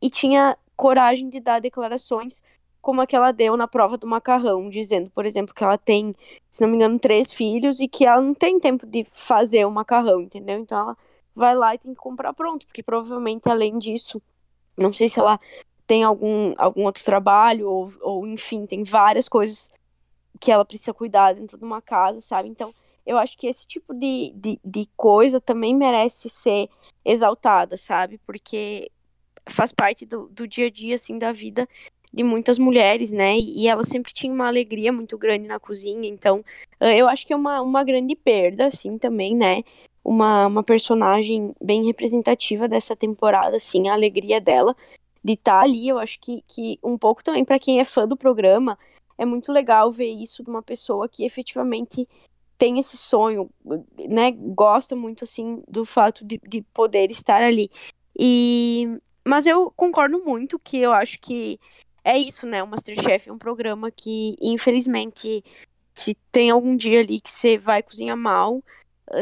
e 0.00 0.08
tinha 0.08 0.56
coragem 0.74 1.28
de 1.28 1.40
dar 1.40 1.60
declarações 1.60 2.42
como 2.80 3.02
a 3.02 3.06
que 3.06 3.14
ela 3.14 3.30
deu 3.30 3.56
na 3.56 3.68
prova 3.68 3.98
do 3.98 4.06
macarrão, 4.06 4.68
dizendo, 4.68 5.10
por 5.10 5.26
exemplo, 5.26 5.54
que 5.54 5.62
ela 5.62 5.76
tem, 5.78 6.14
se 6.50 6.62
não 6.62 6.68
me 6.70 6.76
engano, 6.76 6.98
três 6.98 7.32
filhos 7.32 7.80
e 7.80 7.88
que 7.88 8.06
ela 8.06 8.20
não 8.20 8.34
tem 8.34 8.58
tempo 8.58 8.86
de 8.86 9.04
fazer 9.04 9.66
o 9.66 9.70
macarrão, 9.70 10.22
entendeu? 10.22 10.58
Então 10.58 10.78
ela 10.78 10.96
vai 11.34 11.54
lá 11.54 11.74
e 11.74 11.78
tem 11.78 11.92
que 11.92 12.00
comprar 12.00 12.32
pronto, 12.32 12.66
porque 12.66 12.82
provavelmente 12.82 13.48
além 13.48 13.78
disso, 13.78 14.22
não 14.76 14.92
sei 14.92 15.08
se 15.08 15.20
ela 15.20 15.38
tem 15.94 16.02
algum, 16.02 16.54
algum 16.58 16.86
outro 16.86 17.04
trabalho 17.04 17.70
ou, 17.70 17.92
ou 18.00 18.26
enfim, 18.26 18.66
tem 18.66 18.82
várias 18.82 19.28
coisas 19.28 19.70
que 20.40 20.50
ela 20.50 20.64
precisa 20.64 20.92
cuidar 20.92 21.34
dentro 21.34 21.56
de 21.56 21.64
uma 21.64 21.80
casa, 21.80 22.18
sabe? 22.18 22.48
Então 22.48 22.74
eu 23.06 23.16
acho 23.16 23.38
que 23.38 23.46
esse 23.46 23.64
tipo 23.64 23.94
de, 23.94 24.32
de, 24.34 24.58
de 24.64 24.88
coisa 24.96 25.40
também 25.40 25.72
merece 25.72 26.28
ser 26.28 26.68
exaltada, 27.04 27.76
sabe? 27.76 28.18
Porque 28.26 28.90
faz 29.48 29.70
parte 29.70 30.04
do, 30.04 30.26
do 30.30 30.48
dia 30.48 30.66
a 30.66 30.70
dia, 30.70 30.96
assim, 30.96 31.16
da 31.16 31.30
vida 31.30 31.68
de 32.12 32.24
muitas 32.24 32.58
mulheres, 32.58 33.12
né? 33.12 33.38
E 33.38 33.68
ela 33.68 33.84
sempre 33.84 34.12
tinha 34.12 34.32
uma 34.32 34.48
alegria 34.48 34.92
muito 34.92 35.16
grande 35.16 35.46
na 35.46 35.60
cozinha, 35.60 36.08
então 36.08 36.44
eu 36.80 37.08
acho 37.08 37.24
que 37.24 37.32
é 37.32 37.36
uma, 37.36 37.62
uma 37.62 37.84
grande 37.84 38.16
perda, 38.16 38.66
assim, 38.66 38.98
também, 38.98 39.36
né? 39.36 39.62
Uma, 40.04 40.48
uma 40.48 40.64
personagem 40.64 41.54
bem 41.62 41.86
representativa 41.86 42.66
dessa 42.66 42.96
temporada, 42.96 43.58
assim, 43.58 43.88
a 43.88 43.92
alegria 43.92 44.40
dela 44.40 44.74
de 45.24 45.32
estar 45.32 45.60
tá 45.60 45.64
ali. 45.64 45.88
Eu 45.88 45.98
acho 45.98 46.20
que, 46.20 46.44
que 46.46 46.78
um 46.82 46.98
pouco 46.98 47.24
também 47.24 47.44
para 47.44 47.58
quem 47.58 47.80
é 47.80 47.84
fã 47.84 48.06
do 48.06 48.16
programa, 48.16 48.78
é 49.16 49.24
muito 49.24 49.52
legal 49.52 49.90
ver 49.90 50.10
isso 50.10 50.44
de 50.44 50.50
uma 50.50 50.62
pessoa 50.62 51.08
que 51.08 51.24
efetivamente 51.24 52.06
tem 52.58 52.78
esse 52.78 52.96
sonho, 52.96 53.50
né? 54.08 54.30
Gosta 54.32 54.94
muito, 54.94 55.24
assim, 55.24 55.62
do 55.68 55.84
fato 55.84 56.24
de, 56.24 56.40
de 56.48 56.62
poder 56.74 57.10
estar 57.10 57.42
ali. 57.42 57.70
E... 58.18 58.98
Mas 59.26 59.46
eu 59.46 59.72
concordo 59.74 60.22
muito 60.22 60.58
que 60.58 60.78
eu 60.78 60.92
acho 60.92 61.18
que 61.18 61.58
é 62.04 62.18
isso, 62.18 62.46
né? 62.46 62.62
O 62.62 62.66
Masterchef 62.66 63.28
é 63.28 63.32
um 63.32 63.38
programa 63.38 63.90
que, 63.90 64.36
infelizmente, 64.40 65.42
se 65.94 66.14
tem 66.30 66.50
algum 66.50 66.76
dia 66.76 67.00
ali 67.00 67.20
que 67.20 67.30
você 67.30 67.56
vai 67.56 67.82
cozinhar 67.82 68.16
mal, 68.16 68.62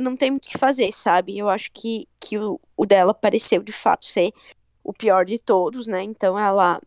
não 0.00 0.16
tem 0.16 0.30
muito 0.30 0.46
o 0.46 0.48
que 0.48 0.58
fazer, 0.58 0.92
sabe? 0.92 1.38
Eu 1.38 1.48
acho 1.48 1.70
que, 1.72 2.08
que 2.18 2.38
o, 2.38 2.60
o 2.76 2.84
dela 2.84 3.14
pareceu, 3.14 3.62
de 3.62 3.72
fato, 3.72 4.04
ser 4.04 4.32
o 4.84 4.92
pior 4.92 5.24
de 5.24 5.38
todos, 5.38 5.86
né? 5.86 6.02
Então 6.02 6.38
ela, 6.38 6.80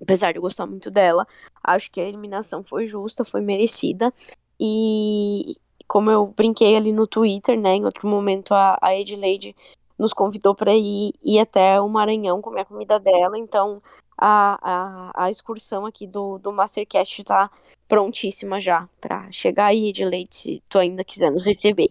apesar 0.00 0.32
de 0.32 0.38
eu 0.38 0.42
gostar 0.42 0.66
muito 0.66 0.90
dela, 0.90 1.26
acho 1.62 1.90
que 1.90 2.00
a 2.00 2.08
eliminação 2.08 2.62
foi 2.62 2.86
justa, 2.86 3.24
foi 3.24 3.40
merecida. 3.40 4.12
E, 4.60 5.56
como 5.86 6.10
eu 6.10 6.26
brinquei 6.26 6.76
ali 6.76 6.92
no 6.92 7.06
Twitter, 7.06 7.58
né, 7.58 7.74
em 7.76 7.84
outro 7.84 8.08
momento 8.08 8.52
a, 8.52 8.78
a 8.82 8.94
Edileide 8.94 9.54
nos 9.98 10.12
convidou 10.12 10.54
para 10.54 10.72
ir, 10.74 11.12
ir 11.24 11.40
até 11.40 11.80
o 11.80 11.88
Maranhão 11.88 12.40
comer 12.40 12.60
a 12.60 12.64
comida 12.64 13.00
dela, 13.00 13.36
então 13.38 13.82
a, 14.16 14.58
a, 14.62 15.24
a 15.24 15.30
excursão 15.30 15.86
aqui 15.86 16.06
do, 16.06 16.38
do 16.38 16.52
Mastercast 16.52 17.24
tá 17.24 17.50
prontíssima 17.88 18.60
já 18.60 18.88
para 19.00 19.30
chegar 19.30 19.66
aí, 19.66 19.88
Edileide, 19.88 20.34
se 20.34 20.62
tu 20.68 20.78
ainda 20.78 21.02
quiser 21.02 21.30
nos 21.30 21.44
receber. 21.44 21.90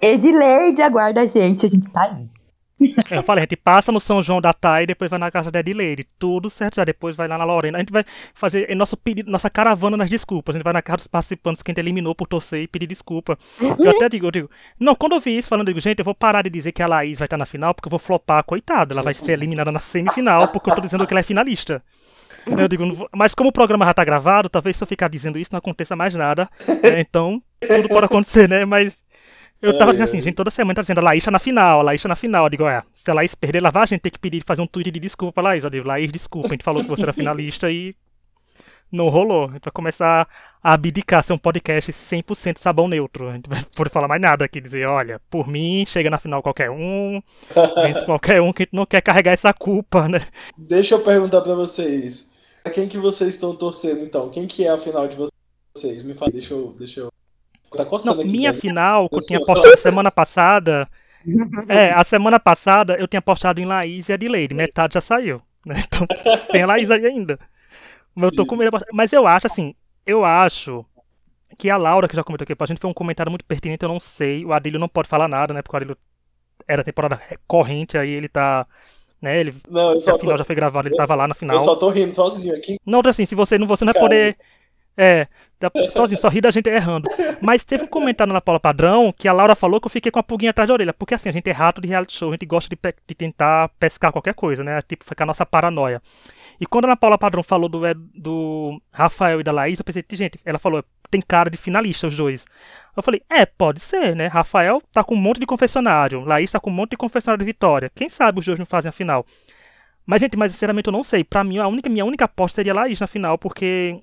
Edileide, 0.00 0.82
aguarda 0.82 1.22
a 1.22 1.26
gente, 1.26 1.64
a 1.64 1.68
gente 1.68 1.90
tá 1.90 2.02
aí. 2.02 2.35
Eu 3.10 3.22
falei, 3.22 3.42
a 3.42 3.44
gente 3.44 3.56
passa 3.56 3.90
no 3.90 3.98
São 3.98 4.20
João 4.20 4.40
da 4.40 4.52
Thay 4.52 4.84
e 4.84 4.86
depois 4.86 5.08
vai 5.08 5.18
na 5.18 5.30
casa 5.30 5.50
da 5.50 5.60
Edileire. 5.60 6.06
Tudo 6.18 6.50
certo 6.50 6.76
já. 6.76 6.84
Depois 6.84 7.16
vai 7.16 7.26
lá 7.26 7.38
na 7.38 7.44
Lorena. 7.44 7.78
A 7.78 7.80
gente 7.80 7.92
vai 7.92 8.04
fazer 8.34 8.74
nosso 8.74 8.96
pedido, 8.96 9.30
nossa 9.30 9.48
caravana 9.48 9.96
nas 9.96 10.10
desculpas. 10.10 10.54
A 10.54 10.58
gente 10.58 10.64
vai 10.64 10.72
na 10.72 10.82
casa 10.82 10.98
dos 10.98 11.06
participantes 11.06 11.62
que 11.62 11.70
a 11.70 11.72
gente 11.72 11.78
eliminou 11.78 12.14
por 12.14 12.26
torcer 12.26 12.60
e 12.62 12.68
pedir 12.68 12.86
desculpa. 12.86 13.38
Eu 13.60 13.90
até 13.90 14.08
digo, 14.08 14.26
eu 14.26 14.30
digo. 14.30 14.50
Não, 14.78 14.94
quando 14.94 15.14
eu 15.14 15.20
vi 15.20 15.36
isso 15.36 15.48
falando, 15.48 15.68
eu 15.68 15.72
digo, 15.72 15.80
gente, 15.80 15.98
eu 16.00 16.04
vou 16.04 16.14
parar 16.14 16.42
de 16.42 16.50
dizer 16.50 16.72
que 16.72 16.82
a 16.82 16.86
Laís 16.86 17.18
vai 17.18 17.26
estar 17.26 17.38
na 17.38 17.46
final, 17.46 17.74
porque 17.74 17.88
eu 17.88 17.90
vou 17.90 17.98
flopar, 17.98 18.44
coitada. 18.44 18.92
Ela 18.92 19.02
vai 19.02 19.14
ser 19.14 19.32
eliminada 19.32 19.72
na 19.72 19.78
semifinal, 19.78 20.48
porque 20.48 20.70
eu 20.70 20.74
tô 20.74 20.80
dizendo 20.80 21.06
que 21.06 21.12
ela 21.12 21.20
é 21.20 21.24
finalista. 21.24 21.82
Eu 22.46 22.68
digo, 22.68 23.08
mas 23.12 23.34
como 23.34 23.50
o 23.50 23.52
programa 23.52 23.84
já 23.84 23.92
tá 23.92 24.04
gravado, 24.04 24.48
talvez 24.48 24.76
se 24.76 24.82
eu 24.82 24.86
ficar 24.86 25.08
dizendo 25.08 25.38
isso 25.38 25.50
não 25.52 25.58
aconteça 25.58 25.96
mais 25.96 26.14
nada. 26.14 26.48
Né? 26.82 27.00
Então, 27.00 27.42
tudo 27.60 27.88
pode 27.88 28.06
acontecer, 28.06 28.48
né? 28.48 28.64
Mas 28.64 29.02
eu 29.60 29.76
tava 29.78 29.92
dizendo 29.92 30.04
assim, 30.08 30.20
gente, 30.20 30.34
toda 30.34 30.50
semana 30.50 30.74
tá 30.74 30.82
dizendo 30.82 30.98
a 30.98 31.04
Laís 31.04 31.24
tá 31.24 31.30
na 31.30 31.38
final, 31.38 31.80
a 31.80 31.82
Laís 31.82 32.02
tá 32.02 32.08
na 32.08 32.16
final. 32.16 32.46
Eu 32.46 32.50
digo, 32.50 32.68
é, 32.68 32.82
se 32.94 33.10
a 33.10 33.14
Laís 33.14 33.34
perder, 33.34 33.58
ela 33.58 33.70
vai 33.70 33.82
a 33.82 33.86
gente 33.86 34.00
ter 34.00 34.10
que 34.10 34.18
pedir, 34.18 34.42
fazer 34.44 34.62
um 34.62 34.66
tweet 34.66 34.90
de 34.90 35.00
desculpa 35.00 35.32
pra 35.32 35.42
Laís. 35.42 35.64
Eu 35.64 35.70
digo, 35.70 35.86
Laís, 35.86 36.12
desculpa, 36.12 36.48
a 36.48 36.50
gente 36.50 36.64
falou 36.64 36.82
que 36.82 36.90
você 36.90 37.02
era 37.02 37.12
finalista 37.14 37.70
e 37.70 37.94
não 38.90 39.08
rolou. 39.08 39.44
A 39.44 39.52
gente 39.52 39.64
vai 39.64 39.72
começar 39.72 40.28
a 40.62 40.72
abdicar, 40.72 41.22
ser 41.22 41.32
um 41.32 41.38
podcast 41.38 41.92
100% 41.92 42.58
sabão 42.58 42.88
neutro. 42.88 43.28
A 43.28 43.34
gente 43.34 43.48
vai 43.48 43.62
poder 43.74 43.90
falar 43.90 44.08
mais 44.08 44.20
nada 44.20 44.44
aqui, 44.44 44.60
dizer, 44.60 44.88
olha, 44.88 45.20
por 45.30 45.48
mim, 45.48 45.84
chega 45.86 46.10
na 46.10 46.18
final 46.18 46.42
qualquer 46.42 46.70
um, 46.70 47.20
vence 47.82 48.04
qualquer 48.06 48.40
um, 48.40 48.52
que 48.52 48.62
a 48.62 48.66
gente 48.66 48.74
não 48.74 48.86
quer 48.86 49.00
carregar 49.00 49.32
essa 49.32 49.52
culpa, 49.52 50.08
né? 50.08 50.20
Deixa 50.56 50.94
eu 50.94 51.02
perguntar 51.02 51.40
pra 51.40 51.54
vocês, 51.54 52.28
pra 52.62 52.72
quem 52.72 52.88
que 52.88 52.98
vocês 52.98 53.34
estão 53.34 53.54
torcendo, 53.54 54.00
então? 54.00 54.30
Quem 54.30 54.46
que 54.46 54.66
é 54.66 54.70
a 54.70 54.78
final 54.78 55.06
de 55.08 55.16
vocês? 55.16 56.04
Me 56.04 56.14
fala, 56.14 56.32
deixa 56.32 56.54
eu... 56.54 56.74
Deixa 56.78 57.00
eu... 57.00 57.12
Tá 57.70 57.86
não, 58.04 58.14
aqui, 58.14 58.24
minha 58.24 58.52
né? 58.52 58.58
final, 58.58 59.08
que 59.08 59.16
eu 59.16 59.22
tinha 59.22 59.44
postado 59.44 59.76
semana 59.76 60.10
passada. 60.10 60.88
É, 61.68 61.90
a 61.90 62.04
semana 62.04 62.38
passada 62.38 62.94
eu 63.00 63.08
tinha 63.08 63.20
postado 63.20 63.60
em 63.60 63.64
Laís 63.64 64.08
e 64.08 64.12
Adelaide. 64.12 64.54
Metade 64.54 64.94
já 64.94 65.00
saiu. 65.00 65.42
Né? 65.64 65.74
Então 65.84 66.06
tem 66.52 66.62
a 66.62 66.66
Laís 66.66 66.88
aí 66.88 67.04
ainda. 67.04 67.36
Eu 68.16 68.30
tô 68.30 68.46
com 68.46 68.54
medo. 68.54 68.78
Mas 68.92 69.12
eu 69.12 69.26
acho 69.26 69.48
assim, 69.48 69.74
eu 70.06 70.24
acho 70.24 70.86
que 71.58 71.68
a 71.68 71.76
Laura, 71.76 72.06
que 72.06 72.14
já 72.14 72.22
comentou 72.22 72.44
aqui 72.44 72.54
pra 72.54 72.66
gente, 72.66 72.80
foi 72.80 72.88
um 72.88 72.94
comentário 72.94 73.30
muito 73.30 73.44
pertinente, 73.44 73.82
eu 73.82 73.88
não 73.88 73.98
sei. 73.98 74.44
O 74.44 74.52
Adílio 74.52 74.78
não 74.78 74.88
pode 74.88 75.08
falar 75.08 75.26
nada, 75.26 75.52
né? 75.52 75.62
Porque 75.62 75.74
o 75.74 75.78
Adílio 75.78 75.96
era 76.66 76.84
temporada 76.84 77.20
corrente, 77.46 77.98
aí 77.98 78.10
ele 78.10 78.28
tá. 78.28 78.66
Né, 79.20 79.40
ele, 79.40 79.54
não, 79.68 79.98
se 79.98 80.10
a 80.10 80.18
final 80.18 80.34
tô... 80.34 80.38
já 80.38 80.44
foi 80.44 80.54
gravada, 80.54 80.88
ele 80.88 80.94
eu, 80.94 80.98
tava 80.98 81.14
lá 81.14 81.26
na 81.26 81.34
final. 81.34 81.56
Eu 81.56 81.64
só 81.64 81.74
tô 81.74 81.88
rindo 81.88 82.14
sozinho 82.14 82.54
aqui. 82.54 82.78
Não, 82.84 83.00
assim, 83.04 83.24
se 83.24 83.34
você 83.34 83.58
não, 83.58 83.66
você 83.66 83.84
não 83.84 83.92
vai 83.92 84.02
poder 84.02 84.36
é, 84.96 85.26
sozinho, 85.90 86.18
só 86.18 86.28
ri 86.28 86.40
da 86.40 86.50
gente 86.50 86.68
errando. 86.68 87.08
Mas 87.40 87.64
teve 87.64 87.84
um 87.84 87.86
comentário 87.86 88.32
na 88.32 88.40
Paula 88.40 88.60
Padrão 88.60 89.12
que 89.16 89.28
a 89.28 89.32
Laura 89.32 89.54
falou 89.54 89.80
que 89.80 89.86
eu 89.86 89.90
fiquei 89.90 90.12
com 90.12 90.18
a 90.18 90.22
pulguinha 90.22 90.50
atrás 90.50 90.68
da 90.68 90.74
orelha. 90.74 90.92
Porque 90.92 91.14
assim, 91.14 91.28
a 91.28 91.32
gente 91.32 91.48
é 91.48 91.52
rato 91.52 91.80
de 91.80 91.88
reality 91.88 92.12
show, 92.14 92.28
a 92.28 92.32
gente 92.32 92.46
gosta 92.46 92.68
de, 92.68 92.78
de 93.06 93.14
tentar 93.14 93.70
pescar 93.80 94.12
qualquer 94.12 94.34
coisa, 94.34 94.62
né? 94.62 94.80
Tipo, 94.82 95.04
ficar 95.04 95.24
a 95.24 95.26
nossa 95.26 95.46
paranoia. 95.46 96.02
E 96.60 96.66
quando 96.66 96.84
a 96.84 96.88
Ana 96.88 96.96
Paula 96.96 97.18
Padrão 97.18 97.42
falou 97.42 97.68
do, 97.68 97.80
do 98.14 98.80
Rafael 98.92 99.40
e 99.40 99.44
da 99.44 99.52
Laís, 99.52 99.78
eu 99.78 99.84
pensei, 99.84 100.04
gente, 100.12 100.38
ela 100.44 100.58
falou, 100.58 100.82
tem 101.10 101.20
cara 101.20 101.50
de 101.50 101.56
finalista 101.56 102.06
os 102.06 102.16
dois. 102.16 102.46
Eu 102.96 103.02
falei, 103.02 103.22
é, 103.30 103.44
pode 103.44 103.80
ser, 103.80 104.14
né? 104.16 104.26
Rafael 104.26 104.82
tá 104.92 105.04
com 105.04 105.14
um 105.14 105.18
monte 105.18 105.40
de 105.40 105.46
confessionário, 105.46 106.20
Laís 106.20 106.50
tá 106.50 106.60
com 106.60 106.70
um 106.70 106.72
monte 106.72 106.90
de 106.90 106.96
confessionário 106.96 107.38
de 107.38 107.44
vitória. 107.44 107.90
Quem 107.94 108.08
sabe 108.08 108.38
os 108.40 108.46
dois 108.46 108.58
não 108.58 108.66
fazem 108.66 108.88
a 108.88 108.92
final? 108.92 109.24
Mas, 110.06 110.20
gente, 110.20 110.36
mas 110.36 110.52
sinceramente 110.52 110.86
eu 110.86 110.92
não 110.92 111.02
sei. 111.02 111.24
Pra 111.24 111.42
mim, 111.42 111.58
a 111.58 111.66
única, 111.66 111.90
minha 111.90 112.04
única 112.04 112.26
aposta 112.26 112.56
seria 112.56 112.72
a 112.72 112.76
Laís 112.76 113.00
na 113.00 113.08
final, 113.08 113.36
porque 113.36 114.00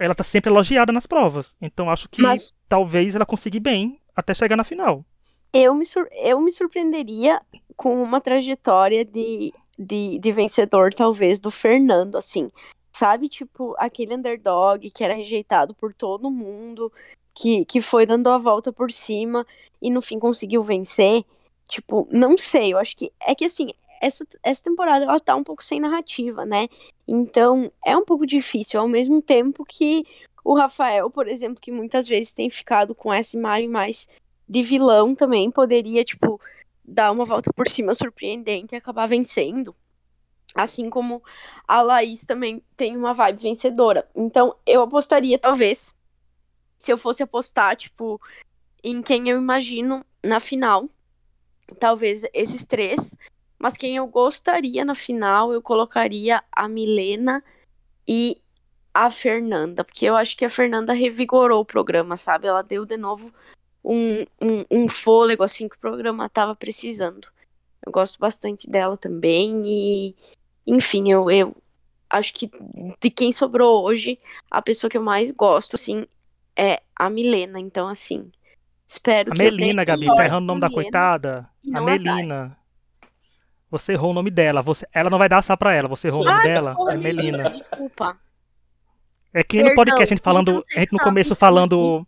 ela 0.00 0.14
tá 0.14 0.24
sempre 0.24 0.50
elogiada 0.50 0.92
nas 0.92 1.06
provas. 1.06 1.54
Então 1.60 1.90
acho 1.90 2.08
que 2.08 2.22
Mas... 2.22 2.52
talvez 2.66 3.14
ela 3.14 3.26
consiga 3.26 3.60
bem 3.60 4.00
até 4.16 4.32
chegar 4.34 4.56
na 4.56 4.64
final. 4.64 5.04
Eu 5.52 5.74
me, 5.74 5.84
eu 6.24 6.40
me 6.40 6.50
surpreenderia 6.50 7.40
com 7.76 8.02
uma 8.02 8.20
trajetória 8.20 9.04
de, 9.04 9.52
de, 9.78 10.18
de 10.18 10.32
vencedor, 10.32 10.94
talvez, 10.94 11.38
do 11.38 11.50
Fernando, 11.50 12.16
assim. 12.16 12.50
Sabe, 12.92 13.28
tipo, 13.28 13.74
aquele 13.78 14.14
underdog 14.14 14.90
que 14.90 15.04
era 15.04 15.14
rejeitado 15.14 15.74
por 15.74 15.92
todo 15.92 16.30
mundo, 16.30 16.92
que, 17.34 17.64
que 17.64 17.80
foi 17.80 18.06
dando 18.06 18.30
a 18.30 18.38
volta 18.38 18.72
por 18.72 18.90
cima 18.90 19.46
e 19.82 19.90
no 19.90 20.00
fim 20.00 20.18
conseguiu 20.18 20.62
vencer. 20.62 21.24
Tipo, 21.68 22.08
não 22.10 22.36
sei, 22.38 22.72
eu 22.72 22.78
acho 22.78 22.96
que. 22.96 23.12
É 23.20 23.34
que 23.34 23.44
assim, 23.44 23.68
essa, 24.00 24.26
essa 24.42 24.62
temporada 24.62 25.04
ela 25.04 25.20
tá 25.20 25.36
um 25.36 25.44
pouco 25.44 25.62
sem 25.62 25.78
narrativa, 25.78 26.46
né? 26.46 26.68
Então 27.06 27.70
é 27.84 27.96
um 27.96 28.04
pouco 28.04 28.26
difícil, 28.26 28.80
ao 28.80 28.88
mesmo 28.88 29.20
tempo 29.20 29.64
que 29.64 30.04
o 30.42 30.54
Rafael, 30.54 31.10
por 31.10 31.28
exemplo, 31.28 31.60
que 31.60 31.70
muitas 31.70 32.08
vezes 32.08 32.32
tem 32.32 32.48
ficado 32.48 32.94
com 32.94 33.12
essa 33.12 33.36
imagem 33.36 33.68
mais 33.68 34.08
de 34.48 34.62
vilão 34.62 35.14
também, 35.14 35.50
poderia, 35.50 36.02
tipo, 36.02 36.40
dar 36.84 37.12
uma 37.12 37.24
volta 37.24 37.52
por 37.52 37.68
cima 37.68 37.94
surpreendente 37.94 38.74
e 38.74 38.78
acabar 38.78 39.06
vencendo. 39.06 39.76
Assim 40.54 40.90
como 40.90 41.22
a 41.68 41.80
Laís 41.80 42.24
também 42.24 42.60
tem 42.76 42.96
uma 42.96 43.14
vibe 43.14 43.40
vencedora. 43.40 44.08
Então, 44.16 44.56
eu 44.66 44.82
apostaria, 44.82 45.38
talvez, 45.38 45.94
se 46.76 46.90
eu 46.90 46.98
fosse 46.98 47.22
apostar, 47.22 47.76
tipo, 47.76 48.20
em 48.82 49.02
quem 49.02 49.28
eu 49.28 49.38
imagino 49.38 50.04
na 50.24 50.40
final, 50.40 50.88
talvez 51.78 52.24
esses 52.32 52.66
três 52.66 53.14
mas 53.60 53.76
quem 53.76 53.96
eu 53.96 54.06
gostaria 54.06 54.86
na 54.86 54.94
final, 54.94 55.52
eu 55.52 55.60
colocaria 55.60 56.42
a 56.50 56.66
Milena 56.66 57.44
e 58.08 58.40
a 58.92 59.10
Fernanda, 59.10 59.84
porque 59.84 60.06
eu 60.06 60.16
acho 60.16 60.34
que 60.34 60.46
a 60.46 60.50
Fernanda 60.50 60.94
revigorou 60.94 61.60
o 61.60 61.64
programa, 61.64 62.16
sabe? 62.16 62.48
Ela 62.48 62.62
deu 62.62 62.86
de 62.86 62.96
novo 62.96 63.30
um, 63.84 64.22
um, 64.40 64.64
um 64.70 64.88
fôlego, 64.88 65.42
assim, 65.42 65.68
que 65.68 65.76
o 65.76 65.78
programa 65.78 66.26
tava 66.26 66.56
precisando. 66.56 67.28
Eu 67.84 67.92
gosto 67.92 68.18
bastante 68.18 68.68
dela 68.68 68.96
também 68.96 69.62
e, 69.66 70.16
enfim, 70.66 71.12
eu, 71.12 71.30
eu 71.30 71.54
acho 72.08 72.32
que 72.32 72.50
de 72.98 73.10
quem 73.10 73.30
sobrou 73.30 73.84
hoje, 73.84 74.18
a 74.50 74.62
pessoa 74.62 74.90
que 74.90 74.96
eu 74.96 75.02
mais 75.02 75.30
gosto, 75.30 75.76
assim, 75.76 76.06
é 76.56 76.80
a 76.96 77.10
Milena. 77.10 77.60
Então, 77.60 77.86
assim, 77.88 78.32
espero 78.86 79.32
a 79.32 79.36
que. 79.36 79.42
A 79.42 79.44
Melina, 79.44 79.84
Gabi, 79.84 80.06
tá 80.06 80.24
errando 80.24 80.44
o 80.44 80.46
nome 80.46 80.62
da 80.62 80.70
coitada? 80.70 81.48
A 81.74 81.80
Melina. 81.82 82.56
Você 83.70 83.92
errou 83.92 84.10
o 84.10 84.14
nome 84.14 84.30
dela. 84.30 84.62
Você, 84.62 84.86
ela 84.92 85.08
não 85.08 85.18
vai 85.18 85.28
dar 85.28 85.38
essa 85.38 85.56
pra 85.56 85.74
ela. 85.74 85.88
Você 85.88 86.08
errou 86.08 86.22
o 86.22 86.24
nome 86.24 86.42
dela. 86.42 86.74
É 86.90 86.96
Melina. 86.96 87.48
Desculpa. 87.48 88.18
É 89.32 89.44
que 89.44 89.62
no 89.62 89.74
podcast 89.74 90.12
a 90.12 90.16
gente 90.16 90.24
falando. 90.24 90.64
A 90.76 90.80
gente 90.80 90.92
no 90.92 90.98
começo 90.98 91.34
falando. 91.34 92.06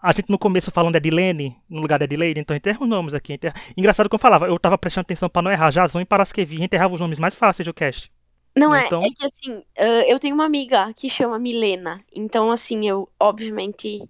A 0.00 0.12
gente 0.12 0.30
no 0.30 0.38
começo 0.38 0.70
falando 0.70 0.92
de 0.92 0.98
Edilene, 0.98 1.56
no 1.68 1.80
lugar 1.80 1.98
de 1.98 2.04
Edileide, 2.04 2.38
então 2.38 2.54
a 2.54 2.56
gente 2.56 2.68
erra 2.68 2.82
os 2.82 2.88
nomes 2.88 3.14
aqui. 3.14 3.38
Erra... 3.42 3.54
Engraçado 3.76 4.08
que 4.08 4.14
eu 4.14 4.18
falava, 4.18 4.46
eu 4.46 4.56
tava 4.56 4.78
prestando 4.78 5.02
atenção 5.02 5.28
pra 5.28 5.42
não 5.42 5.50
errar 5.50 5.70
Jason 5.70 6.00
e 6.00 6.04
Paraskevi, 6.04 6.54
a 6.54 6.60
gente 6.60 6.74
errava 6.74 6.94
os 6.94 7.00
nomes 7.00 7.18
mais 7.18 7.34
fáceis 7.34 7.66
do 7.66 7.74
cast. 7.74 8.08
Não 8.56 8.72
é, 8.72 8.86
então... 8.86 9.02
é, 9.02 9.06
é 9.06 9.10
que 9.10 9.24
assim, 9.24 9.58
uh, 9.58 10.04
eu 10.06 10.20
tenho 10.20 10.36
uma 10.36 10.44
amiga 10.44 10.92
que 10.94 11.10
chama 11.10 11.36
Milena, 11.36 12.00
então 12.14 12.52
assim, 12.52 12.88
eu 12.88 13.08
obviamente 13.18 14.00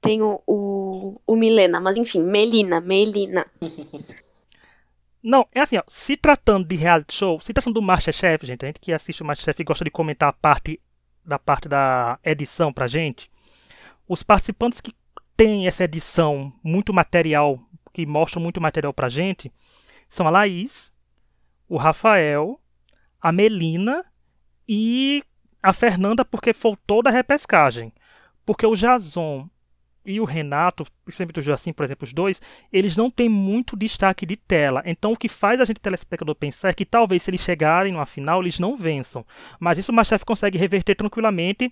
tenho 0.00 0.40
o, 0.44 1.20
o 1.24 1.36
Milena, 1.36 1.80
mas 1.80 1.96
enfim, 1.96 2.20
Melina, 2.20 2.80
Melina. 2.80 3.46
Não, 5.28 5.46
é 5.54 5.60
assim, 5.60 5.76
ó, 5.76 5.82
se 5.86 6.16
tratando 6.16 6.66
de 6.66 6.74
reality 6.74 7.14
show, 7.14 7.38
se 7.38 7.52
tratando 7.52 7.74
do 7.74 7.82
Masterchef, 7.82 8.46
gente, 8.46 8.64
a 8.64 8.68
gente 8.68 8.80
que 8.80 8.90
assiste 8.94 9.22
o 9.22 9.26
Masterchef 9.26 9.60
e 9.60 9.64
gosta 9.64 9.84
de 9.84 9.90
comentar 9.90 10.30
a 10.30 10.32
parte 10.32 10.80
da 11.22 11.38
parte 11.38 11.68
da 11.68 12.18
edição 12.24 12.72
pra 12.72 12.88
gente, 12.88 13.30
os 14.08 14.22
participantes 14.22 14.80
que 14.80 14.94
têm 15.36 15.66
essa 15.66 15.84
edição, 15.84 16.50
muito 16.64 16.94
material, 16.94 17.60
que 17.92 18.06
mostram 18.06 18.42
muito 18.42 18.58
material 18.58 18.94
pra 18.94 19.10
gente, 19.10 19.52
são 20.08 20.26
a 20.26 20.30
Laís, 20.30 20.94
o 21.68 21.76
Rafael, 21.76 22.58
a 23.20 23.30
Melina 23.30 24.02
e 24.66 25.22
a 25.62 25.74
Fernanda, 25.74 26.24
porque 26.24 26.54
faltou 26.54 27.02
da 27.02 27.10
repescagem. 27.10 27.92
Porque 28.46 28.66
o 28.66 28.74
Jason 28.74 29.46
e 30.08 30.20
o 30.20 30.24
Renato, 30.24 30.86
principalmente 31.04 31.40
o 31.40 31.42
Joacim, 31.42 31.72
por 31.72 31.84
exemplo, 31.84 32.04
os 32.04 32.14
dois, 32.14 32.40
eles 32.72 32.96
não 32.96 33.10
têm 33.10 33.28
muito 33.28 33.76
destaque 33.76 34.24
de 34.24 34.36
tela. 34.36 34.82
Então 34.86 35.12
o 35.12 35.16
que 35.16 35.28
faz 35.28 35.60
a 35.60 35.64
gente 35.66 35.80
telespectador 35.80 36.34
pensar 36.34 36.70
é 36.70 36.72
que 36.72 36.86
talvez 36.86 37.22
se 37.22 37.30
eles 37.30 37.42
chegarem 37.42 37.92
numa 37.92 38.06
final, 38.06 38.40
eles 38.40 38.58
não 38.58 38.74
vençam. 38.74 39.24
Mas 39.60 39.76
isso 39.76 39.92
o 39.92 39.94
Masterchef 39.94 40.24
consegue 40.24 40.56
reverter 40.56 40.94
tranquilamente, 40.94 41.70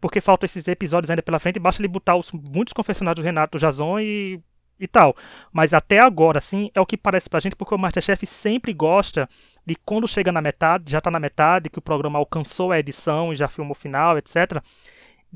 porque 0.00 0.20
faltam 0.20 0.46
esses 0.46 0.66
episódios 0.66 1.10
ainda 1.10 1.22
pela 1.22 1.38
frente, 1.38 1.60
basta 1.60 1.82
ele 1.82 1.88
botar 1.88 2.16
os 2.16 2.32
muitos 2.32 2.72
confessionários 2.72 3.22
do 3.22 3.26
Renato, 3.26 3.58
do 3.58 3.60
Jason 3.60 4.00
e 4.00 4.40
e 4.78 4.88
tal. 4.88 5.14
Mas 5.52 5.72
até 5.72 6.00
agora, 6.00 6.40
sim, 6.40 6.68
é 6.74 6.80
o 6.80 6.86
que 6.86 6.96
parece 6.96 7.30
pra 7.30 7.38
gente, 7.38 7.54
porque 7.54 7.72
o 7.72 7.78
Masterchef 7.78 8.26
sempre 8.26 8.72
gosta 8.72 9.28
de 9.64 9.76
quando 9.76 10.08
chega 10.08 10.32
na 10.32 10.42
metade, 10.42 10.90
já 10.90 11.00
tá 11.00 11.12
na 11.12 11.20
metade, 11.20 11.70
que 11.70 11.78
o 11.78 11.82
programa 11.82 12.18
alcançou 12.18 12.72
a 12.72 12.78
edição 12.80 13.32
e 13.32 13.36
já 13.36 13.46
filmou 13.46 13.70
o 13.70 13.78
final, 13.78 14.18
etc 14.18 14.60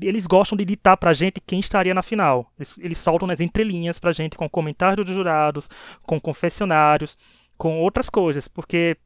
eles 0.01 0.27
gostam 0.27 0.57
de 0.57 0.65
ditar 0.65 0.97
pra 0.97 1.13
gente 1.13 1.41
quem 1.45 1.59
estaria 1.59 1.93
na 1.93 2.03
final. 2.03 2.51
Eles, 2.57 2.77
eles 2.77 2.97
soltam 2.97 3.27
nas 3.27 3.39
entrelinhas 3.39 3.99
pra 3.99 4.11
gente 4.11 4.37
com 4.37 4.49
comentários 4.49 5.05
dos 5.05 5.15
jurados, 5.15 5.69
com 6.03 6.19
confessionários, 6.19 7.17
com 7.57 7.79
outras 7.79 8.09
coisas, 8.09 8.47
porque 8.47 8.97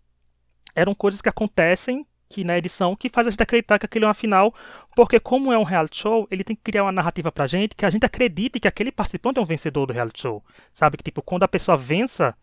eram 0.75 0.93
coisas 0.93 1.21
que 1.21 1.29
acontecem 1.29 2.05
que 2.29 2.43
na 2.43 2.57
edição 2.57 2.95
que 2.95 3.09
faz 3.09 3.27
a 3.27 3.29
gente 3.29 3.43
acreditar 3.43 3.77
que 3.77 3.85
aquele 3.85 4.05
é 4.05 4.07
uma 4.07 4.13
final, 4.13 4.53
porque 4.95 5.19
como 5.19 5.53
é 5.53 5.57
um 5.57 5.63
reality 5.63 5.97
show, 5.97 6.27
ele 6.31 6.43
tem 6.43 6.55
que 6.55 6.63
criar 6.63 6.83
uma 6.83 6.91
narrativa 6.91 7.31
pra 7.31 7.45
gente 7.45 7.75
que 7.75 7.85
a 7.85 7.89
gente 7.89 8.05
acredite 8.05 8.59
que 8.59 8.67
aquele 8.67 8.91
participante 8.91 9.37
é 9.37 9.41
um 9.41 9.45
vencedor 9.45 9.85
do 9.85 9.93
reality 9.93 10.21
show. 10.21 10.43
Sabe 10.73 10.97
que 10.97 11.03
tipo, 11.03 11.21
quando 11.21 11.43
a 11.43 11.47
pessoa 11.47 11.77
vença, 11.77 12.35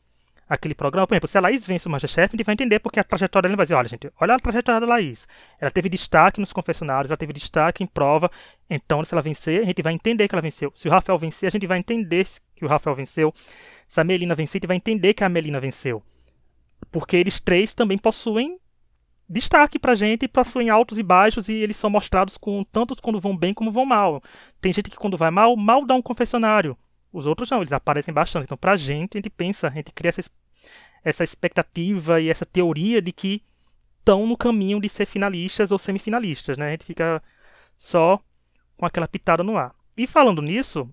aquele 0.50 0.74
programa. 0.74 1.06
Por 1.06 1.14
exemplo, 1.14 1.28
se 1.28 1.38
a 1.38 1.40
Laís 1.40 1.64
vence 1.64 1.86
o 1.86 1.90
Masterchef, 1.90 2.34
a 2.34 2.36
gente 2.36 2.44
vai 2.44 2.54
entender 2.54 2.80
porque 2.80 2.98
a 2.98 3.04
trajetória 3.04 3.48
dela 3.48 3.56
vai 3.56 3.64
dizer, 3.64 3.76
olha, 3.76 3.88
gente, 3.88 4.12
olha 4.20 4.34
a 4.34 4.38
trajetória 4.38 4.80
da 4.80 4.86
Laís. 4.86 5.28
Ela 5.60 5.70
teve 5.70 5.88
destaque 5.88 6.40
nos 6.40 6.52
confessionários, 6.52 7.08
ela 7.08 7.16
teve 7.16 7.32
destaque 7.32 7.84
em 7.84 7.86
prova, 7.86 8.28
então 8.68 9.04
se 9.04 9.14
ela 9.14 9.22
vencer, 9.22 9.62
a 9.62 9.64
gente 9.64 9.80
vai 9.80 9.92
entender 9.92 10.26
que 10.26 10.34
ela 10.34 10.42
venceu. 10.42 10.72
Se 10.74 10.88
o 10.88 10.90
Rafael 10.90 11.16
vencer, 11.16 11.46
a 11.46 11.50
gente 11.50 11.66
vai 11.68 11.78
entender 11.78 12.26
que 12.56 12.64
o 12.64 12.68
Rafael 12.68 12.96
venceu. 12.96 13.32
Se 13.86 14.00
a 14.00 14.04
Melina 14.04 14.34
vencer, 14.34 14.58
a 14.58 14.58
gente 14.58 14.66
vai 14.66 14.76
entender 14.76 15.14
que 15.14 15.22
a 15.22 15.28
Melina 15.28 15.60
venceu. 15.60 16.02
Porque 16.90 17.16
eles 17.16 17.38
três 17.38 17.72
também 17.72 17.96
possuem 17.96 18.58
destaque 19.28 19.78
pra 19.78 19.94
gente, 19.94 20.26
possuem 20.26 20.68
altos 20.68 20.98
e 20.98 21.04
baixos 21.04 21.48
e 21.48 21.52
eles 21.52 21.76
são 21.76 21.88
mostrados 21.88 22.36
com 22.36 22.64
tantos 22.64 22.98
quando 22.98 23.20
vão 23.20 23.36
bem 23.36 23.54
como 23.54 23.70
vão 23.70 23.86
mal. 23.86 24.20
Tem 24.60 24.72
gente 24.72 24.90
que 24.90 24.96
quando 24.96 25.16
vai 25.16 25.30
mal, 25.30 25.56
mal 25.56 25.86
dá 25.86 25.94
um 25.94 26.02
confessionário. 26.02 26.76
Os 27.12 27.26
outros 27.26 27.50
não, 27.50 27.58
eles 27.58 27.72
aparecem 27.72 28.14
bastante. 28.14 28.44
Então, 28.44 28.56
pra 28.56 28.76
gente, 28.76 29.16
a 29.16 29.18
gente 29.18 29.30
pensa, 29.30 29.68
a 29.68 29.70
gente 29.70 29.92
cria 29.92 30.10
essa, 30.10 30.30
essa 31.04 31.24
expectativa 31.24 32.20
e 32.20 32.28
essa 32.28 32.44
teoria 32.44 33.00
de 33.00 33.12
que 33.12 33.42
estão 33.98 34.26
no 34.26 34.36
caminho 34.36 34.80
de 34.80 34.88
ser 34.88 35.06
finalistas 35.06 35.70
ou 35.70 35.78
semifinalistas, 35.78 36.58
né? 36.58 36.68
A 36.68 36.70
gente 36.72 36.84
fica 36.84 37.22
só 37.76 38.20
com 38.76 38.86
aquela 38.86 39.06
pitada 39.06 39.42
no 39.42 39.56
ar. 39.56 39.74
E 39.96 40.06
falando 40.06 40.40
nisso, 40.40 40.88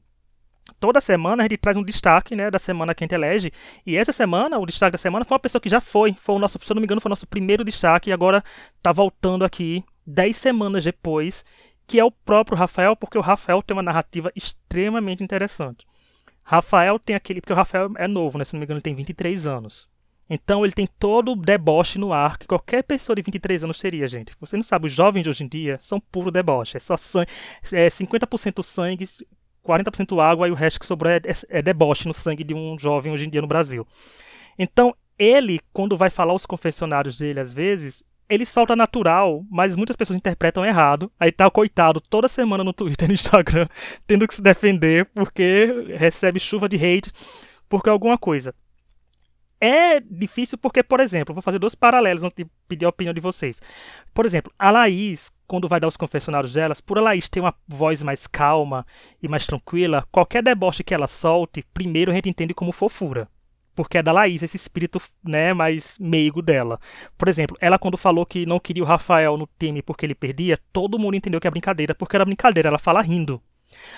toda 0.79 1.01
semana 1.01 1.43
a 1.43 1.45
gente 1.45 1.57
traz 1.57 1.77
um 1.77 1.83
destaque, 1.83 2.35
né, 2.35 2.51
da 2.51 2.59
semana 2.59 2.93
que 2.93 3.03
a 3.03 3.05
gente 3.05 3.15
elege. 3.15 3.51
E 3.85 3.95
essa 3.95 4.11
semana, 4.11 4.59
o 4.59 4.65
destaque 4.65 4.91
da 4.91 4.97
semana 4.97 5.25
foi 5.25 5.35
uma 5.35 5.39
pessoa 5.39 5.61
que 5.61 5.69
já 5.69 5.79
foi, 5.79 6.15
foi 6.19 6.35
o 6.35 6.39
nosso, 6.39 6.59
se 6.61 6.71
eu 6.71 6.75
não 6.75 6.81
me 6.81 6.85
engano, 6.85 7.01
foi 7.01 7.09
o 7.09 7.11
nosso 7.11 7.27
primeiro 7.27 7.63
destaque 7.63 8.09
e 8.09 8.13
agora 8.13 8.43
tá 8.81 8.91
voltando 8.91 9.45
aqui 9.45 9.83
10 10.05 10.35
semanas 10.35 10.83
depois, 10.83 11.45
que 11.85 11.99
é 11.99 12.03
o 12.03 12.11
próprio 12.11 12.57
Rafael, 12.57 12.95
porque 12.95 13.17
o 13.17 13.21
Rafael 13.21 13.61
tem 13.61 13.75
uma 13.75 13.83
narrativa 13.83 14.31
extremamente 14.35 15.23
interessante. 15.23 15.85
Rafael 16.43 16.99
tem 16.99 17.15
aquele, 17.15 17.41
porque 17.41 17.53
o 17.53 17.55
Rafael 17.55 17.91
é 17.97 18.07
novo, 18.07 18.37
né, 18.37 18.43
se 18.43 18.53
não 18.53 18.59
me 18.59 18.65
engano, 18.65 18.77
ele 18.77 18.83
tem 18.83 18.95
23 18.95 19.47
anos. 19.47 19.89
Então 20.30 20.65
ele 20.65 20.73
tem 20.73 20.88
todo 20.99 21.32
o 21.32 21.36
deboche 21.36 21.97
no 21.97 22.11
ar 22.11 22.38
que 22.38 22.47
qualquer 22.47 22.84
pessoa 22.84 23.15
de 23.15 23.21
23 23.21 23.63
anos 23.63 23.80
teria, 23.80 24.07
gente. 24.07 24.34
Você 24.39 24.55
não 24.55 24.63
sabe, 24.63 24.88
os 24.88 24.91
jovens 24.91 25.23
de 25.23 25.30
hoje 25.30 25.43
em 25.43 25.47
dia 25.47 25.78
são 25.80 25.99
puro 25.99 26.32
deboche. 26.32 26.78
É 26.78 26.80
só 26.80 26.97
sangue, 26.97 27.30
é 27.71 27.88
50% 27.88 28.63
sangue, 28.63 29.05
40% 29.65 30.21
água 30.21 30.47
e 30.47 30.51
o 30.51 30.55
resto 30.55 30.80
que 30.80 30.86
sobrou 30.86 31.11
é, 31.11 31.17
é, 31.17 31.59
é 31.59 31.61
deboche 31.61 32.07
no 32.07 32.13
sangue 32.13 32.43
de 32.43 32.53
um 32.53 32.78
jovem 32.78 33.13
hoje 33.13 33.25
em 33.25 33.30
dia 33.30 33.41
no 33.41 33.47
Brasil. 33.47 33.86
Então, 34.57 34.95
ele, 35.17 35.59
quando 35.73 35.97
vai 35.97 36.09
falar 36.09 36.34
os 36.34 36.45
confessionários 36.45 37.17
dele, 37.17 37.39
às 37.39 37.53
vezes, 37.53 38.03
ele 38.30 38.45
solta 38.45 38.75
natural, 38.75 39.43
mas 39.49 39.75
muitas 39.75 39.95
pessoas 39.95 40.17
interpretam 40.17 40.65
errado. 40.65 41.11
Aí 41.19 41.32
tá 41.32 41.47
o 41.47 41.51
coitado 41.51 42.01
toda 42.01 42.28
semana 42.28 42.63
no 42.63 42.73
Twitter 42.73 43.05
e 43.05 43.07
no 43.09 43.13
Instagram 43.13 43.67
tendo 44.05 44.28
que 44.28 44.36
se 44.36 44.41
defender 44.41 45.05
porque 45.13 45.71
recebe 45.95 46.39
chuva 46.39 46.67
de 46.67 46.75
hate 46.75 47.11
porque 47.69 47.89
alguma 47.89 48.17
coisa. 48.17 48.53
É 49.59 49.99
difícil 49.99 50.57
porque, 50.57 50.83
por 50.83 50.99
exemplo, 50.99 51.33
vou 51.33 51.41
fazer 51.41 51.57
dois 51.57 51.73
paralelos 51.73 52.23
antes 52.23 52.35
de 52.35 52.51
pedir 52.67 52.85
a 52.85 52.89
opinião 52.89 53.13
de 53.13 53.19
vocês. 53.19 53.59
Por 54.13 54.25
exemplo, 54.25 54.51
a 54.57 54.69
Laís, 54.69 55.31
quando 55.47 55.67
vai 55.67 55.79
dar 55.79 55.87
os 55.87 55.97
confessionários 55.97 56.53
delas, 56.53 56.79
por 56.79 56.99
a 56.99 57.01
Laís 57.01 57.27
ter 57.27 57.39
uma 57.39 57.55
voz 57.67 58.03
mais 58.03 58.27
calma 58.27 58.85
e 59.21 59.27
mais 59.27 59.47
tranquila, 59.47 60.05
qualquer 60.11 60.43
deboche 60.43 60.83
que 60.83 60.93
ela 60.93 61.07
solte, 61.07 61.65
primeiro 61.73 62.11
a 62.11 62.15
gente 62.15 62.29
entende 62.29 62.53
como 62.53 62.71
fofura. 62.71 63.27
Porque 63.75 63.97
é 63.97 64.03
da 64.03 64.11
Laís 64.11 64.41
esse 64.43 64.57
espírito 64.57 65.01
né, 65.23 65.53
mais 65.53 65.97
meigo 65.99 66.41
dela. 66.41 66.79
Por 67.17 67.27
exemplo, 67.27 67.57
ela 67.59 67.79
quando 67.79 67.97
falou 67.97 68.25
que 68.25 68.45
não 68.45 68.59
queria 68.59 68.83
o 68.83 68.87
Rafael 68.87 69.37
no 69.37 69.49
time 69.59 69.81
porque 69.81 70.05
ele 70.05 70.15
perdia, 70.15 70.59
todo 70.71 70.99
mundo 70.99 71.15
entendeu 71.15 71.39
que 71.39 71.47
é 71.47 71.51
brincadeira, 71.51 71.95
porque 71.95 72.15
era 72.15 72.25
brincadeira, 72.25 72.69
ela 72.69 72.79
fala 72.79 73.01
rindo. 73.01 73.41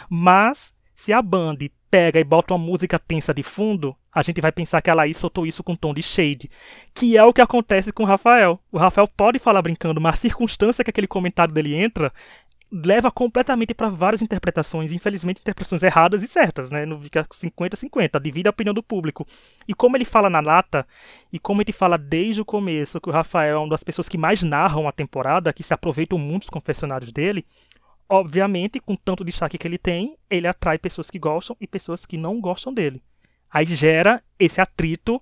Mas 0.09 0.73
se 0.95 1.13
a 1.13 1.21
Band 1.21 1.57
pega 1.89 2.19
e 2.19 2.23
bota 2.23 2.53
uma 2.53 2.63
música 2.63 2.99
tensa 2.99 3.33
de 3.33 3.43
fundo, 3.43 3.95
a 4.13 4.21
gente 4.21 4.41
vai 4.41 4.51
pensar 4.51 4.81
que 4.81 4.89
a 4.89 4.93
Laís 4.93 5.17
soltou 5.17 5.45
isso 5.45 5.63
com 5.63 5.73
um 5.73 5.75
tom 5.75 5.93
de 5.93 6.01
shade, 6.01 6.49
que 6.93 7.17
é 7.17 7.23
o 7.23 7.33
que 7.33 7.41
acontece 7.41 7.91
com 7.91 8.03
o 8.03 8.05
Rafael. 8.05 8.59
O 8.71 8.77
Rafael 8.77 9.07
pode 9.07 9.39
falar 9.39 9.61
brincando, 9.61 10.01
mas 10.01 10.15
a 10.15 10.17
circunstância 10.17 10.83
que 10.83 10.89
aquele 10.89 11.07
comentário 11.07 11.53
dele 11.53 11.75
entra 11.75 12.11
leva 12.71 13.09
completamente 13.11 13.73
para 13.73 13.89
várias 13.89 14.21
interpretações, 14.21 14.91
infelizmente 14.91 15.41
interpretações 15.41 15.81
erradas 15.81 16.21
e 16.21 16.27
certas, 16.27 16.71
né? 16.71 16.85
Não 16.85 17.01
fica 17.01 17.23
50-50, 17.25 18.19
divide 18.21 18.47
a 18.47 18.51
opinião 18.51 18.73
do 18.73 18.83
público. 18.83 19.25
E 19.67 19.73
como 19.73 19.97
ele 19.97 20.05
fala 20.05 20.29
na 20.29 20.39
lata, 20.39 20.85
e 21.33 21.39
como 21.39 21.61
ele 21.61 21.71
fala 21.71 21.97
desde 21.97 22.41
o 22.41 22.45
começo 22.45 23.01
que 23.01 23.09
o 23.09 23.11
Rafael 23.11 23.55
é 23.55 23.59
uma 23.59 23.69
das 23.69 23.83
pessoas 23.83 24.07
que 24.07 24.17
mais 24.17 24.43
narram 24.43 24.87
a 24.87 24.91
temporada, 24.91 25.51
que 25.51 25.63
se 25.63 25.73
aproveitam 25.73 26.19
muito 26.19 26.43
dos 26.43 26.49
confessionários 26.49 27.11
dele, 27.11 27.43
obviamente, 28.09 28.79
com 28.79 28.95
tanto 28.95 29.23
destaque 29.23 29.57
que 29.57 29.67
ele 29.67 29.77
tem, 29.77 30.17
ele 30.29 30.47
atrai 30.47 30.79
pessoas 30.79 31.09
que 31.09 31.19
gostam 31.19 31.55
e 31.61 31.67
pessoas 31.67 32.05
que 32.05 32.17
não 32.17 32.41
gostam 32.41 32.73
dele. 32.73 33.01
Aí 33.51 33.65
gera 33.65 34.21
esse 34.37 34.59
atrito, 34.59 35.21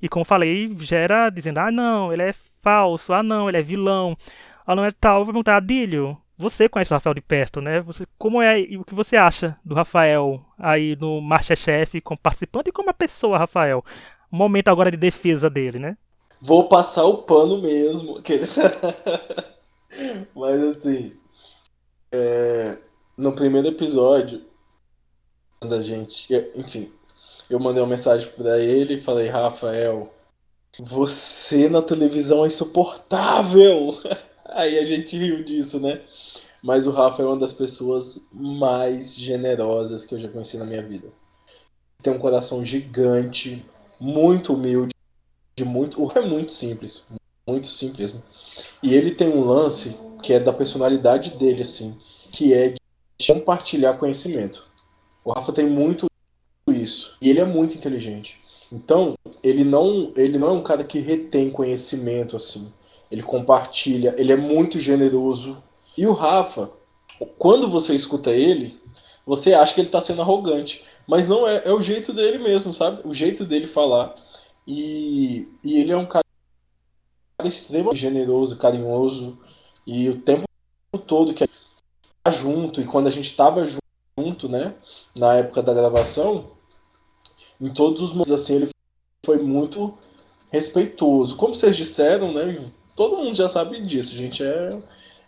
e 0.00 0.08
como 0.08 0.24
falei, 0.24 0.74
gera 0.80 1.28
dizendo: 1.30 1.58
ah, 1.58 1.70
não, 1.70 2.12
ele 2.12 2.22
é 2.22 2.34
falso, 2.62 3.12
ah, 3.12 3.22
não, 3.22 3.48
ele 3.48 3.58
é 3.58 3.62
vilão, 3.62 4.16
ah, 4.66 4.74
não 4.74 4.84
é 4.84 4.90
tal. 4.90 5.24
Vou 5.24 5.32
perguntar, 5.32 5.56
Adílio, 5.56 6.16
você 6.36 6.68
conhece 6.68 6.92
o 6.92 6.94
Rafael 6.94 7.14
de 7.14 7.20
perto, 7.20 7.60
né? 7.60 7.80
Você, 7.80 8.06
como 8.16 8.40
é 8.40 8.60
o 8.78 8.84
que 8.84 8.94
você 8.94 9.16
acha 9.16 9.58
do 9.64 9.74
Rafael 9.74 10.44
aí 10.56 10.96
no 11.00 11.20
Masterchef 11.20 12.00
como 12.00 12.18
participante 12.18 12.70
e 12.70 12.72
como 12.72 12.90
a 12.90 12.94
pessoa, 12.94 13.38
Rafael? 13.38 13.84
Momento 14.30 14.68
agora 14.68 14.90
de 14.90 14.96
defesa 14.96 15.48
dele, 15.48 15.78
né? 15.78 15.96
Vou 16.40 16.68
passar 16.68 17.04
o 17.04 17.18
pano 17.18 17.60
mesmo. 17.60 18.20
Mas 20.36 20.62
assim, 20.62 21.12
é, 22.12 22.78
no 23.16 23.32
primeiro 23.32 23.68
episódio, 23.68 24.42
quando 25.60 25.74
a 25.74 25.80
gente. 25.80 26.28
Enfim, 26.54 26.90
eu 27.48 27.58
mandei 27.58 27.82
uma 27.82 27.88
mensagem 27.88 28.30
para 28.30 28.58
ele 28.58 28.94
e 28.94 29.00
falei, 29.00 29.28
Rafael, 29.28 30.12
você 30.78 31.68
na 31.68 31.82
televisão 31.82 32.44
é 32.44 32.48
insuportável! 32.48 33.96
Aí 34.50 34.78
a 34.78 34.84
gente 34.84 35.16
riu 35.16 35.44
disso, 35.44 35.78
né? 35.78 36.00
Mas 36.62 36.86
o 36.86 36.90
Rafa 36.90 37.22
é 37.22 37.26
uma 37.26 37.36
das 37.36 37.52
pessoas 37.52 38.26
mais 38.32 39.14
generosas 39.14 40.04
que 40.04 40.14
eu 40.14 40.20
já 40.20 40.28
conheci 40.28 40.56
na 40.56 40.64
minha 40.64 40.82
vida. 40.82 41.08
Tem 42.02 42.12
um 42.12 42.18
coração 42.18 42.64
gigante, 42.64 43.64
muito 44.00 44.54
humilde, 44.54 44.94
muito, 45.64 46.10
é 46.16 46.20
muito 46.20 46.52
simples, 46.52 47.08
muito 47.46 47.66
simples. 47.66 48.14
E 48.82 48.94
ele 48.94 49.12
tem 49.12 49.28
um 49.28 49.44
lance 49.44 49.98
que 50.22 50.32
é 50.32 50.40
da 50.40 50.52
personalidade 50.52 51.32
dele, 51.32 51.62
assim, 51.62 51.96
que 52.32 52.52
é 52.52 52.70
de 52.70 53.32
compartilhar 53.32 53.94
conhecimento. 53.94 54.68
O 55.24 55.32
Rafa 55.32 55.52
tem 55.52 55.66
muito 55.66 56.06
isso. 56.68 57.16
E 57.20 57.30
ele 57.30 57.40
é 57.40 57.44
muito 57.44 57.76
inteligente. 57.76 58.40
Então, 58.72 59.14
ele 59.42 59.64
não, 59.64 60.12
ele 60.16 60.38
não 60.38 60.48
é 60.48 60.52
um 60.52 60.62
cara 60.62 60.84
que 60.84 60.98
retém 60.98 61.50
conhecimento 61.50 62.36
assim. 62.36 62.72
Ele 63.10 63.22
compartilha, 63.22 64.14
ele 64.18 64.32
é 64.32 64.36
muito 64.36 64.78
generoso. 64.78 65.62
E 65.96 66.06
o 66.06 66.12
Rafa, 66.12 66.70
quando 67.38 67.68
você 67.68 67.94
escuta 67.94 68.30
ele, 68.30 68.78
você 69.26 69.54
acha 69.54 69.74
que 69.74 69.80
ele 69.80 69.88
está 69.88 70.00
sendo 70.00 70.22
arrogante. 70.22 70.84
Mas 71.06 71.26
não 71.26 71.48
é, 71.48 71.62
é 71.64 71.72
o 71.72 71.80
jeito 71.80 72.12
dele 72.12 72.38
mesmo, 72.38 72.74
sabe? 72.74 73.00
O 73.04 73.14
jeito 73.14 73.44
dele 73.44 73.66
falar. 73.66 74.14
E, 74.66 75.48
e 75.64 75.78
ele 75.78 75.92
é 75.92 75.96
um 75.96 76.04
cara 76.04 76.24
extremamente 77.46 78.00
generoso, 78.00 78.56
carinhoso. 78.56 79.38
E 79.86 80.08
o 80.08 80.20
tempo 80.20 80.46
todo 81.06 81.32
que 81.32 81.48
tá 82.22 82.30
junto, 82.30 82.80
e 82.80 82.84
quando 82.84 83.06
a 83.06 83.10
gente 83.10 83.26
estava 83.26 83.64
junto, 83.64 84.48
né, 84.48 84.74
na 85.16 85.36
época 85.36 85.62
da 85.62 85.72
gravação, 85.72 86.50
em 87.60 87.68
todos 87.68 88.02
os 88.02 88.10
momentos 88.10 88.32
assim, 88.32 88.56
ele 88.56 88.70
foi 89.24 89.38
muito 89.38 89.96
respeitoso. 90.50 91.36
Como 91.36 91.54
vocês 91.54 91.76
disseram, 91.76 92.32
né, 92.32 92.64
todo 92.96 93.18
mundo 93.18 93.32
já 93.32 93.48
sabe 93.48 93.80
disso, 93.80 94.14
gente, 94.14 94.42
é, 94.42 94.70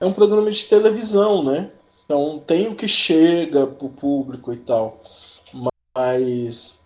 é 0.00 0.04
um 0.04 0.12
programa 0.12 0.50
de 0.50 0.64
televisão, 0.64 1.44
né, 1.44 1.70
então 2.04 2.42
tem 2.44 2.68
o 2.68 2.74
que 2.74 2.88
chega 2.88 3.66
pro 3.66 3.88
público 3.88 4.52
e 4.52 4.56
tal, 4.56 5.00
mas 5.96 6.84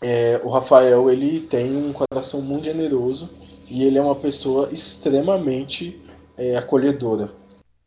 é, 0.00 0.40
o 0.44 0.48
Rafael, 0.48 1.10
ele 1.10 1.40
tem 1.40 1.76
um 1.76 1.92
coração 1.92 2.40
muito 2.40 2.64
generoso 2.64 3.28
e 3.70 3.84
ele 3.84 3.98
é 3.98 4.02
uma 4.02 4.16
pessoa 4.16 4.68
extremamente 4.72 6.00
é, 6.36 6.56
acolhedora. 6.56 7.30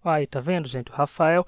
Aí, 0.03 0.25
tá 0.27 0.39
vendo, 0.39 0.67
gente? 0.67 0.91
O 0.91 0.93
Rafael. 0.93 1.45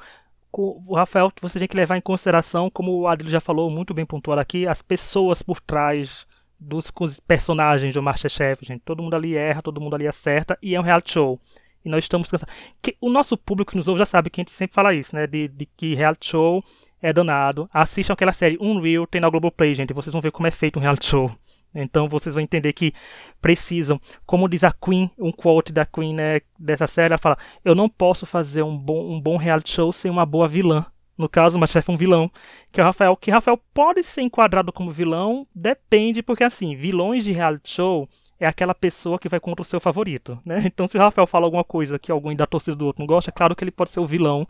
O 0.51 0.95
Rafael, 0.95 1.31
você 1.41 1.57
tem 1.57 1.67
que 1.67 1.75
levar 1.75 1.97
em 1.97 2.01
consideração, 2.01 2.69
como 2.69 2.99
o 2.99 3.07
Adilho 3.07 3.31
já 3.31 3.39
falou 3.39 3.71
muito 3.71 3.91
bem 3.91 4.05
pontuado 4.05 4.39
aqui, 4.39 4.67
as 4.67 4.84
pessoas 4.84 5.41
por 5.41 5.59
trás 5.59 6.27
dos 6.59 6.91
personagens 7.27 7.93
do 7.93 8.03
Masterchef, 8.03 8.63
gente. 8.63 8.81
Todo 8.86 9.01
mundo 9.01 9.15
ali 9.15 9.36
erra, 9.36 9.63
todo 9.63 9.81
mundo 9.81 9.95
ali 9.95 10.07
acerta, 10.07 10.57
e 10.61 10.75
é 10.75 10.79
um 10.79 10.84
reality 10.84 11.11
show. 11.11 11.39
E 11.84 11.89
nós 11.89 12.03
estamos 12.03 12.29
cansados. 12.29 12.53
Que 12.81 12.95
o 13.01 13.09
nosso 13.09 13.36
público 13.36 13.71
que 13.71 13.77
nos 13.77 13.88
ouve 13.88 13.99
já 13.99 14.05
sabe 14.05 14.29
que 14.29 14.39
a 14.39 14.43
gente 14.43 14.51
sempre 14.51 14.73
fala 14.75 14.93
isso, 14.93 15.15
né? 15.15 15.27
De, 15.27 15.47
de 15.47 15.65
que 15.65 15.95
reality 15.95 16.27
show 16.27 16.63
é 17.01 17.11
danado. 17.11 17.67
Assistam 17.73 18.13
aquela 18.13 18.31
série 18.31 18.57
Unreal, 18.61 19.05
tem 19.05 19.19
na 19.19 19.29
Globoplay, 19.29 19.75
gente. 19.75 19.91
Vocês 19.91 20.13
vão 20.13 20.21
ver 20.21 20.31
como 20.31 20.47
é 20.47 20.51
feito 20.51 20.79
um 20.79 20.81
reality 20.81 21.07
show. 21.07 21.31
Então 21.74 22.07
vocês 22.07 22.36
vão 22.36 22.43
entender 22.43 22.74
que 22.74 22.93
precisam. 23.41 23.99
Como 24.26 24.47
diz 24.47 24.63
a 24.63 24.71
Queen, 24.71 25.09
um 25.17 25.32
quote 25.32 25.71
da 25.71 25.86
Queen 25.86 26.13
né, 26.13 26.41
dessa 26.57 26.88
série, 26.88 27.13
ela 27.13 27.17
fala: 27.17 27.38
Eu 27.63 27.76
não 27.76 27.89
posso 27.89 28.26
fazer 28.26 28.63
um 28.63 28.78
bom, 28.78 29.11
um 29.11 29.19
bom 29.19 29.38
reality 29.38 29.71
show 29.71 29.91
sem 29.91 30.09
uma 30.11 30.26
boa 30.26 30.47
vilã. 30.47 30.86
No 31.15 31.30
caso, 31.30 31.57
o 31.57 31.59
Masterchef 31.59 31.91
é 31.91 31.93
um 31.93 31.97
vilão, 31.97 32.32
que 32.71 32.82
é 32.82 32.84
o 32.84 32.88
Rafael. 32.88 33.15
Que 33.15 33.30
Rafael 33.30 33.59
pode 33.74 34.03
ser 34.03 34.21
enquadrado 34.21 34.74
como 34.74 34.89
vilão, 34.89 35.47
depende, 35.53 36.24
porque 36.24 36.43
assim, 36.43 36.76
vilões 36.76 37.24
de 37.24 37.32
reality 37.32 37.69
show 37.69 38.09
é 38.39 38.47
aquela 38.47 38.74
pessoa 38.74 39.19
que 39.19 39.30
vai 39.30 39.39
contra 39.39 39.61
o 39.61 39.65
seu 39.65 39.80
favorito, 39.80 40.39
né? 40.43 40.63
Então, 40.65 40.88
se 40.88 40.97
o 40.97 40.99
Rafael 40.99 41.28
fala 41.28 41.45
alguma 41.45 41.63
coisa 41.63 41.99
que 41.99 42.11
alguém 42.11 42.36
da 42.36 42.47
torcida 42.47 42.76
do 42.76 42.86
outro 42.86 43.01
não 43.01 43.07
gosta, 43.07 43.30
é 43.30 43.34
claro 43.34 43.55
que 43.55 43.63
ele 43.63 43.71
pode 43.71 43.91
ser 43.91 43.99
o 43.99 44.07
vilão 44.07 44.47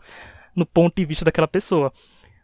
no 0.54 0.64
ponto 0.64 0.96
de 0.96 1.04
vista 1.04 1.24
daquela 1.24 1.48
pessoa. 1.48 1.92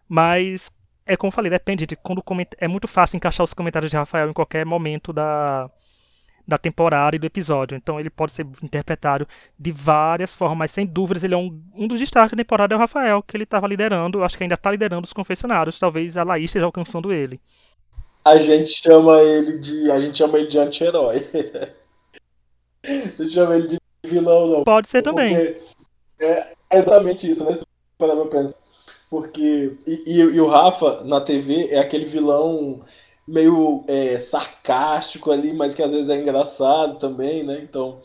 Mas, 0.09 0.71
é 1.13 1.17
como 1.17 1.29
eu 1.29 1.35
falei, 1.35 1.51
depende. 1.51 1.87
De 1.87 1.97
quando 1.97 2.23
é 2.59 2.69
muito 2.69 2.87
fácil 2.87 3.17
encaixar 3.17 3.45
os 3.45 3.55
comentários 3.55 3.91
de 3.91 3.97
Rafael 3.97 4.31
em 4.31 4.33
qualquer 4.33 4.65
momento 4.65 5.13
da, 5.13 5.71
da 6.47 6.59
temporada 6.59 7.17
e 7.17 7.19
do 7.19 7.27
episódio. 7.27 7.77
Então 7.77 7.99
ele 7.99 8.11
pode 8.11 8.33
ser 8.33 8.47
interpretado 8.63 9.27
de 9.59 9.73
várias 9.73 10.35
formas, 10.35 10.59
mas 10.59 10.71
sem 10.71 10.87
dúvidas 10.87 11.25
ele 11.25 11.35
é 11.35 11.37
um, 11.37 11.63
um 11.75 11.87
dos 11.87 11.99
destaques 11.99 12.33
da 12.33 12.37
temporada 12.37 12.75
é 12.75 12.77
o 12.77 12.81
Rafael, 12.81 13.23
que 13.23 13.37
ele 13.37 13.45
estava 13.45 13.67
liderando, 13.67 14.23
acho 14.25 14.37
que 14.37 14.45
ainda 14.45 14.55
está 14.55 14.71
liderando 14.71 15.05
os 15.05 15.13
confessionários, 15.13 15.79
talvez 15.79 16.17
a 16.17 16.25
Laís 16.25 16.47
esteja 16.47 16.67
alcançando 16.67 17.13
ele. 17.13 17.41
A 18.25 18.39
gente 18.39 18.71
chama 18.83 19.19
ele 19.21 19.59
de. 19.59 19.91
A 19.91 19.99
gente 19.99 20.19
chama 20.19 20.39
ele 20.39 20.49
de 20.49 20.59
anti-herói. 20.59 21.21
Chama 23.31 23.57
ele 23.57 23.69
de 23.69 23.79
vilão, 24.05 24.47
não. 24.47 24.65
Pode 24.65 24.89
ser 24.89 25.03
também. 25.03 25.35
É 26.19 26.55
exatamente 26.73 27.31
isso, 27.31 27.45
né? 27.45 27.55
Se 27.55 27.65
parar 27.99 28.17
pra 28.17 28.25
pensar. 28.27 28.57
Porque. 29.11 29.77
E, 29.87 30.03
e, 30.07 30.19
e, 30.21 30.41
o 30.41 30.47
Rafa, 30.47 31.03
na 31.05 31.21
TV, 31.21 31.69
é 31.71 31.81
aquele 31.81 32.05
vilão 32.05 32.81
meio 33.27 33.85
é, 33.89 34.19
sarcástico 34.19 35.31
ali, 35.31 35.53
mas 35.53 35.75
que 35.75 35.83
às 35.83 35.91
vezes 35.93 36.09
é 36.09 36.19
engraçado 36.19 36.99
também, 36.99 37.43
né? 37.43 37.61
Então, 37.63 38.01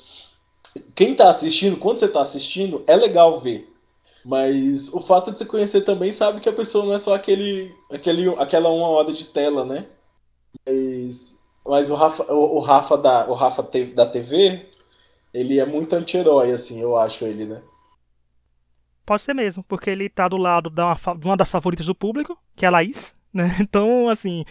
quem 0.96 1.16
tá 1.16 1.30
assistindo, 1.30 1.78
quando 1.78 2.00
você 2.00 2.08
tá 2.08 2.22
assistindo, 2.22 2.84
é 2.88 2.96
legal 2.96 3.40
ver. 3.40 3.72
Mas 4.24 4.92
o 4.92 5.00
fato 5.00 5.32
de 5.32 5.38
você 5.38 5.46
conhecer 5.46 5.82
também 5.82 6.12
sabe 6.12 6.40
que 6.40 6.50
a 6.50 6.54
pessoa 6.54 6.86
não 6.86 6.94
é 6.94 6.98
só 6.98 7.14
aquele, 7.14 7.72
aquele 7.92 8.28
aquela 8.40 8.70
uma 8.70 8.88
hora 8.88 9.14
de 9.14 9.26
tela, 9.26 9.64
né? 9.64 9.86
Mas, 10.66 11.38
mas 11.64 11.92
o 11.92 11.96
Rafa, 11.96 12.34
o, 12.34 12.58
o 12.58 12.60
Rafa, 12.60 12.98
da, 12.98 13.28
o 13.30 13.34
Rafa 13.34 13.62
da 13.94 14.06
TV, 14.08 14.66
ele 15.34 15.60
é 15.60 15.66
muito 15.66 15.94
anti-herói, 15.94 16.52
assim, 16.52 16.82
eu 16.82 16.98
acho 16.98 17.26
ele, 17.26 17.46
né? 17.46 17.62
Pode 19.06 19.22
ser 19.22 19.34
mesmo, 19.34 19.64
porque 19.64 19.90
ele 19.90 20.10
tá 20.10 20.28
do 20.28 20.38
lado 20.38 20.70
de 20.70 20.82
uma, 20.82 20.96
de 20.96 21.26
uma 21.26 21.38
das 21.38 21.52
favoritas 21.52 21.86
do 21.86 21.94
público, 21.94 22.38
que 22.56 22.66
é 22.66 22.68
a 22.68 22.72
Laís, 22.72 23.14
né? 23.34 23.56
Então, 23.60 24.10
assim, 24.10 24.44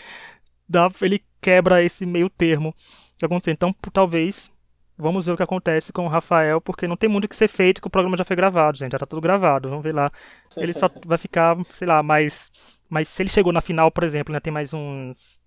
dá, 0.68 0.88
ele 1.02 1.22
quebra 1.40 1.82
esse 1.82 2.06
meio 2.06 2.30
termo 2.30 2.74
que 3.18 3.24
aconteceu. 3.24 3.52
Então, 3.52 3.74
talvez, 3.92 4.50
vamos 4.96 5.26
ver 5.26 5.32
o 5.32 5.36
que 5.36 5.42
acontece 5.42 5.92
com 5.92 6.06
o 6.06 6.08
Rafael, 6.08 6.60
porque 6.60 6.86
não 6.86 6.96
tem 6.96 7.10
muito 7.10 7.24
o 7.24 7.28
que 7.28 7.36
ser 7.36 7.48
feito, 7.48 7.80
que 7.80 7.86
o 7.86 7.90
programa 7.90 8.16
já 8.16 8.24
foi 8.24 8.36
gravado, 8.36 8.78
gente. 8.78 8.92
Já 8.92 8.98
tá 8.98 9.06
tudo 9.06 9.20
gravado, 9.20 9.68
vamos 9.68 9.82
ver 9.82 9.94
lá. 9.94 10.10
Ele 10.56 10.72
só 10.72 10.88
vai 11.04 11.18
ficar, 11.18 11.56
sei 11.70 11.86
lá, 11.88 12.02
mais. 12.02 12.50
Mas 12.88 13.08
se 13.08 13.22
ele 13.22 13.30
chegou 13.30 13.52
na 13.52 13.60
final, 13.60 13.90
por 13.90 14.04
exemplo, 14.04 14.32
né, 14.32 14.40
tem 14.40 14.52
mais 14.52 14.72
uns 14.72 15.40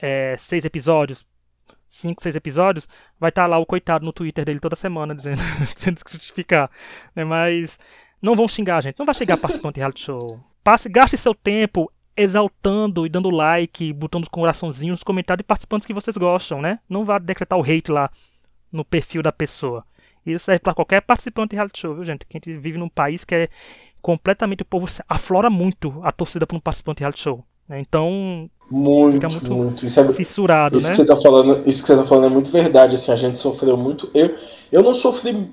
é, 0.00 0.34
seis 0.36 0.64
episódios, 0.64 1.24
cinco, 1.90 2.22
seis 2.22 2.36
episódios, 2.36 2.88
vai 3.18 3.28
estar 3.30 3.42
tá 3.42 3.48
lá 3.48 3.58
o 3.58 3.66
coitado 3.66 4.04
no 4.04 4.12
Twitter 4.12 4.44
dele 4.44 4.60
toda 4.60 4.76
semana 4.76 5.14
dizendo, 5.14 5.42
dizendo 5.74 6.02
que 6.02 6.12
justificar. 6.12 6.70
Né? 7.14 7.24
Mas 7.24 7.78
não 8.22 8.36
vão 8.36 8.48
xingar, 8.48 8.80
gente. 8.80 8.98
Não 8.98 9.04
vai 9.04 9.14
chegar 9.14 9.36
participante 9.36 9.74
de 9.74 9.80
reality 9.80 10.00
show. 10.00 10.40
Passe, 10.62 10.88
gaste 10.88 11.16
seu 11.16 11.34
tempo 11.34 11.92
exaltando 12.16 13.06
e 13.06 13.08
dando 13.08 13.30
like, 13.30 13.92
botando 13.92 14.24
os 14.24 14.28
coraçãozinhos 14.28 15.00
nos 15.00 15.04
comentários 15.04 15.42
de 15.42 15.46
participantes 15.46 15.86
que 15.86 15.94
vocês 15.94 16.16
gostam, 16.16 16.60
né? 16.60 16.78
Não 16.88 17.04
vá 17.04 17.18
decretar 17.18 17.58
o 17.58 17.62
hate 17.62 17.90
lá 17.90 18.10
no 18.70 18.84
perfil 18.84 19.22
da 19.22 19.32
pessoa. 19.32 19.84
Isso 20.24 20.44
serve 20.44 20.60
para 20.60 20.74
qualquer 20.74 21.00
participante 21.00 21.50
de 21.50 21.56
reality 21.56 21.80
show, 21.80 21.94
viu, 21.94 22.04
gente? 22.04 22.26
Que 22.26 22.36
a 22.36 22.38
gente 22.38 22.58
vive 22.58 22.78
num 22.78 22.88
país 22.88 23.24
que 23.24 23.34
é 23.34 23.48
completamente 24.02 24.62
o 24.62 24.66
povo 24.66 24.86
aflora 25.08 25.48
muito 25.48 26.00
a 26.04 26.12
torcida 26.12 26.46
para 26.46 26.56
um 26.56 26.60
participante 26.60 26.98
de 26.98 27.02
reality 27.04 27.22
show. 27.22 27.44
Né? 27.66 27.80
Então 27.80 28.50
muito, 28.70 29.14
fica 29.14 29.28
muito, 29.28 29.52
muito. 29.52 29.86
Isso 29.86 29.98
é, 29.98 30.12
fissurado, 30.12 30.76
isso 30.76 30.86
né? 30.86 30.92
Que 30.92 30.96
você 30.98 31.06
tá 31.06 31.16
falando, 31.16 31.68
isso 31.68 31.82
que 31.82 31.88
você 31.88 31.96
tá 31.96 32.04
falando 32.04 32.26
é 32.26 32.28
muito 32.28 32.50
verdade. 32.50 32.94
Assim, 32.94 33.10
a 33.10 33.16
gente 33.16 33.38
sofreu 33.38 33.76
muito. 33.76 34.08
Eu, 34.14 34.34
eu 34.70 34.82
não 34.82 34.94
sofri 34.94 35.50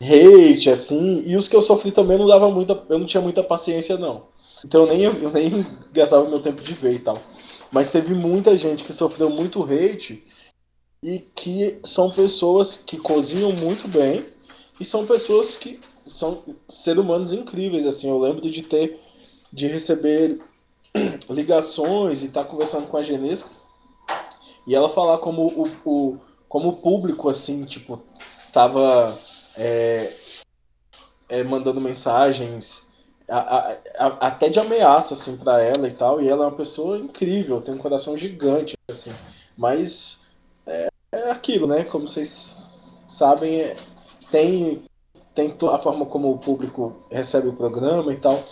hate, 0.00 0.70
assim, 0.70 1.22
e 1.26 1.36
os 1.36 1.48
que 1.48 1.56
eu 1.56 1.62
sofri 1.62 1.90
também 1.90 2.18
não 2.18 2.26
dava 2.26 2.50
muita. 2.50 2.82
Eu 2.88 2.98
não 2.98 3.06
tinha 3.06 3.20
muita 3.20 3.42
paciência, 3.42 3.98
não. 3.98 4.22
Então 4.64 4.82
eu 4.82 4.86
nem, 4.88 5.02
eu 5.02 5.30
nem 5.30 5.66
gastava 5.92 6.28
meu 6.28 6.40
tempo 6.40 6.62
de 6.62 6.72
ver 6.72 6.94
e 6.94 6.98
tal. 6.98 7.20
Mas 7.70 7.90
teve 7.90 8.14
muita 8.14 8.56
gente 8.56 8.84
que 8.84 8.92
sofreu 8.92 9.28
muito 9.28 9.62
hate 9.62 10.24
e 11.02 11.18
que 11.18 11.78
são 11.84 12.10
pessoas 12.10 12.78
que 12.78 12.96
cozinham 12.96 13.52
muito 13.52 13.86
bem 13.86 14.24
e 14.80 14.84
são 14.84 15.04
pessoas 15.04 15.56
que 15.56 15.78
são 16.04 16.42
seres 16.68 17.02
humanos 17.02 17.32
incríveis. 17.32 17.86
Assim, 17.86 18.08
eu 18.08 18.18
lembro 18.18 18.50
de 18.50 18.62
ter 18.62 18.98
de 19.52 19.66
receber 19.66 20.40
ligações 21.28 22.22
e 22.22 22.28
tá 22.28 22.44
conversando 22.44 22.86
com 22.86 22.96
a 22.96 23.02
Genesca 23.02 23.50
e 24.66 24.74
ela 24.74 24.88
falar 24.88 25.18
como 25.18 25.46
o, 25.46 25.68
o 25.84 26.20
como 26.48 26.68
o 26.70 26.76
público 26.76 27.28
assim 27.28 27.64
tipo 27.64 28.00
tava 28.52 29.18
é, 29.56 30.12
é, 31.28 31.44
mandando 31.44 31.80
mensagens 31.80 32.90
a, 33.28 33.38
a, 33.38 33.76
a, 33.98 34.06
até 34.28 34.48
de 34.48 34.58
ameaça 34.60 35.14
assim 35.14 35.36
para 35.36 35.62
ela 35.62 35.88
e 35.88 35.92
tal 35.92 36.20
e 36.20 36.28
ela 36.28 36.44
é 36.44 36.48
uma 36.48 36.56
pessoa 36.56 36.98
incrível 36.98 37.60
tem 37.60 37.74
um 37.74 37.78
coração 37.78 38.16
gigante 38.16 38.74
assim 38.88 39.12
mas 39.56 40.24
é, 40.66 40.88
é 41.12 41.30
aquilo 41.30 41.66
né 41.66 41.84
como 41.84 42.06
vocês 42.06 42.78
sabem 43.08 43.60
é, 43.60 43.76
tem 44.30 44.82
tem 45.34 45.54
a 45.70 45.78
forma 45.78 46.06
como 46.06 46.32
o 46.32 46.38
público 46.38 46.96
recebe 47.10 47.48
o 47.48 47.56
programa 47.56 48.12
e 48.12 48.16
tal 48.16 48.42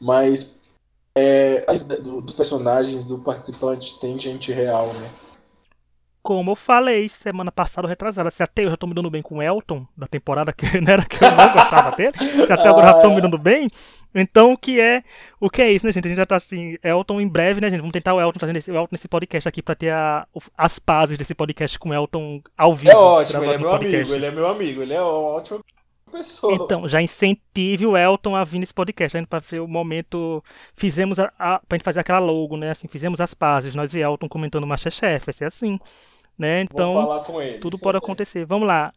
mas 0.00 0.63
é, 1.16 1.64
dos 2.02 2.32
personagens, 2.32 3.04
do 3.04 3.18
participante, 3.18 3.98
tem 4.00 4.18
gente 4.18 4.52
real, 4.52 4.92
né? 4.94 5.10
Como 6.20 6.52
eu 6.52 6.56
falei 6.56 7.06
semana 7.06 7.52
passada, 7.52 7.86
retrasada, 7.86 8.30
se 8.30 8.42
até 8.42 8.64
eu 8.64 8.70
já 8.70 8.78
tô 8.78 8.86
me 8.86 8.94
dando 8.94 9.10
bem 9.10 9.20
com 9.20 9.36
o 9.36 9.42
Elton, 9.42 9.86
da 9.94 10.06
temporada 10.06 10.54
que 10.54 10.64
não 10.80 10.92
era 10.92 11.04
que 11.04 11.22
eu 11.22 11.30
não 11.30 11.52
gostava 11.52 11.94
dele, 11.94 12.16
se 12.16 12.50
até 12.50 12.68
agora 12.68 12.86
já 12.86 12.94
tô 12.94 13.10
me 13.10 13.20
dando 13.20 13.38
bem, 13.38 13.66
então 14.14 14.54
o 14.54 14.56
que 14.56 14.80
é 14.80 15.02
o 15.38 15.50
que 15.50 15.60
é 15.60 15.70
isso, 15.70 15.84
né, 15.84 15.92
gente? 15.92 16.06
A 16.06 16.08
gente 16.08 16.16
já 16.16 16.24
tá 16.24 16.36
assim, 16.36 16.78
Elton 16.82 17.20
em 17.20 17.28
breve, 17.28 17.60
né, 17.60 17.68
gente? 17.68 17.80
Vamos 17.80 17.92
tentar 17.92 18.14
o 18.14 18.20
Elton 18.20 18.40
fazendo 18.40 18.56
esse, 18.56 18.70
o 18.70 18.74
Elton 18.74 18.88
nesse 18.92 19.06
podcast 19.06 19.46
aqui 19.46 19.60
pra 19.60 19.74
ter 19.74 19.90
a, 19.90 20.26
as 20.56 20.78
pazes 20.78 21.18
desse 21.18 21.34
podcast 21.34 21.78
com 21.78 21.90
o 21.90 21.94
Elton 21.94 22.40
ao 22.56 22.74
vivo. 22.74 22.90
É 22.90 22.96
ótimo, 22.96 23.44
ele 23.44 23.52
é 23.52 23.58
meu 23.58 23.70
podcast. 23.70 23.96
amigo, 23.96 24.14
ele 24.14 24.26
é 24.26 24.30
meu 24.30 24.48
amigo, 24.48 24.82
ele 24.82 24.94
é 24.94 25.02
ótimo 25.02 25.60
pessoa. 26.18 26.54
Então, 26.54 26.88
já 26.88 27.02
incentive 27.02 27.86
o 27.86 27.96
Elton 27.96 28.36
a 28.36 28.44
vir 28.44 28.58
nesse 28.58 28.74
podcast, 28.74 29.18
né, 29.18 29.26
para 29.28 29.40
ver 29.40 29.60
o 29.60 29.68
momento. 29.68 30.42
Fizemos 30.74 31.18
a, 31.18 31.32
a, 31.38 31.58
pra 31.60 31.76
gente 31.76 31.84
fazer 31.84 32.00
aquela 32.00 32.18
logo, 32.18 32.56
né? 32.56 32.70
Assim, 32.70 32.88
fizemos 32.88 33.20
as 33.20 33.34
pazes, 33.34 33.74
nós 33.74 33.94
e 33.94 34.00
Elton 34.00 34.28
comentando 34.28 34.66
Masterchef, 34.66 35.26
vai 35.26 35.32
ser 35.32 35.44
assim. 35.44 35.78
Né? 36.38 36.62
Então, 36.62 37.22
tudo 37.60 37.78
pode 37.78 37.98
acontecer. 37.98 38.44
Vamos 38.44 38.66
lá. 38.66 38.92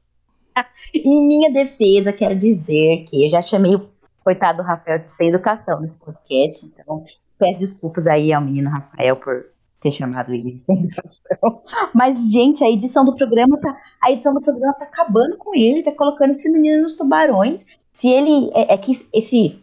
em 0.93 1.28
minha 1.28 1.51
defesa, 1.51 2.11
quero 2.13 2.38
dizer 2.38 3.05
que 3.05 3.26
eu 3.26 3.30
já 3.30 3.41
chamei 3.41 3.76
o 3.76 3.89
coitado 4.24 4.61
do 4.61 4.68
Rafael 4.68 4.99
de 4.99 5.11
sem 5.11 5.30
educação 5.30 5.80
nesse 5.80 5.99
podcast, 5.99 6.65
então 6.65 7.03
peço 7.38 7.59
desculpas 7.59 8.07
aí 8.07 8.34
ao 8.34 8.41
menino 8.41 8.70
Rafael 8.70 9.15
por 9.15 9.45
ter 9.82 9.91
chamado 9.91 10.34
ele 10.34 10.51
de 10.51 10.57
sem 10.57 10.80
educação. 10.80 11.61
Mas, 11.93 12.32
gente, 12.32 12.63
a 12.63 12.69
edição 12.69 13.05
do 13.05 13.15
programa 13.15 13.59
tá. 13.59 13.78
A 14.03 14.11
edição 14.11 14.34
do 14.34 14.41
programa 14.41 14.73
tá 14.73 14.86
acabando 14.86 15.38
com 15.38 15.55
ele, 15.55 15.84
tá 15.84 15.91
colocando 15.91 16.32
esse 16.32 16.49
menino 16.49 16.84
nos 16.84 16.93
tubarões. 16.93 17.65
Se 17.91 18.09
ele. 18.09 18.49
É, 18.53 18.73
é 18.73 18.78
que 18.78 18.91
esse. 19.13 19.61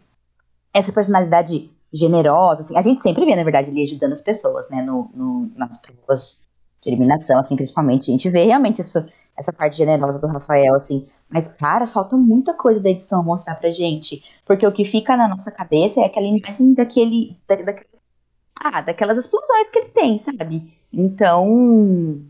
Essa 0.73 0.91
personalidade 0.91 1.69
generosa, 1.93 2.61
assim, 2.61 2.77
a 2.77 2.81
gente 2.81 3.01
sempre 3.01 3.25
vê, 3.25 3.33
na 3.33 3.43
verdade, 3.43 3.69
ele 3.69 3.83
ajudando 3.83 4.11
as 4.11 4.21
pessoas, 4.21 4.69
né? 4.69 4.81
No, 4.81 5.09
no, 5.13 5.49
nas 5.55 5.77
provas 5.77 6.41
de 6.81 6.89
eliminação, 6.89 7.39
assim, 7.39 7.55
principalmente. 7.55 8.11
A 8.11 8.13
gente 8.13 8.29
vê 8.29 8.43
realmente 8.43 8.81
essa, 8.81 9.07
essa 9.37 9.53
parte 9.53 9.77
generosa 9.77 10.19
do 10.19 10.27
Rafael, 10.27 10.75
assim. 10.75 11.07
Mas, 11.29 11.47
cara, 11.47 11.87
falta 11.87 12.17
muita 12.17 12.53
coisa 12.53 12.79
da 12.79 12.89
edição 12.89 13.23
mostrar 13.23 13.55
pra 13.55 13.71
gente. 13.71 14.23
Porque 14.45 14.67
o 14.67 14.71
que 14.71 14.85
fica 14.85 15.15
na 15.17 15.27
nossa 15.27 15.51
cabeça 15.51 16.01
é 16.01 16.05
aquela 16.05 16.27
imagem 16.27 16.73
daquele, 16.73 17.37
da, 17.47 17.55
daquele 17.55 17.94
ah, 18.59 18.81
daquelas 18.81 19.17
explosões 19.17 19.69
que 19.69 19.79
ele 19.79 19.89
tem, 19.89 20.19
sabe? 20.19 20.73
Então, 20.91 22.21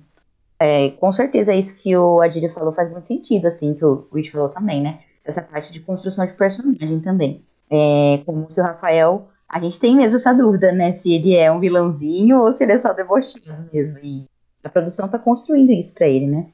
é, 0.59 0.89
com 0.91 1.11
certeza 1.11 1.53
é 1.53 1.57
isso 1.57 1.77
que 1.77 1.95
o 1.95 2.21
Adílio 2.21 2.51
falou 2.51 2.73
faz 2.73 2.91
muito 2.91 3.07
sentido, 3.07 3.47
assim, 3.47 3.73
que 3.73 3.85
o 3.85 4.07
Rich 4.13 4.31
falou 4.31 4.49
também, 4.49 4.81
né? 4.81 4.99
Essa 5.23 5.41
parte 5.41 5.71
de 5.71 5.79
construção 5.79 6.25
de 6.25 6.33
personagem 6.33 6.99
também. 6.99 7.43
É, 7.69 8.21
como 8.25 8.49
se 8.49 8.59
o 8.59 8.63
Rafael, 8.63 9.27
a 9.49 9.59
gente 9.59 9.79
tem 9.79 9.95
mesmo 9.95 10.17
essa 10.17 10.33
dúvida, 10.33 10.71
né? 10.71 10.91
Se 10.91 11.13
ele 11.13 11.35
é 11.35 11.51
um 11.51 11.59
vilãozinho 11.59 12.39
ou 12.39 12.53
se 12.55 12.63
ele 12.63 12.73
é 12.73 12.77
só 12.77 12.93
debochado 12.93 13.69
mesmo. 13.71 13.99
E 14.03 14.25
a 14.63 14.69
produção 14.69 15.09
tá 15.09 15.19
construindo 15.19 15.71
isso 15.71 15.93
pra 15.93 16.07
ele, 16.07 16.27
né? 16.27 16.47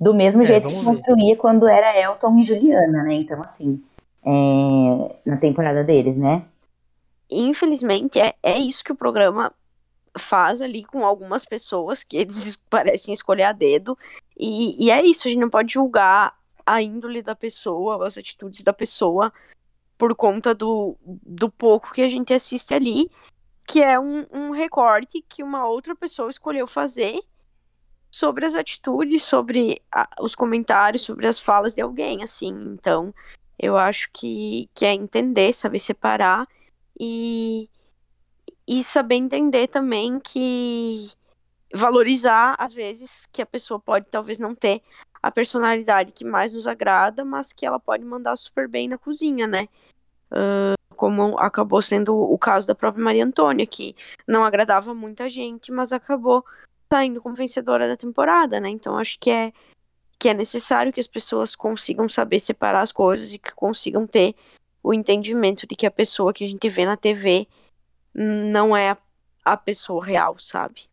Do 0.00 0.14
mesmo 0.14 0.42
é, 0.42 0.46
jeito 0.46 0.68
que 0.68 0.84
construía 0.84 1.36
quando 1.36 1.68
era 1.68 1.98
Elton 1.98 2.38
e 2.38 2.44
Juliana, 2.44 3.02
né? 3.02 3.14
Então, 3.14 3.42
assim, 3.42 3.82
é, 4.24 5.16
na 5.26 5.36
temporada 5.36 5.84
deles, 5.84 6.16
né? 6.16 6.44
Infelizmente, 7.30 8.18
é, 8.18 8.34
é 8.42 8.58
isso 8.58 8.84
que 8.84 8.92
o 8.92 8.96
programa 8.96 9.52
faz 10.18 10.60
ali 10.60 10.84
com 10.84 11.04
algumas 11.04 11.44
pessoas 11.44 12.02
que 12.02 12.16
eles 12.16 12.56
parecem 12.68 13.14
escolher 13.14 13.44
a 13.44 13.52
dedo. 13.52 13.96
E, 14.36 14.84
e 14.84 14.90
é 14.90 15.04
isso, 15.04 15.26
a 15.26 15.30
gente 15.30 15.40
não 15.40 15.50
pode 15.50 15.72
julgar 15.72 16.36
a 16.64 16.82
índole 16.82 17.22
da 17.22 17.34
pessoa, 17.34 18.06
as 18.06 18.16
atitudes 18.16 18.62
da 18.62 18.72
pessoa 18.72 19.32
por 19.98 20.14
conta 20.14 20.54
do, 20.54 20.96
do 21.04 21.50
pouco 21.50 21.92
que 21.92 22.00
a 22.00 22.08
gente 22.08 22.32
assiste 22.32 22.72
ali, 22.72 23.10
que 23.66 23.82
é 23.82 24.00
um, 24.00 24.26
um 24.32 24.50
recorte 24.50 25.22
que 25.28 25.42
uma 25.42 25.66
outra 25.66 25.94
pessoa 25.94 26.30
escolheu 26.30 26.66
fazer 26.66 27.20
sobre 28.10 28.46
as 28.46 28.54
atitudes, 28.54 29.22
sobre 29.22 29.80
a, 29.92 30.08
os 30.20 30.34
comentários, 30.34 31.02
sobre 31.02 31.26
as 31.26 31.38
falas 31.38 31.74
de 31.74 31.82
alguém, 31.82 32.22
assim. 32.22 32.48
Então, 32.72 33.14
eu 33.58 33.76
acho 33.76 34.10
que, 34.12 34.68
que 34.74 34.86
é 34.86 34.92
entender, 34.92 35.52
saber 35.52 35.78
separar 35.78 36.48
e, 37.00 37.70
e 38.68 38.84
saber 38.84 39.14
entender 39.14 39.68
também 39.68 40.20
que 40.20 41.10
valorizar, 41.74 42.54
às 42.58 42.74
vezes, 42.74 43.26
que 43.32 43.40
a 43.40 43.46
pessoa 43.46 43.80
pode 43.80 44.06
talvez 44.10 44.38
não 44.38 44.54
ter 44.54 44.82
a 45.22 45.30
personalidade 45.30 46.12
que 46.12 46.24
mais 46.24 46.52
nos 46.52 46.66
agrada, 46.66 47.24
mas 47.24 47.54
que 47.54 47.64
ela 47.64 47.80
pode 47.80 48.04
mandar 48.04 48.36
super 48.36 48.68
bem 48.68 48.86
na 48.86 48.98
cozinha, 48.98 49.46
né? 49.46 49.66
Uh, 50.30 50.74
como 50.94 51.38
acabou 51.38 51.80
sendo 51.80 52.14
o 52.14 52.36
caso 52.36 52.66
da 52.66 52.74
própria 52.74 53.02
Maria 53.02 53.24
Antônia, 53.24 53.66
que 53.66 53.96
não 54.28 54.44
agradava 54.44 54.94
muita 54.94 55.28
gente, 55.28 55.72
mas 55.72 55.92
acabou 55.92 56.44
saindo 56.92 57.22
como 57.22 57.34
vencedora 57.34 57.88
da 57.88 57.96
temporada, 57.96 58.60
né? 58.60 58.68
Então 58.68 58.98
acho 58.98 59.18
que 59.18 59.30
é 59.30 59.52
que 60.18 60.28
é 60.28 60.34
necessário 60.34 60.92
que 60.92 61.00
as 61.00 61.06
pessoas 61.06 61.56
consigam 61.56 62.06
saber 62.06 62.40
separar 62.40 62.82
as 62.82 62.92
coisas 62.92 63.32
e 63.32 63.38
que 63.38 63.54
consigam 63.54 64.06
ter 64.06 64.34
o 64.82 64.94
entendimento 64.94 65.66
de 65.66 65.74
que 65.74 65.86
a 65.86 65.90
pessoa 65.90 66.32
que 66.32 66.44
a 66.44 66.48
gente 66.48 66.68
vê 66.68 66.86
na 66.86 66.96
TV 66.96 67.46
não 68.14 68.76
é 68.76 68.96
a 69.44 69.56
pessoa 69.56 70.04
real, 70.04 70.38
sabe? 70.38 70.88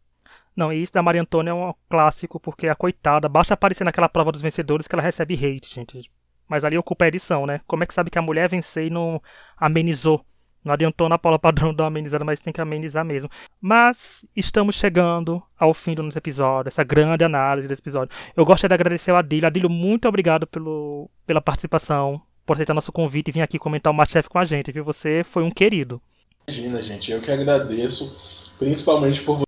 Não, 0.56 0.74
e 0.74 0.82
isso 0.82 0.94
da 0.94 1.04
Maria 1.04 1.22
Antônia 1.22 1.52
é 1.52 1.54
um 1.54 1.74
clássico, 1.90 2.40
porque 2.40 2.68
a 2.68 2.76
coitada, 2.76 3.30
basta 3.30 3.54
aparecer 3.54 3.84
naquela 3.84 4.10
prova 4.10 4.32
dos 4.32 4.42
vencedores 4.42 4.88
que 4.88 4.96
ela 4.96 5.04
recebe 5.04 5.36
hate, 5.36 5.74
gente. 5.74 6.12
Mas 6.48 6.64
ali 6.64 6.78
ocupa 6.78 7.06
a 7.06 7.08
edição, 7.10 7.46
né? 7.46 7.62
Como 7.68 7.84
é 7.84 7.86
que 7.86 7.94
sabe 7.94 8.10
que 8.10 8.18
a 8.18 8.22
mulher 8.22 8.50
venceu 8.50 8.88
e 8.88 8.90
não 8.90 9.22
amenizou 9.58 10.26
não 10.68 10.74
adiantou 10.74 11.08
na 11.08 11.18
Paula 11.18 11.40
Padrão 11.40 11.74
dar 11.74 11.86
amenizada, 11.86 12.26
mas 12.26 12.42
tem 12.42 12.52
que 12.52 12.62
amenizar 12.62 13.06
mesmo. 13.06 13.30
Mas 13.60 14.26
estamos 14.36 14.76
chegando 14.76 15.42
ao 15.58 15.74
fim 15.74 15.96
do 15.96 16.04
nosso 16.04 16.18
episódio, 16.18 16.68
essa 16.68 16.84
grande 16.84 17.24
análise 17.24 17.68
desse 17.68 17.82
episódio. 17.82 18.16
Eu 18.36 18.46
gostaria 18.46 18.76
de 18.76 18.82
agradecer 18.82 19.12
ao 19.12 19.18
Adílio. 19.18 19.48
Adílio, 19.48 19.70
muito 19.70 20.08
obrigado 20.08 20.46
pelo, 20.46 21.10
pela 21.26 21.42
participação, 21.42 22.22
por 22.48 22.54
aceitar 22.54 22.74
nosso 22.74 22.94
convite 22.94 23.28
e 23.28 23.32
vir 23.32 23.42
aqui 23.42 23.60
comentar 23.60 23.92
o 23.92 23.96
Masterchef 23.96 24.30
com 24.30 24.40
a 24.40 24.46
gente, 24.46 24.72
viu? 24.72 24.86
Você 24.86 25.22
foi 25.24 25.44
um 25.44 25.52
querido. 25.52 26.02
Imagina, 26.48 26.82
gente. 26.82 27.12
Eu 27.12 27.22
que 27.22 27.30
agradeço, 27.30 28.50
principalmente 28.58 29.22
por 29.22 29.42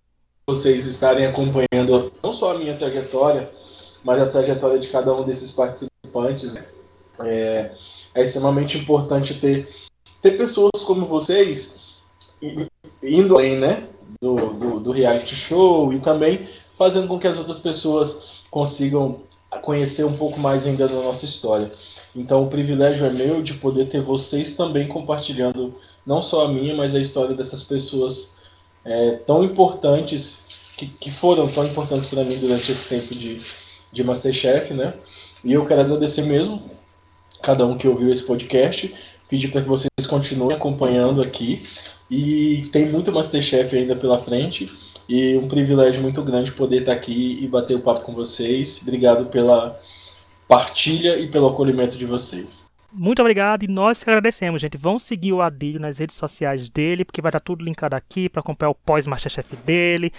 vocês 0.45 0.85
estarem 0.85 1.25
acompanhando 1.25 2.11
não 2.21 2.33
só 2.33 2.53
a 2.53 2.59
minha 2.59 2.75
trajetória, 2.75 3.49
mas 4.03 4.19
a 4.21 4.27
trajetória 4.27 4.77
de 4.77 4.89
cada 4.89 5.13
um 5.13 5.23
desses 5.25 5.51
participantes. 5.51 6.53
Né? 6.53 6.65
É, 7.21 7.71
é 8.15 8.21
extremamente 8.21 8.77
importante 8.77 9.39
ter 9.39 9.67
ter 10.21 10.31
pessoas 10.31 10.83
como 10.85 11.05
vocês 11.05 12.01
indo 13.01 13.37
além, 13.37 13.57
né? 13.57 13.87
Do, 14.21 14.35
do, 14.35 14.79
do, 14.81 14.91
reality 14.91 15.35
show 15.35 15.93
e 15.93 15.99
também 15.99 16.45
fazendo 16.77 17.07
com 17.07 17.17
que 17.17 17.27
as 17.27 17.37
outras 17.37 17.59
pessoas 17.59 18.43
consigam 18.51 19.21
conhecer 19.61 20.03
um 20.03 20.15
pouco 20.15 20.39
mais 20.39 20.65
ainda 20.65 20.87
da 20.87 20.95
nossa 20.95 21.25
história. 21.25 21.69
Então 22.15 22.43
o 22.43 22.49
privilégio 22.49 23.05
é 23.05 23.09
meu 23.09 23.41
de 23.41 23.53
poder 23.53 23.85
ter 23.85 24.01
vocês 24.01 24.55
também 24.55 24.87
compartilhando 24.87 25.73
não 26.05 26.21
só 26.21 26.45
a 26.45 26.47
minha, 26.47 26.75
mas 26.75 26.95
a 26.95 26.99
história 26.99 27.35
dessas 27.35 27.63
pessoas 27.63 28.37
é, 28.85 29.11
tão 29.25 29.43
importantes, 29.43 30.45
que, 30.77 30.87
que 30.87 31.11
foram 31.11 31.47
tão 31.47 31.65
importantes 31.65 32.07
para 32.07 32.23
mim 32.23 32.37
durante 32.37 32.71
esse 32.71 32.89
tempo 32.89 33.13
de, 33.13 33.41
de 33.91 34.03
Masterchef, 34.03 34.73
né? 34.73 34.93
E 35.43 35.53
eu 35.53 35.65
quero 35.65 35.81
agradecer 35.81 36.23
mesmo 36.23 36.69
cada 37.41 37.65
um 37.65 37.77
que 37.77 37.87
ouviu 37.87 38.11
esse 38.11 38.23
podcast 38.23 38.93
pedir 39.29 39.49
para 39.49 39.61
que 39.61 39.67
vocês 39.67 40.07
continuem 40.07 40.57
acompanhando 40.57 41.21
aqui. 41.21 41.61
E 42.09 42.63
tem 42.71 42.87
muito 42.87 43.11
Masterchef 43.11 43.75
ainda 43.77 43.95
pela 43.95 44.19
frente. 44.19 44.69
E 45.09 45.35
um 45.37 45.47
privilégio 45.47 46.03
muito 46.03 46.23
grande 46.23 46.51
poder 46.51 46.81
estar 46.81 46.93
aqui 46.93 47.43
e 47.43 47.47
bater 47.47 47.75
o 47.75 47.81
papo 47.81 48.01
com 48.01 48.13
vocês. 48.13 48.79
Obrigado 48.83 49.25
pela 49.25 49.75
partilha 50.47 51.17
e 51.17 51.27
pelo 51.27 51.47
acolhimento 51.47 51.97
de 51.97 52.05
vocês. 52.05 52.69
Muito 52.93 53.19
obrigado 53.19 53.63
e 53.63 53.67
nós 53.67 54.03
que 54.03 54.09
agradecemos, 54.09 54.61
gente. 54.61 54.77
Vão 54.77 54.99
seguir 54.99 55.33
o 55.33 55.41
Adílio 55.41 55.79
nas 55.79 55.97
redes 55.97 56.15
sociais 56.15 56.69
dele, 56.69 57.03
porque 57.03 57.21
vai 57.21 57.29
estar 57.29 57.39
tudo 57.39 57.65
linkado 57.65 57.95
aqui 57.95 58.29
para 58.29 58.41
acompanhar 58.41 58.69
o 58.69 58.75
pós-Masterchef 58.75 59.55
dele, 59.57 60.11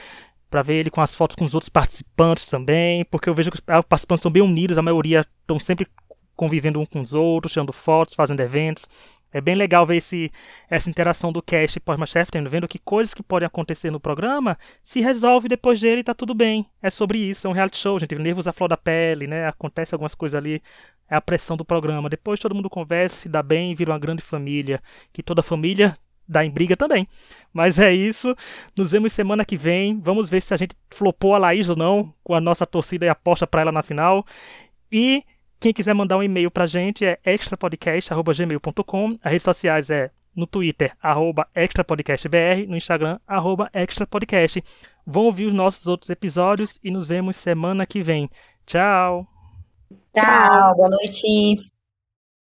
para 0.50 0.62
ver 0.62 0.80
ele 0.80 0.90
com 0.90 1.00
as 1.00 1.14
fotos 1.14 1.36
com 1.36 1.44
os 1.44 1.54
outros 1.54 1.68
participantes 1.68 2.46
também, 2.46 3.04
porque 3.04 3.28
eu 3.28 3.34
vejo 3.34 3.50
que 3.50 3.56
os 3.58 3.60
participantes 3.60 4.20
estão 4.20 4.30
bem 4.30 4.42
unidos, 4.42 4.76
a 4.76 4.82
maioria 4.82 5.24
estão 5.40 5.58
sempre 5.58 5.86
convivendo 6.34 6.80
um 6.80 6.86
com 6.86 7.00
os 7.00 7.14
outros, 7.14 7.52
tirando 7.52 7.72
fotos, 7.72 8.14
fazendo 8.14 8.40
eventos. 8.40 8.86
É 9.32 9.40
bem 9.40 9.54
legal 9.54 9.86
ver 9.86 9.96
esse, 9.96 10.30
essa 10.68 10.90
interação 10.90 11.32
do 11.32 11.40
cast 11.40 11.78
pós-Masterchef, 11.80 12.30
vendo 12.48 12.66
que 12.66 12.78
coisas 12.78 13.14
que 13.14 13.22
podem 13.22 13.46
acontecer 13.46 13.90
no 13.90 14.00
programa 14.00 14.58
se 14.82 15.00
resolve 15.00 15.48
depois 15.48 15.80
dele 15.80 16.00
e 16.00 16.04
tá 16.04 16.14
tudo 16.14 16.34
bem. 16.34 16.66
É 16.82 16.90
sobre 16.90 17.18
isso, 17.18 17.46
é 17.46 17.50
um 17.50 17.52
reality 17.52 17.78
show, 17.78 17.98
gente. 17.98 18.14
Nervos 18.16 18.46
à 18.46 18.52
flor 18.52 18.68
da 18.68 18.76
pele, 18.76 19.26
né? 19.26 19.46
Acontece 19.46 19.94
algumas 19.94 20.14
coisas 20.14 20.36
ali, 20.36 20.62
é 21.08 21.16
a 21.16 21.20
pressão 21.20 21.56
do 21.56 21.64
programa. 21.64 22.08
Depois 22.08 22.40
todo 22.40 22.54
mundo 22.54 22.70
conversa, 22.70 23.16
se 23.16 23.28
dá 23.28 23.42
bem, 23.42 23.74
vira 23.74 23.92
uma 23.92 23.98
grande 23.98 24.22
família. 24.22 24.80
Que 25.12 25.22
toda 25.22 25.42
família 25.42 25.96
dá 26.30 26.44
em 26.44 26.50
briga 26.50 26.76
também. 26.76 27.08
Mas 27.52 27.78
é 27.78 27.92
isso. 27.92 28.34
Nos 28.78 28.92
vemos 28.92 29.12
semana 29.12 29.44
que 29.44 29.56
vem. 29.56 30.00
Vamos 30.00 30.30
ver 30.30 30.40
se 30.40 30.54
a 30.54 30.56
gente 30.56 30.76
flopou 30.90 31.34
a 31.34 31.38
Laís 31.38 31.68
ou 31.68 31.76
não, 31.76 32.14
com 32.22 32.34
a 32.34 32.40
nossa 32.40 32.64
torcida 32.64 33.04
e 33.04 33.08
aposta 33.08 33.46
para 33.46 33.62
ela 33.62 33.72
na 33.72 33.82
final. 33.82 34.24
E 34.90 35.24
quem 35.60 35.74
quiser 35.74 35.94
mandar 35.94 36.16
um 36.16 36.22
e-mail 36.22 36.50
pra 36.50 36.66
gente 36.66 37.04
é 37.04 37.18
extrapodcast.gmail.com. 37.24 39.18
As 39.22 39.30
redes 39.30 39.44
sociais 39.44 39.90
é 39.90 40.10
no 40.34 40.46
Twitter, 40.46 40.96
arroba 41.02 41.46
extrapodcastbr, 41.54 42.66
no 42.66 42.76
Instagram, 42.76 43.18
arroba 43.26 43.70
extrapodcast. 43.74 44.64
Vão 45.06 45.24
ouvir 45.24 45.46
os 45.46 45.54
nossos 45.54 45.86
outros 45.86 46.08
episódios 46.08 46.78
e 46.82 46.90
nos 46.90 47.06
vemos 47.08 47.36
semana 47.36 47.84
que 47.84 48.02
vem. 48.02 48.30
Tchau! 48.64 49.26
Tchau, 50.14 50.76
boa 50.76 50.88
noite! 50.88 51.69